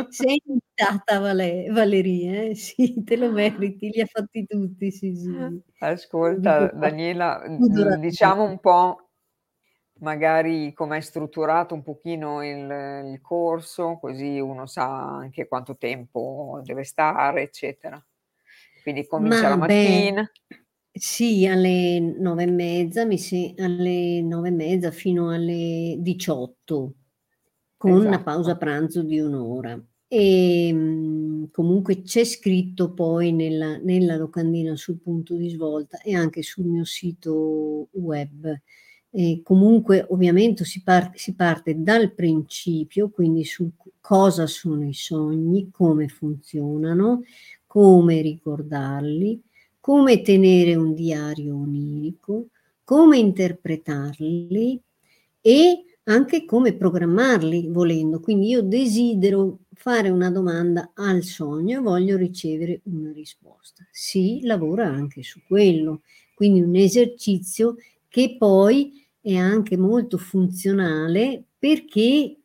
Sei 0.09 0.43
invitata 0.45 1.21
Vale- 1.21 1.69
Valerie, 1.71 2.51
eh? 2.51 2.55
sì, 2.57 3.05
te 3.05 3.17
lo 3.17 3.31
meriti, 3.31 3.91
li 3.91 4.01
ha 4.01 4.07
fatti 4.07 4.47
tutti, 4.47 4.91
sì, 4.91 5.15
sì. 5.15 5.63
Ascolta 5.79 6.73
Daniela, 6.75 7.41
diciamo 8.01 8.43
un 8.43 8.59
po' 8.59 9.12
magari 10.03 10.73
come 10.73 10.99
è 10.99 11.01
strutturato 11.01 11.75
un 11.75 11.83
pochino 11.83 12.45
il, 12.45 13.11
il 13.13 13.21
corso, 13.21 13.99
così 14.01 14.39
uno 14.39 14.67
sa 14.67 15.17
anche 15.17 15.49
quanto 15.49 15.77
tempo 15.77 16.61
deve 16.65 16.85
stare, 16.85 17.43
eccetera. 17.43 18.05
Quindi 18.83 19.07
comincia 19.07 19.49
la 19.49 19.57
mattina. 19.57 20.23
Beh, 20.23 20.57
sì, 20.93 21.47
alle 21.47 22.01
nove 22.01 22.43
e 22.43 22.51
mezza, 22.51 23.07
mi 23.07 23.17
si, 23.17 23.55
alle 23.59 24.21
nove 24.21 24.49
e 24.49 24.53
mezza 24.53 24.91
fino 24.91 25.31
alle 25.31 25.97
18, 25.99 26.95
con 27.77 27.93
esatto. 27.93 28.07
una 28.07 28.23
pausa 28.23 28.57
pranzo 28.57 29.03
di 29.03 29.19
un'ora. 29.21 29.81
E 30.09 30.67
ehm, 30.67 31.51
comunque 31.51 32.03
c'è 32.03 32.25
scritto 32.25 32.93
poi 32.93 33.33
nella, 33.33 33.79
nella 33.79 34.17
locandina 34.17 34.77
sul 34.77 35.01
punto 35.01 35.37
di 35.37 35.49
svolta 35.49 36.01
e 36.03 36.15
anche 36.15 36.43
sul 36.43 36.67
mio 36.67 36.85
sito 36.85 37.89
web 37.93 38.61
e 39.15 39.43
comunque 39.45 40.07
ovviamente 40.09 40.65
si, 40.65 40.83
par- 40.83 41.13
si 41.15 41.35
parte 41.35 41.83
dal 41.83 42.13
principio, 42.13 43.11
quindi 43.11 43.45
su 43.45 43.71
cosa 44.01 44.47
sono 44.47 44.89
i 44.89 44.95
sogni, 44.95 45.69
come 45.71 46.09
funzionano, 46.09 47.23
come 47.67 48.23
ricordarli, 48.23 49.39
come 49.81 50.23
tenere 50.23 50.77
un 50.77 50.95
diario 50.95 51.57
onirico, 51.57 52.47
come 52.85 53.19
interpretarli 53.19 54.81
e 55.43 55.85
anche 56.05 56.47
come 56.47 56.75
programmarli 56.75 57.69
volendo. 57.69 58.19
Quindi 58.19 58.49
io 58.49 58.63
desidero 58.63 59.59
fare 59.75 60.09
una 60.09 60.31
domanda 60.31 60.93
al 60.95 61.23
sogno 61.23 61.79
e 61.79 61.83
voglio 61.83 62.17
ricevere 62.17 62.81
una 62.85 63.13
risposta. 63.13 63.87
Si 63.91 64.41
lavora 64.43 64.87
anche 64.87 65.23
su 65.23 65.41
quello, 65.47 66.01
quindi 66.35 66.63
un 66.63 66.75
esercizio 66.77 67.77
che 68.09 68.37
poi 68.39 69.01
è 69.23 69.37
anche 69.37 69.77
molto 69.77 70.19
funzionale 70.19 71.45
perché 71.57 72.37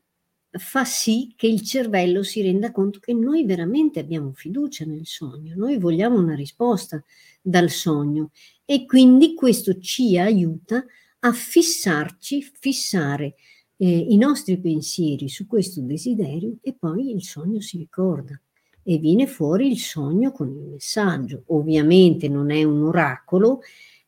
fa 0.51 0.85
sì 0.85 1.33
che 1.35 1.47
il 1.47 1.61
cervello 1.61 2.23
si 2.23 2.41
renda 2.41 2.71
conto 2.71 2.99
che 2.99 3.13
noi 3.13 3.45
veramente 3.45 3.99
abbiamo 3.99 4.31
fiducia 4.31 4.85
nel 4.85 5.05
sogno, 5.05 5.55
noi 5.55 5.77
vogliamo 5.77 6.17
una 6.19 6.35
risposta 6.35 7.03
dal 7.41 7.69
sogno 7.69 8.29
e 8.63 8.85
quindi 8.85 9.33
questo 9.33 9.79
ci 9.79 10.17
aiuta 10.17 10.85
a 11.19 11.31
fissarci, 11.31 12.41
fissare 12.41 13.35
eh, 13.77 13.87
i 13.87 14.17
nostri 14.17 14.59
pensieri 14.59 15.29
su 15.29 15.47
questo 15.47 15.81
desiderio 15.81 16.57
e 16.61 16.73
poi 16.73 17.11
il 17.11 17.23
sogno 17.23 17.59
si 17.59 17.77
ricorda 17.77 18.39
e 18.83 18.99
viene 18.99 19.27
fuori 19.27 19.69
il 19.69 19.79
sogno 19.79 20.31
con 20.31 20.47
il 20.47 20.69
messaggio. 20.69 21.43
Ovviamente 21.47 22.29
non 22.29 22.51
è 22.51 22.63
un 22.63 22.83
oracolo, 22.83 23.59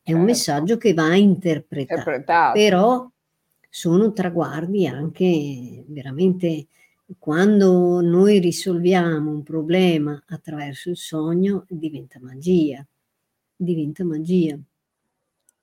è 0.09 0.13
un 0.13 0.25
certo. 0.25 0.25
messaggio 0.25 0.77
che 0.77 0.93
va 0.93 1.15
interpretato, 1.15 1.99
interpretato, 1.99 2.59
però 2.59 3.11
sono 3.69 4.11
traguardi 4.11 4.87
anche 4.87 5.83
veramente 5.87 6.67
quando 7.17 8.01
noi 8.01 8.39
risolviamo 8.39 9.31
un 9.31 9.43
problema 9.43 10.23
attraverso 10.27 10.89
il 10.89 10.97
sogno 10.97 11.65
diventa 11.67 12.19
magia, 12.21 12.85
diventa 13.55 14.03
magia. 14.03 14.59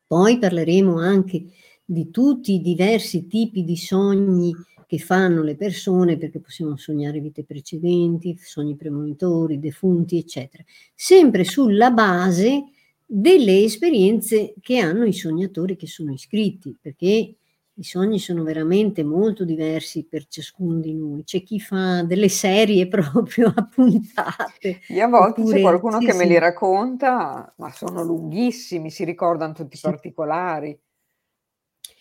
Poi 0.07 0.38
parleremo 0.38 0.99
anche 0.99 1.44
di 1.84 2.11
tutti 2.11 2.55
i 2.55 2.61
diversi 2.61 3.26
tipi 3.26 3.64
di 3.64 3.76
sogni 3.76 4.55
che 4.86 4.99
fanno 4.99 5.42
le 5.42 5.57
persone, 5.57 6.16
perché 6.16 6.38
possiamo 6.38 6.76
sognare 6.76 7.18
vite 7.18 7.42
precedenti, 7.44 8.36
sogni 8.38 8.76
premonitori, 8.76 9.59
defunti, 9.59 10.18
eccetera, 10.18 10.62
sempre 10.94 11.42
sulla 11.42 11.90
base 11.90 12.70
delle 13.07 13.62
esperienze 13.62 14.54
che 14.61 14.78
hanno 14.78 15.04
i 15.04 15.12
sognatori 15.12 15.76
che 15.76 15.86
sono 15.86 16.12
iscritti, 16.12 16.76
perché 16.80 17.36
i 17.78 17.84
sogni 17.84 18.18
sono 18.18 18.42
veramente 18.42 19.04
molto 19.04 19.44
diversi 19.44 20.07
per 20.07 20.26
ciascuno 20.26 20.80
di 20.80 20.94
noi. 20.94 21.22
C'è 21.24 21.42
chi 21.42 21.61
fa 21.61 22.02
delle 22.02 22.28
serie 22.28 22.88
proprio 22.88 23.52
a 23.54 23.64
puntate. 23.64 24.80
E 24.88 25.00
a 25.00 25.09
volte 25.09 25.40
oppure, 25.42 25.57
c'è 25.57 25.62
qualcuno 25.62 26.00
sì, 26.00 26.07
che 26.07 26.12
sì. 26.12 26.18
me 26.18 26.26
li 26.26 26.38
racconta, 26.38 27.54
ma 27.57 27.70
sono 27.70 28.02
lunghissimi, 28.02 28.90
si 28.90 29.04
ricordano 29.04 29.52
tutti 29.52 29.76
i 29.76 29.78
sì. 29.78 29.86
particolari. 29.86 30.78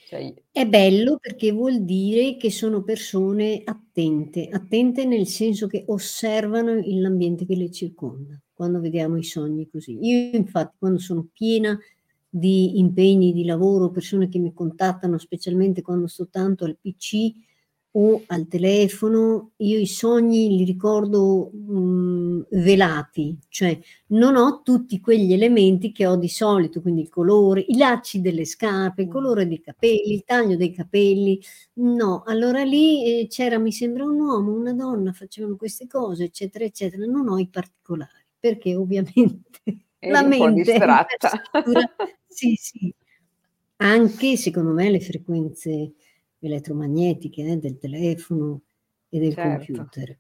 Cioè... 0.07 0.33
È 0.51 0.65
bello 0.65 1.17
perché 1.19 1.51
vuol 1.51 1.83
dire 1.83 2.37
che 2.37 2.51
sono 2.51 2.83
persone 2.83 3.61
attente, 3.65 4.47
attente 4.49 5.05
nel 5.05 5.27
senso 5.27 5.67
che 5.67 5.83
osservano 5.87 6.79
l'ambiente 6.83 7.45
che 7.45 7.55
le 7.55 7.71
circonda 7.71 8.39
quando 8.55 8.79
vediamo 8.79 9.17
i 9.17 9.23
sogni 9.23 9.67
così. 9.69 9.97
Io 10.01 10.35
infatti 10.35 10.75
quando 10.79 10.99
sono 10.99 11.27
piena 11.31 11.77
di 12.29 12.79
impegni 12.79 13.33
di 13.33 13.45
lavoro, 13.45 13.91
persone 13.91 14.29
che 14.29 14.39
mi 14.39 14.53
contattano, 14.53 15.17
specialmente 15.17 15.81
quando 15.81 16.07
sto 16.07 16.27
tanto 16.29 16.65
al 16.65 16.77
PC 16.77 17.33
o 17.97 18.23
al 18.27 18.47
telefono, 18.47 19.51
io 19.57 19.79
i 19.79 19.87
sogni 19.87 20.49
li 20.49 20.65
ricordo 20.65 21.49
mm, 21.55 22.41
velati, 22.51 23.37
cioè 23.47 23.79
non 24.07 24.35
ho 24.35 24.61
tutti 24.63 24.99
quegli 24.99 25.31
elementi 25.31 25.93
che 25.93 26.05
ho 26.05 26.17
di 26.17 26.27
solito, 26.27 26.81
quindi 26.81 27.01
il 27.01 27.09
colore, 27.09 27.61
i 27.61 27.77
lacci 27.77 28.19
delle 28.19 28.43
scarpe, 28.43 29.03
il 29.03 29.07
colore 29.07 29.47
dei 29.47 29.61
capelli, 29.61 30.13
il 30.13 30.23
taglio 30.25 30.57
dei 30.57 30.73
capelli. 30.73 31.39
No, 31.75 32.23
allora 32.25 32.63
lì 32.63 33.21
eh, 33.21 33.27
c'era, 33.27 33.57
mi 33.59 33.71
sembra 33.71 34.03
un 34.03 34.19
uomo, 34.19 34.51
una 34.51 34.73
donna, 34.73 35.13
facevano 35.13 35.55
queste 35.55 35.87
cose, 35.87 36.25
eccetera, 36.25 36.65
eccetera, 36.65 37.05
non 37.05 37.29
ho 37.29 37.39
i 37.39 37.47
particolari 37.47 38.24
perché 38.45 38.75
ovviamente 38.75 39.41
Eri 39.97 40.11
la 40.11 40.23
mente 40.23 40.73
è 40.73 40.79
sì, 42.27 42.53
sì. 42.53 42.93
Anche 43.77 44.37
secondo 44.37 44.71
me 44.71 44.91
le 44.91 44.99
frequenze 44.99 45.93
elettromagnetiche 46.39 47.41
eh, 47.41 47.57
del 47.57 47.79
telefono 47.79 48.61
e 49.09 49.17
del 49.19 49.33
certo. 49.33 49.73
computer. 49.73 50.17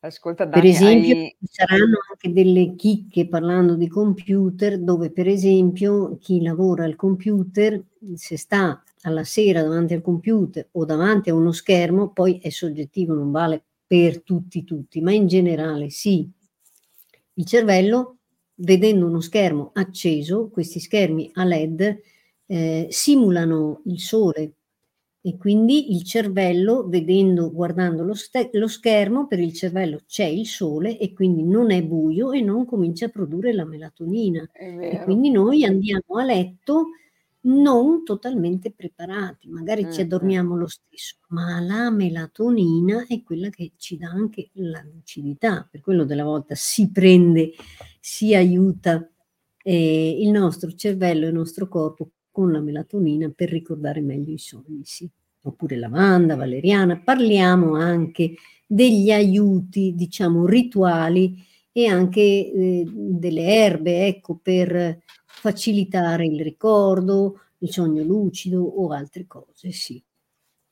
Ascolta 0.00 0.46
Per 0.46 0.60
Dani, 0.60 0.68
esempio, 0.68 1.14
hai 1.14 1.36
ci 1.38 1.46
saranno 1.48 1.98
anche 2.10 2.32
delle 2.32 2.74
chicche 2.74 3.28
parlando 3.28 3.76
di 3.76 3.88
computer, 3.88 4.78
dove 4.78 5.10
per 5.10 5.28
esempio 5.28 6.18
chi 6.18 6.42
lavora 6.42 6.84
al 6.84 6.96
computer, 6.96 7.82
se 8.14 8.36
sta 8.36 8.82
alla 9.02 9.24
sera 9.24 9.62
davanti 9.62 9.94
al 9.94 10.02
computer 10.02 10.68
o 10.72 10.84
davanti 10.84 11.30
a 11.30 11.34
uno 11.34 11.52
schermo, 11.52 12.10
poi 12.10 12.40
è 12.40 12.50
soggettivo, 12.50 13.14
non 13.14 13.30
vale 13.30 13.62
per 13.86 14.22
tutti 14.22 14.64
tutti, 14.64 15.00
ma 15.00 15.12
in 15.12 15.28
generale 15.28 15.88
sì. 15.88 16.28
Il 17.42 17.48
cervello, 17.48 18.18
vedendo 18.54 19.06
uno 19.06 19.20
schermo 19.20 19.72
acceso, 19.74 20.48
questi 20.48 20.78
schermi 20.78 21.28
a 21.34 21.44
LED 21.44 22.00
eh, 22.46 22.86
simulano 22.88 23.82
il 23.86 23.98
sole 23.98 24.52
e 25.20 25.36
quindi 25.36 25.92
il 25.92 26.04
cervello, 26.04 26.86
vedendo, 26.86 27.50
guardando 27.50 28.04
lo, 28.04 28.14
ste- 28.14 28.50
lo 28.52 28.68
schermo, 28.68 29.26
per 29.26 29.40
il 29.40 29.52
cervello 29.54 30.02
c'è 30.06 30.24
il 30.24 30.46
sole 30.46 30.96
e 30.98 31.12
quindi 31.12 31.42
non 31.42 31.72
è 31.72 31.82
buio 31.82 32.30
e 32.30 32.40
non 32.42 32.64
comincia 32.64 33.06
a 33.06 33.08
produrre 33.08 33.52
la 33.52 33.64
melatonina. 33.64 34.48
E 34.52 35.00
quindi 35.02 35.30
noi 35.30 35.64
andiamo 35.64 36.18
a 36.18 36.24
letto 36.24 36.90
non 37.44 38.04
totalmente 38.04 38.70
preparati, 38.72 39.48
magari 39.48 39.82
ci 39.90 40.00
Mh-mh. 40.00 40.04
addormiamo 40.04 40.56
lo 40.56 40.66
stesso, 40.68 41.16
ma 41.28 41.60
la 41.60 41.90
melatonina 41.90 43.06
è 43.08 43.22
quella 43.22 43.50
che 43.50 43.72
ci 43.76 43.96
dà 43.96 44.08
anche 44.08 44.50
la 44.54 44.82
lucidità. 44.92 45.66
Per 45.70 45.80
quello 45.80 46.04
della 46.04 46.24
volta 46.24 46.54
si 46.54 46.90
prende, 46.90 47.52
si 48.00 48.34
aiuta 48.34 49.08
eh, 49.64 50.16
il 50.20 50.30
nostro 50.30 50.72
cervello 50.74 51.24
e 51.26 51.28
il 51.28 51.34
nostro 51.34 51.68
corpo 51.68 52.10
con 52.30 52.50
la 52.52 52.60
melatonina 52.60 53.30
per 53.34 53.50
ricordare 53.50 54.00
meglio 54.00 54.32
i 54.32 54.38
sogni, 54.38 54.80
sì. 54.84 55.08
Oppure 55.44 55.76
lavanda, 55.76 56.36
valeriana. 56.36 57.00
Parliamo 57.00 57.74
anche 57.74 58.34
degli 58.66 59.10
aiuti, 59.10 59.92
diciamo, 59.94 60.46
rituali 60.46 61.36
e 61.72 61.86
anche 61.86 62.20
eh, 62.20 62.84
delle 62.86 63.42
erbe, 63.44 64.06
ecco, 64.06 64.38
per 64.40 65.00
facilitare 65.42 66.24
il 66.24 66.40
ricordo, 66.40 67.40
il 67.58 67.72
sogno 67.72 68.04
lucido 68.04 68.62
o 68.62 68.92
altre 68.92 69.26
cose, 69.26 69.72
sì. 69.72 70.00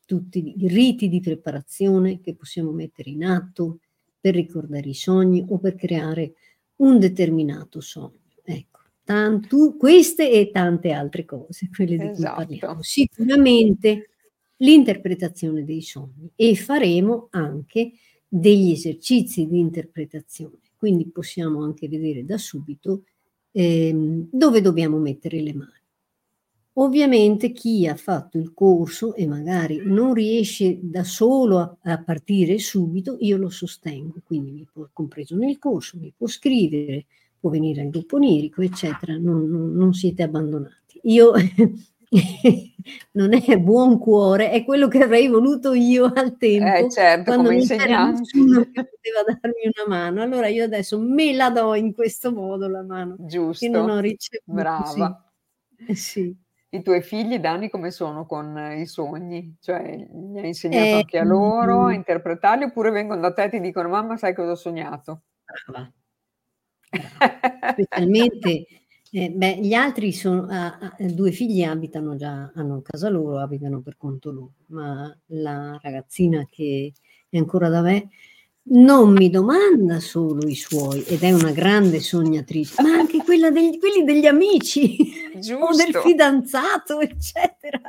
Tutti 0.06 0.54
i 0.58 0.68
riti 0.68 1.08
di 1.08 1.18
preparazione 1.18 2.20
che 2.20 2.36
possiamo 2.36 2.70
mettere 2.70 3.10
in 3.10 3.24
atto 3.24 3.80
per 4.20 4.34
ricordare 4.34 4.88
i 4.88 4.94
sogni 4.94 5.44
o 5.48 5.58
per 5.58 5.74
creare 5.74 6.34
un 6.76 7.00
determinato 7.00 7.80
sogno. 7.80 8.20
Ecco, 8.44 8.78
tanto, 9.02 9.74
queste 9.76 10.30
e 10.30 10.52
tante 10.52 10.92
altre 10.92 11.24
cose, 11.24 11.68
quelle 11.74 11.96
di 11.96 12.06
cui 12.12 12.22
parliamo. 12.22 12.54
Esatto. 12.54 12.82
Sicuramente 12.82 14.10
l'interpretazione 14.58 15.64
dei 15.64 15.82
sogni 15.82 16.30
e 16.36 16.54
faremo 16.54 17.26
anche 17.30 17.90
degli 18.28 18.70
esercizi 18.70 19.48
di 19.48 19.58
interpretazione, 19.58 20.60
quindi 20.76 21.08
possiamo 21.10 21.64
anche 21.64 21.88
vedere 21.88 22.24
da 22.24 22.38
subito 22.38 23.02
ehm, 23.52 24.28
dove 24.30 24.60
dobbiamo 24.60 24.98
mettere 24.98 25.40
le 25.40 25.54
mani. 25.54 25.78
Ovviamente 26.74 27.52
chi 27.52 27.86
ha 27.86 27.96
fatto 27.96 28.38
il 28.38 28.54
corso 28.54 29.14
e 29.14 29.26
magari 29.26 29.82
non 29.84 30.14
riesce 30.14 30.78
da 30.80 31.02
solo 31.04 31.58
a, 31.58 31.76
a 31.82 32.02
partire 32.02 32.58
subito, 32.58 33.16
io 33.20 33.36
lo 33.36 33.50
sostengo, 33.50 34.20
quindi 34.24 34.52
mi 34.52 34.66
può, 34.70 34.88
compreso 34.92 35.36
nel 35.36 35.58
corso, 35.58 35.98
mi 35.98 36.12
può 36.16 36.26
scrivere, 36.26 37.06
può 37.38 37.50
venire 37.50 37.82
al 37.82 37.90
gruppo 37.90 38.16
onirico, 38.16 38.62
eccetera, 38.62 39.16
non, 39.18 39.48
non, 39.48 39.72
non 39.72 39.92
siete 39.92 40.22
abbandonati. 40.22 41.00
Io 41.02 41.32
non 43.12 43.32
è 43.34 43.56
buon 43.58 43.98
cuore, 43.98 44.50
è 44.50 44.64
quello 44.64 44.88
che 44.88 45.02
avrei 45.02 45.28
voluto 45.28 45.74
io 45.74 46.06
al 46.12 46.36
tempo, 46.36 46.66
Eh 46.66 46.90
certo, 46.90 47.24
quando 47.26 47.44
come 47.44 47.54
non 47.54 47.68
c'era 47.68 47.86
insegnante. 47.86 48.20
nessuno 48.20 48.62
che 48.72 48.84
poteva 48.84 49.22
darmi 49.22 49.70
una 49.72 49.86
mano. 49.96 50.22
Allora 50.22 50.48
io 50.48 50.64
adesso 50.64 50.98
me 50.98 51.32
la 51.34 51.50
do 51.50 51.74
in 51.74 51.92
questo 51.94 52.32
modo 52.32 52.68
la 52.68 52.82
mano 52.82 53.16
che 53.56 53.68
non 53.68 53.88
Giusto, 53.88 53.90
ho 53.90 53.98
ricevuto. 54.00 54.52
Brava. 54.52 55.32
Eh 55.86 55.94
sì. 55.94 56.36
I 56.72 56.82
tuoi 56.82 57.02
figli, 57.02 57.38
Dani, 57.38 57.68
come 57.68 57.90
sono 57.90 58.26
con 58.26 58.56
i 58.78 58.86
sogni? 58.86 59.56
Cioè, 59.60 59.96
gli 60.08 60.38
hai 60.38 60.46
insegnato 60.48 60.94
Eh, 60.94 60.98
anche 60.98 61.18
a 61.18 61.24
loro 61.24 61.86
a 61.86 61.92
mm, 61.92 61.94
interpretarli 61.94 62.64
oppure 62.64 62.90
vengono 62.90 63.20
da 63.20 63.32
te 63.32 63.44
e 63.44 63.48
ti 63.50 63.60
dicono: 63.60 63.88
"Mamma, 63.88 64.16
sai 64.16 64.34
cosa 64.34 64.52
ho 64.52 64.54
sognato?" 64.54 65.22
brava. 65.44 65.92
Specialmente, 67.72 68.66
eh, 69.12 69.30
beh, 69.30 69.58
gli 69.60 69.72
altri 69.72 70.12
sono, 70.12 70.46
ha- 70.48 70.78
ha- 70.78 70.96
due 70.98 71.32
figli 71.32 71.62
abitano 71.62 72.16
già, 72.16 72.52
hanno 72.54 72.80
casa 72.82 73.08
loro, 73.08 73.38
abitano 73.40 73.80
per 73.80 73.96
conto 73.96 74.30
loro, 74.30 74.52
ma 74.68 75.14
la 75.26 75.78
ragazzina 75.82 76.46
che 76.48 76.92
è 77.28 77.36
ancora 77.36 77.68
da 77.68 77.80
me 77.82 78.08
non 78.72 79.12
mi 79.12 79.30
domanda 79.30 79.98
solo 80.00 80.46
i 80.46 80.54
suoi 80.54 81.02
ed 81.04 81.22
è 81.22 81.32
una 81.32 81.50
grande 81.50 81.98
sognatrice, 82.00 82.82
ma 82.82 82.90
anche 82.90 83.18
quella 83.24 83.50
degli, 83.50 83.78
quelli 83.78 84.04
degli 84.04 84.26
amici 84.26 84.96
o 85.58 85.74
del 85.74 85.94
fidanzato, 85.94 87.00
eccetera. 87.00 87.80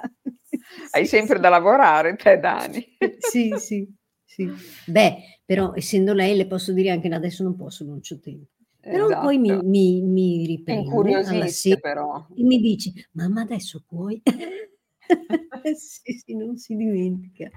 Hai 0.91 1.05
sempre 1.05 1.39
da 1.39 1.49
lavorare 1.49 2.15
te, 2.15 2.39
Dani. 2.39 2.97
Sì, 3.19 3.53
sì, 3.57 3.87
sì. 4.23 4.49
Beh, 4.85 5.39
però 5.45 5.73
essendo 5.75 6.13
lei 6.13 6.35
le 6.35 6.47
posso 6.47 6.71
dire 6.71 6.89
anche 6.89 7.09
adesso 7.09 7.43
non 7.43 7.55
posso, 7.55 7.83
non 7.83 7.99
c'ho 7.99 8.19
tempo. 8.19 8.60
Però 8.81 9.07
poi 9.21 9.37
mi, 9.37 9.49
Esatto. 9.49 9.67
mi, 9.67 10.01
mi 10.01 10.45
riprende 10.45 11.13
alla 11.13 11.47
sera 11.47 11.79
però. 11.79 12.27
e 12.35 12.43
mi 12.43 12.59
dice, 12.59 13.09
mamma 13.11 13.41
adesso 13.41 13.83
puoi? 13.87 14.21
sì, 15.75 16.13
sì, 16.13 16.35
non 16.35 16.57
si 16.57 16.75
dimentica. 16.75 17.49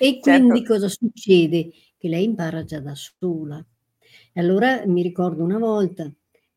E 0.00 0.20
quindi 0.20 0.58
Certo. 0.60 0.72
cosa 0.72 0.88
succede? 0.88 1.70
Che 1.98 2.08
lei 2.08 2.24
impara 2.24 2.64
già 2.64 2.80
da 2.80 2.94
sola. 2.94 3.64
E 4.32 4.40
allora 4.40 4.86
mi 4.86 5.02
ricordo 5.02 5.42
una 5.42 5.58
volta 5.58 6.10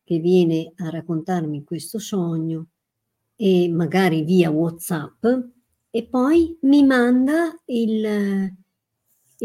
che 0.04 0.18
viene 0.18 0.72
a 0.76 0.88
raccontarmi 0.88 1.64
questo 1.64 1.98
sogno 1.98 2.68
e 3.34 3.68
magari 3.68 4.22
via 4.22 4.50
WhatsApp 4.50 5.24
e 5.90 6.06
poi 6.06 6.56
mi 6.62 6.84
manda 6.84 7.52
il, 7.66 8.54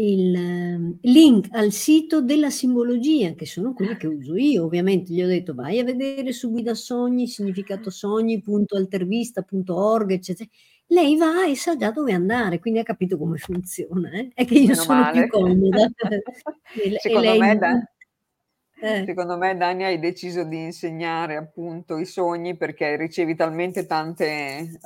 il 0.00 0.32
ehm, 0.34 0.98
link 1.02 1.48
al 1.52 1.72
sito 1.72 2.22
della 2.22 2.50
simbologia, 2.50 3.32
che 3.34 3.46
sono 3.46 3.72
quelli 3.74 3.96
che 3.96 4.06
uso 4.06 4.36
io. 4.36 4.64
Ovviamente 4.64 5.12
gli 5.12 5.20
ho 5.22 5.26
detto 5.26 5.54
vai 5.54 5.78
a 5.80 5.84
vedere 5.84 6.32
su 6.32 6.50
Guida 6.50 6.74
Sogni, 6.74 7.26
significato 7.26 7.90
sogni.altervista.org, 7.90 10.10
eccetera. 10.12 10.48
Lei 10.90 11.16
va 11.16 11.44
e 11.46 11.54
sa 11.56 11.76
già 11.76 11.90
dove 11.90 12.12
andare, 12.12 12.60
quindi 12.60 12.78
ha 12.80 12.82
capito 12.84 13.18
come 13.18 13.36
funziona. 13.38 14.10
eh. 14.12 14.30
È 14.34 14.44
che 14.46 14.54
io 14.58 14.68
Meno 14.68 14.74
sono 14.74 15.08
più 15.08 15.20
male. 15.22 15.26
comoda 15.26 15.90
e, 16.72 17.00
e 17.02 17.08
Secondo 17.08 17.18
lei 17.18 17.36
me, 17.36 17.54
no. 17.54 17.54
Da 17.54 17.82
Eh. 18.80 19.02
secondo 19.04 19.36
me, 19.36 19.56
Dani, 19.56 19.84
hai 19.84 19.98
deciso 19.98 20.44
di 20.44 20.62
insegnare 20.64 21.36
appunto 21.36 21.98
i 21.98 22.04
sogni 22.06 22.56
perché 22.56 22.96
ricevi 22.96 23.34
talmente 23.34 23.86
tante 23.86 24.78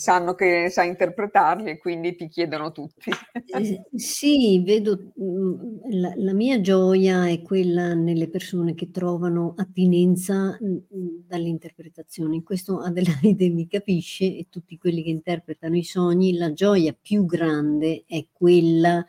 sanno 0.00 0.34
che 0.34 0.70
sai 0.70 0.88
interpretarli 0.88 1.68
e 1.68 1.78
quindi 1.78 2.16
ti 2.16 2.26
chiedono 2.26 2.72
tutti. 2.72 3.10
Eh, 3.52 3.82
sì, 3.94 4.62
vedo, 4.64 5.12
mhmm, 5.14 5.80
la 5.90 6.14
la 6.16 6.32
mia 6.32 6.58
gioia 6.62 7.28
è 7.28 7.42
quella 7.42 7.92
nelle 7.92 8.30
persone 8.30 8.74
che 8.74 8.90
trovano 8.90 9.52
attinenza, 9.58 10.56
mhmm, 10.58 10.78
mhmm, 10.88 11.24
dall'interpretazione. 11.26 12.34
In 12.34 12.42
questo 12.42 12.80
Adelaide 12.80 13.50
mi 13.50 13.66
capisce 13.66 14.24
e 14.24 14.46
tutti 14.48 14.78
quelli 14.78 15.02
che 15.02 15.10
interpretano 15.10 15.76
i 15.76 15.84
sogni, 15.84 16.32
la 16.34 16.54
gioia 16.54 16.96
più 16.98 17.26
grande 17.26 18.04
è 18.06 18.24
quella 18.32 19.04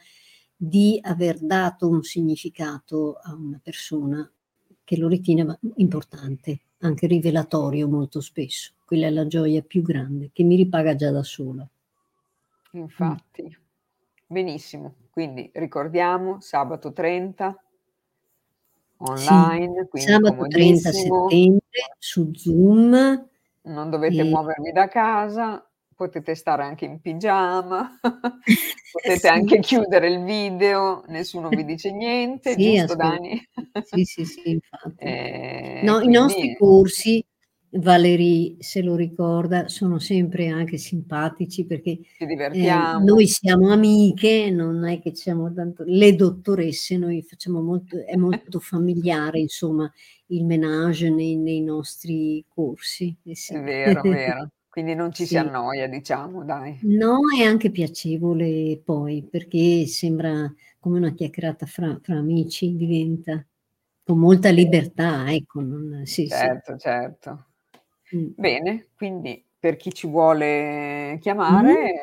di 0.54 1.00
aver 1.02 1.40
dato 1.40 1.88
un 1.88 2.04
significato 2.04 3.14
a 3.14 3.34
una 3.34 3.62
persona 3.64 4.30
che 4.84 4.98
lo 4.98 5.08
riteneva 5.08 5.58
importante, 5.76 6.60
anche 6.82 7.08
rivelatorio 7.08 7.88
molto 7.88 8.22
spesso. 8.22 8.74
Quella 8.86 9.08
è 9.08 9.10
la 9.10 9.26
gioia 9.28 9.62
più 9.62 9.82
grande, 9.82 10.30
che 10.34 10.44
mi 10.44 10.56
ripaga 10.56 10.96
già 10.96 11.12
da 11.12 11.24
sola. 11.24 11.68
Infatti. 12.74 13.58
Benissimo, 14.26 14.96
quindi 15.10 15.50
ricordiamo 15.54 16.40
sabato 16.40 16.94
30 16.94 17.62
Sì, 19.14 19.28
online, 19.28 19.88
quindi 19.90 20.12
sabato 20.12 20.48
30 20.48 20.92
comodissimo. 20.92 21.28
settembre 21.28 21.96
su 22.00 22.32
Zoom. 22.34 23.30
Non 23.64 23.90
dovete 23.90 24.22
E 24.22 24.24
muovervi 24.24 24.72
da 24.72 24.88
casa, 24.88 25.71
potete 26.02 26.34
stare 26.36 26.64
anche 26.64 26.86
in 26.86 27.00
pigiama, 27.00 28.00
potete 28.90 29.28
Sì. 29.28 29.30
anche 29.30 29.60
chiudere 29.60 30.08
il 30.10 30.24
video, 30.24 31.04
nessuno 31.08 31.52
vi 31.52 31.64
dice 31.64 31.92
niente, 31.92 32.58
Sì, 32.58 32.58
giusto 32.58 32.96
Dani? 32.96 33.40
sì, 33.80 34.04
sì, 34.06 34.26
sì, 34.26 34.50
infatti. 34.50 35.18
Ehm, 35.76 35.80
No, 35.80 36.00
i 36.02 36.10
nostri 36.10 36.52
quindi 36.52 36.58
corsi, 36.58 37.24
Valerie 37.72 38.56
se 38.60 38.82
lo 38.82 38.96
ricorda, 38.96 39.68
sono 39.70 40.00
sempre 40.00 40.48
anche 40.50 40.78
simpatici 40.78 41.66
perché, 41.66 42.00
ci 42.18 42.26
divertiamo. 42.26 43.04
noi 43.04 43.28
siamo 43.28 43.70
amiche, 43.72 44.50
non 44.52 44.86
è 44.86 45.00
che 45.02 45.16
siamo 45.16 45.52
tanto 45.54 45.84
le 45.86 46.16
dottoresse, 46.16 46.98
noi 46.98 47.22
facciamo 47.24 47.62
molto 47.62 48.06
è 48.06 48.16
molto 48.16 48.60
familiare 48.60 49.40
insomma 49.40 49.92
il 50.28 50.46
ménage 50.46 51.10
nei 51.10 51.38
nei 51.38 51.62
nostri 51.62 52.44
corsi. 52.50 53.16
Eh 53.24 53.36
È 53.46 53.56
sì. 53.56 53.62
vero, 53.62 54.08
vero. 54.08 54.50
Quindi 54.74 54.96
non 54.96 55.12
ci 55.12 55.26
si 55.26 55.36
Sì. 55.36 55.36
annoia, 55.36 55.86
diciamo, 55.90 56.46
dai. 56.46 56.82
No, 56.84 57.20
è 57.38 57.44
anche 57.44 57.70
piacevole 57.70 58.82
poi, 58.84 59.22
perché 59.30 59.86
sembra 59.86 60.52
come 60.80 60.98
una 60.98 61.14
chiacchierata 61.14 61.68
fra 61.68 62.00
fra 62.02 62.18
amici 62.18 62.76
diventa, 62.76 63.46
con 64.04 64.18
molta 64.18 64.50
Sì. 64.50 64.56
libertà, 64.56 65.32
ecco, 65.32 65.62
non 65.62 66.02
sì, 66.06 66.28
sì. 66.28 66.52
Certo, 66.52 66.78
certo. 66.78 67.46
Mh. 68.12 68.32
Bene, 68.36 68.90
quindi 68.96 69.46
per 69.60 69.76
chi 69.78 69.94
ci 69.94 70.08
vuole 70.08 71.18
Mh. 71.48 71.76
chiamare, 71.76 71.94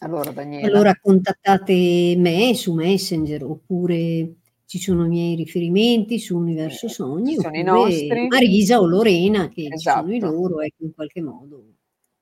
Allora 0.00 0.32
Daniela 0.32 0.80
Allora 0.80 0.94
contattate 1.00 2.14
me 2.16 2.54
su 2.54 2.72
Messenger, 2.74 3.42
oppure 3.44 4.36
ci 4.66 4.78
sono 4.78 5.04
i 5.06 5.08
miei 5.08 5.34
riferimenti 5.36 6.18
su 6.18 6.36
Universo 6.36 6.88
Ci 6.88 6.94
Sogni, 6.94 7.34
sono 7.36 7.56
i 7.56 7.62
nostri. 7.62 8.28
Marisa 8.28 8.80
o 8.80 8.86
Lorena, 8.86 9.48
che 9.48 9.74
ci 9.76 9.88
sono 9.88 10.12
i 10.12 10.18
Esatto. 10.18 10.26
loro, 10.30 10.60
ecco, 10.60 10.84
in 10.84 10.94
qualche 10.94 11.20
modo. 11.22 11.56
O 11.56 11.74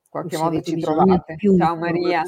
Qualche 0.09 0.37
modo 0.37 0.61
ci 0.61 0.77
trovate. 0.77 1.35
più 1.35 1.55
Ciao 1.57 1.75
Maria. 1.75 2.21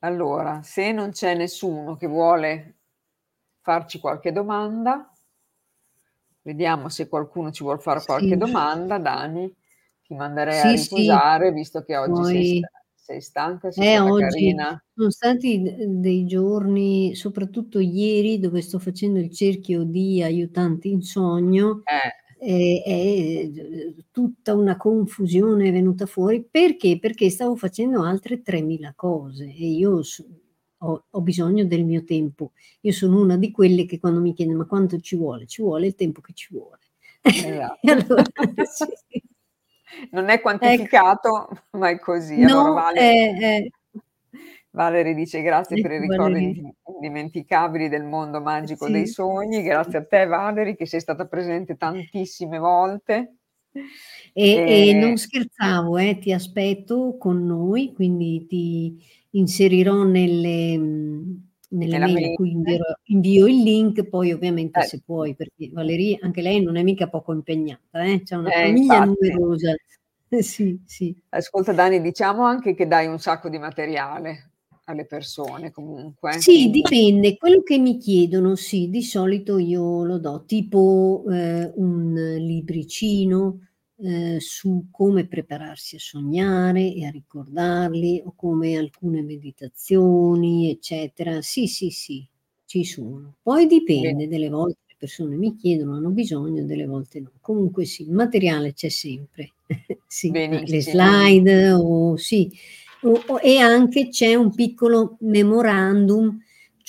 Allora, 0.00 0.62
se 0.62 0.90
non 0.92 1.10
c'è 1.10 1.34
nessuno 1.34 1.96
che 1.96 2.06
vuole 2.08 2.78
farci 3.60 4.00
qualche 4.00 4.32
domanda 4.32 5.12
vediamo 6.44 6.88
se 6.88 7.08
qualcuno 7.08 7.52
ci 7.52 7.62
vuol 7.62 7.80
fare 7.80 8.02
qualche 8.04 8.34
Sì. 8.34 8.36
domanda, 8.36 8.98
Dani, 8.98 9.54
ti 10.02 10.14
manderei 10.14 10.58
a 10.60 10.70
Sì, 10.70 10.76
sì. 10.76 10.84
riposare 10.84 11.52
visto 11.52 11.82
che 11.84 11.96
oggi 11.96 12.24
sei 12.24 12.44
Poi 12.44 12.56
sta 12.56 12.68
sei 13.04 13.20
stanca, 13.20 13.70
sei 13.72 13.86
eh, 13.86 13.98
oggi 13.98 14.14
carina. 14.14 14.82
sono 14.94 15.10
stati 15.10 15.60
d 15.62 15.84
dei 16.00 16.24
giorni, 16.26 17.14
soprattutto 17.14 17.78
ieri, 17.80 18.38
dove 18.38 18.60
sto 18.60 18.78
facendo 18.78 19.18
il 19.18 19.30
cerchio 19.32 19.82
di 19.84 20.22
aiutanti 20.22 20.90
in 20.90 21.02
sogno, 21.02 21.82
Eh. 21.84 22.20
e 22.38 22.82
e 22.84 23.50
d 23.50 24.04
tutta 24.10 24.54
una 24.54 24.76
confusione 24.76 25.68
è 25.68 25.72
venuta 25.72 26.06
fuori. 26.06 26.44
Perché? 26.48 26.98
Perché 26.98 27.30
stavo 27.30 27.56
facendo 27.56 28.02
altre 28.02 28.42
3000 28.42 28.92
cose 28.94 29.44
e 29.46 29.66
io 29.70 30.02
s 30.02 30.24
ho 30.84 31.04
ho 31.10 31.20
bisogno 31.22 31.64
del 31.64 31.84
mio 31.84 32.04
tempo. 32.04 32.52
Io 32.82 32.92
sono 32.92 33.20
una 33.20 33.36
di 33.36 33.50
quelle 33.52 33.86
che 33.86 33.98
quando 33.98 34.20
mi 34.20 34.34
chiede: 34.34 34.52
"Ma 34.54 34.66
quanto 34.66 34.98
ci 35.00 35.16
vuole?" 35.16 35.46
Ci 35.46 35.62
vuole 35.62 35.86
il 35.86 35.94
tempo 35.94 36.20
che 36.20 36.32
ci 36.34 36.48
vuole. 36.52 36.78
Esatto. 37.84 37.90
Allora 37.90 38.22
sì. 38.66 39.22
Non 40.10 40.28
è 40.28 40.40
Ecco. 40.60 40.86
quantificato, 40.90 41.48
ma 41.72 41.88
è 41.90 41.98
così. 41.98 42.42
Allora 42.42 42.70
No, 42.70 42.72
Vale 42.72 43.00
eh, 43.00 43.34
eh. 43.40 43.70
Valerie 44.74 45.14
dice: 45.14 45.42
"Grazie 45.42 45.78
per 45.78 45.90
i 45.92 45.98
Ecco 45.98 46.00
ricordi 46.00 46.44
Valerie. 46.44 46.44
indi 46.44 46.74
indimenticabili 46.86 47.88
del 47.90 48.04
mondo 48.04 48.40
magico 48.40 48.88
dei 48.88 49.06
Sì. 49.06 49.06
sogni." 49.06 49.62
Grazie 49.62 49.98
a 49.98 50.04
te 50.06 50.26
Valerie, 50.26 50.74
che 50.76 50.86
sei 50.86 51.00
stata 51.00 51.26
presente 51.26 51.76
tantissime 51.76 52.58
volte. 52.58 53.36
E 54.36 54.62
e 54.64 54.94
non 54.94 55.14
E 55.14 55.18
scherzavo, 55.18 55.98
eh, 55.98 56.18
ti 56.18 56.32
aspetto 56.32 57.16
con 57.18 57.44
noi, 57.44 57.92
quindi 57.92 58.46
ti 58.46 58.98
inserirò 59.32 60.04
nelle 60.04 60.78
nelle 61.72 61.98
Nella 61.98 62.06
mail 62.06 62.24
a 62.24 62.30
cui 62.32 62.50
invierò 62.52 62.84
invio 63.04 63.46
il 63.46 63.62
link, 63.62 64.04
poi 64.08 64.32
ovviamente 64.32 64.80
Eh. 64.80 64.82
se 64.82 65.00
puoi, 65.04 65.34
perché 65.34 65.68
Valerie 65.72 66.18
anche 66.20 66.42
lei 66.42 66.62
non 66.62 66.76
è 66.76 66.82
mica 66.82 67.08
poco 67.08 67.32
impegnata, 67.32 68.02
eh, 68.04 68.22
c'ha 68.24 68.38
una 68.38 68.50
Eh, 68.50 68.58
famiglia 68.58 68.98
infatti. 68.98 69.30
numerosa. 69.30 69.74
Eh, 70.28 70.42
sì, 70.42 70.80
sì. 70.86 71.22
Ascolta 71.34 71.72
Dani, 71.72 72.02
diciamo 72.02 72.44
anche 72.44 72.74
che 72.74 72.86
dai 72.86 73.06
un 73.06 73.18
sacco 73.18 73.48
di 73.48 73.58
materiale 73.58 74.50
alle 74.84 75.06
persone 75.06 75.70
comunque, 75.70 76.44
Sì, 76.44 76.70
dipende. 76.70 77.36
Quello 77.36 77.62
che 77.62 77.78
mi 77.78 77.98
chiedono, 77.98 78.54
sì, 78.56 78.88
di 78.88 79.02
solito 79.02 79.58
io 79.58 80.02
lo 80.04 80.18
do, 80.18 80.44
tipo, 80.46 81.24
ehm, 81.30 81.72
un 81.76 82.14
libricino, 82.38 83.58
ehm, 84.02 84.38
su 84.38 84.86
come 84.90 85.26
prepararsi 85.26 85.96
a 85.96 85.98
sognare 86.00 86.92
e 86.94 87.06
a 87.06 87.10
ricordarli, 87.10 88.22
o 88.24 88.34
come 88.36 88.76
alcune 88.76 89.22
meditazioni, 89.22 90.70
eccetera. 90.70 91.40
Sì, 91.42 91.66
sì, 91.66 91.90
sì, 91.90 92.26
ci 92.66 92.84
sono. 92.84 93.36
Poi 93.42 93.66
dipende, 93.66 94.28
delle 94.28 94.48
volte 94.48 94.78
le 94.88 94.94
persone 94.98 95.36
mi 95.36 95.54
chiedono, 95.56 95.94
hanno 95.96 96.10
bisogno, 96.10 96.64
delle 96.64 96.86
volte 96.86 97.20
no. 97.20 97.30
Comunque 97.40 97.84
sì, 97.84 98.02
il 98.02 98.12
materiale 98.12 98.72
c'è 98.74 98.88
sempre. 98.88 99.52
Sì, 100.12 100.30
le 100.30 100.82
slide 100.82 101.70
o 101.72 102.16
sì, 102.18 102.50
o 103.00 103.12
o 103.28 103.38
e 103.40 103.56
anche 103.58 104.08
c'è 104.08 104.34
un 104.34 104.54
piccolo 104.54 105.16
memorandum, 105.20 106.38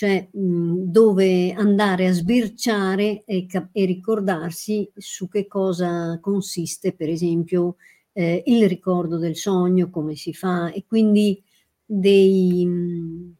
cioè, 0.04 0.28
mhmm, 0.34 0.92
dove 0.92 1.54
andare 1.54 2.08
a 2.08 2.12
sbirciare 2.12 3.24
e 3.26 3.46
cap 3.46 3.70
e 3.72 3.86
ricordarsi 3.86 4.92
su 4.98 5.30
che 5.30 5.48
cosa 5.48 6.20
consiste, 6.22 6.94
per 6.94 7.08
esempio, 7.10 7.78
ehm, 8.12 8.42
il 8.46 8.68
ricordo 8.68 9.18
del 9.18 9.38
sogno, 9.38 9.90
come 9.90 10.16
si 10.16 10.34
fa, 10.34 10.72
e 10.74 10.84
quindi 10.86 11.42
dei 11.86 12.66
mhmm, 12.66 13.34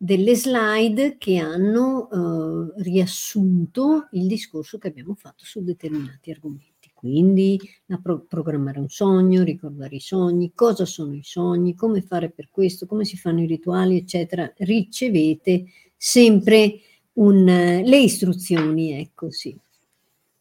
delle 0.00 0.36
slide 0.36 1.16
che 1.18 1.38
hanno, 1.38 2.06
uhm, 2.12 2.72
riassunto 2.82 4.08
il 4.12 4.28
discorso 4.28 4.78
che 4.78 4.86
abbiamo 4.88 5.14
fatto 5.16 5.44
su 5.44 5.60
determinati 5.64 6.30
argomenti. 6.30 6.77
Quindi 6.98 7.60
pro 8.02 8.24
programmare 8.26 8.80
un 8.80 8.88
sogno, 8.88 9.44
ricordare 9.44 9.94
i 9.94 10.00
sogni, 10.00 10.52
cosa 10.52 10.84
sono 10.84 11.14
i 11.14 11.22
sogni, 11.22 11.76
come 11.76 12.02
fare 12.02 12.28
per 12.28 12.48
questo, 12.50 12.86
come 12.86 13.04
si 13.04 13.16
fanno 13.16 13.40
i 13.40 13.46
rituali, 13.46 13.96
eccetera. 13.96 14.52
Ricevete 14.56 15.66
sempre 15.96 16.80
un 17.12 17.44
le 17.44 17.98
istruzioni, 17.98 18.98
ecco, 18.98 19.30
sì. 19.30 19.56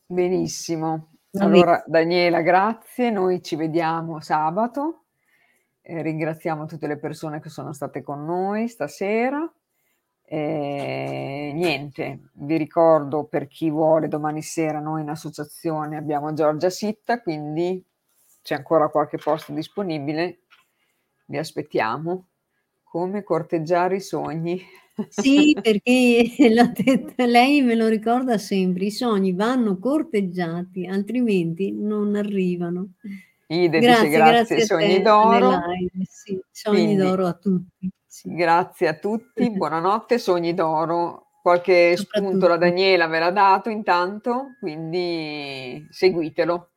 Benissimo. 0.07 1.09
Allora 1.33 1.83
Daniela 1.85 2.41
grazie, 2.41 3.11
noi 3.11 3.43
ci 3.43 3.55
vediamo 3.55 4.19
sabato. 4.19 5.03
E 5.79 6.01
ringraziamo 6.01 6.65
tutte 6.65 6.87
le 6.87 6.97
persone 6.97 7.39
che 7.39 7.49
sono 7.49 7.71
state 7.71 8.01
con 8.01 8.25
noi 8.25 8.67
stasera. 8.67 9.47
E 10.29 11.51
niente, 11.53 12.31
vi 12.33 12.57
ricordo 12.57 13.23
per 13.23 13.47
chi 13.47 13.69
vuole 13.69 14.09
domani 14.09 14.41
sera 14.41 14.81
noi 14.81 15.01
in 15.01 15.09
associazione 15.09 15.95
abbiamo 15.95 16.33
Giorgia 16.33 16.69
Sitta, 16.69 17.21
quindi 17.21 17.81
c'è 18.41 18.55
ancora 18.55 18.89
qualche 18.89 19.17
posto 19.17 19.53
disponibile. 19.53 20.39
Vi 21.27 21.37
aspettiamo. 21.37 22.27
Come 22.83 23.23
corteggiare 23.23 23.97
i 23.97 24.01
sogni. 24.01 24.61
Sì, 25.07 25.57
perché 25.61 26.29
l'ha 26.53 26.73
detta 26.75 27.25
lei, 27.25 27.61
me 27.61 27.75
lo 27.75 27.87
ricorda 27.87 28.37
sempre, 28.37 28.85
i 28.85 28.91
sogni 28.91 29.31
vanno 29.33 29.77
corteggiati, 29.79 30.85
altrimenti 30.87 31.71
non 31.71 32.15
arrivano. 32.15 32.95
Ide 33.47 33.79
dice: 33.79 33.91
Grazie, 33.91 34.09
"Grazie 34.09 34.55
grazie 34.55 34.55
a 34.55 34.65
sogni 34.65 34.95
te 34.95 35.01
d'oro." 35.01 35.61
Sì, 36.03 36.41
sogni 36.51 36.83
Quindi 36.83 36.95
d'oro 36.97 37.25
a 37.27 37.33
tutti, 37.33 37.89
sì. 38.21 38.33
grazie 38.33 38.87
a 38.87 38.93
tutti, 38.95 39.49
buonanotte, 39.51 40.17
sogni 40.17 40.53
d'oro. 40.53 41.25
Qualche 41.41 41.95
spunto 41.95 42.47
la. 42.47 42.57
Daniela 42.57 43.07
ve 43.07 43.19
l'ha 43.19 43.31
dato 43.31 43.69
intanto, 43.69 44.55
quindi 44.59 45.87
seguitelo. 45.89 46.71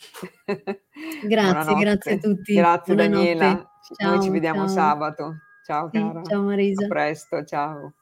Grazie, 1.28 1.74
grazie 1.74 2.12
a 2.14 2.18
tutti. 2.18 2.54
Grazie 2.54 2.94
Buonanotte. 2.94 3.34
Daniela. 3.34 3.70
C 3.80 4.02
noi 4.02 4.16
ci 4.16 4.22
Ciao, 4.24 4.32
vediamo 4.32 4.66
ciao. 4.66 4.68
sabato. 4.68 5.34
Ciao 5.64 5.90
cara. 5.90 6.22
ciao 6.24 6.40
A 6.40 6.44
Marisa. 6.44 6.86
presto, 6.86 7.44
ciao. 7.44 7.94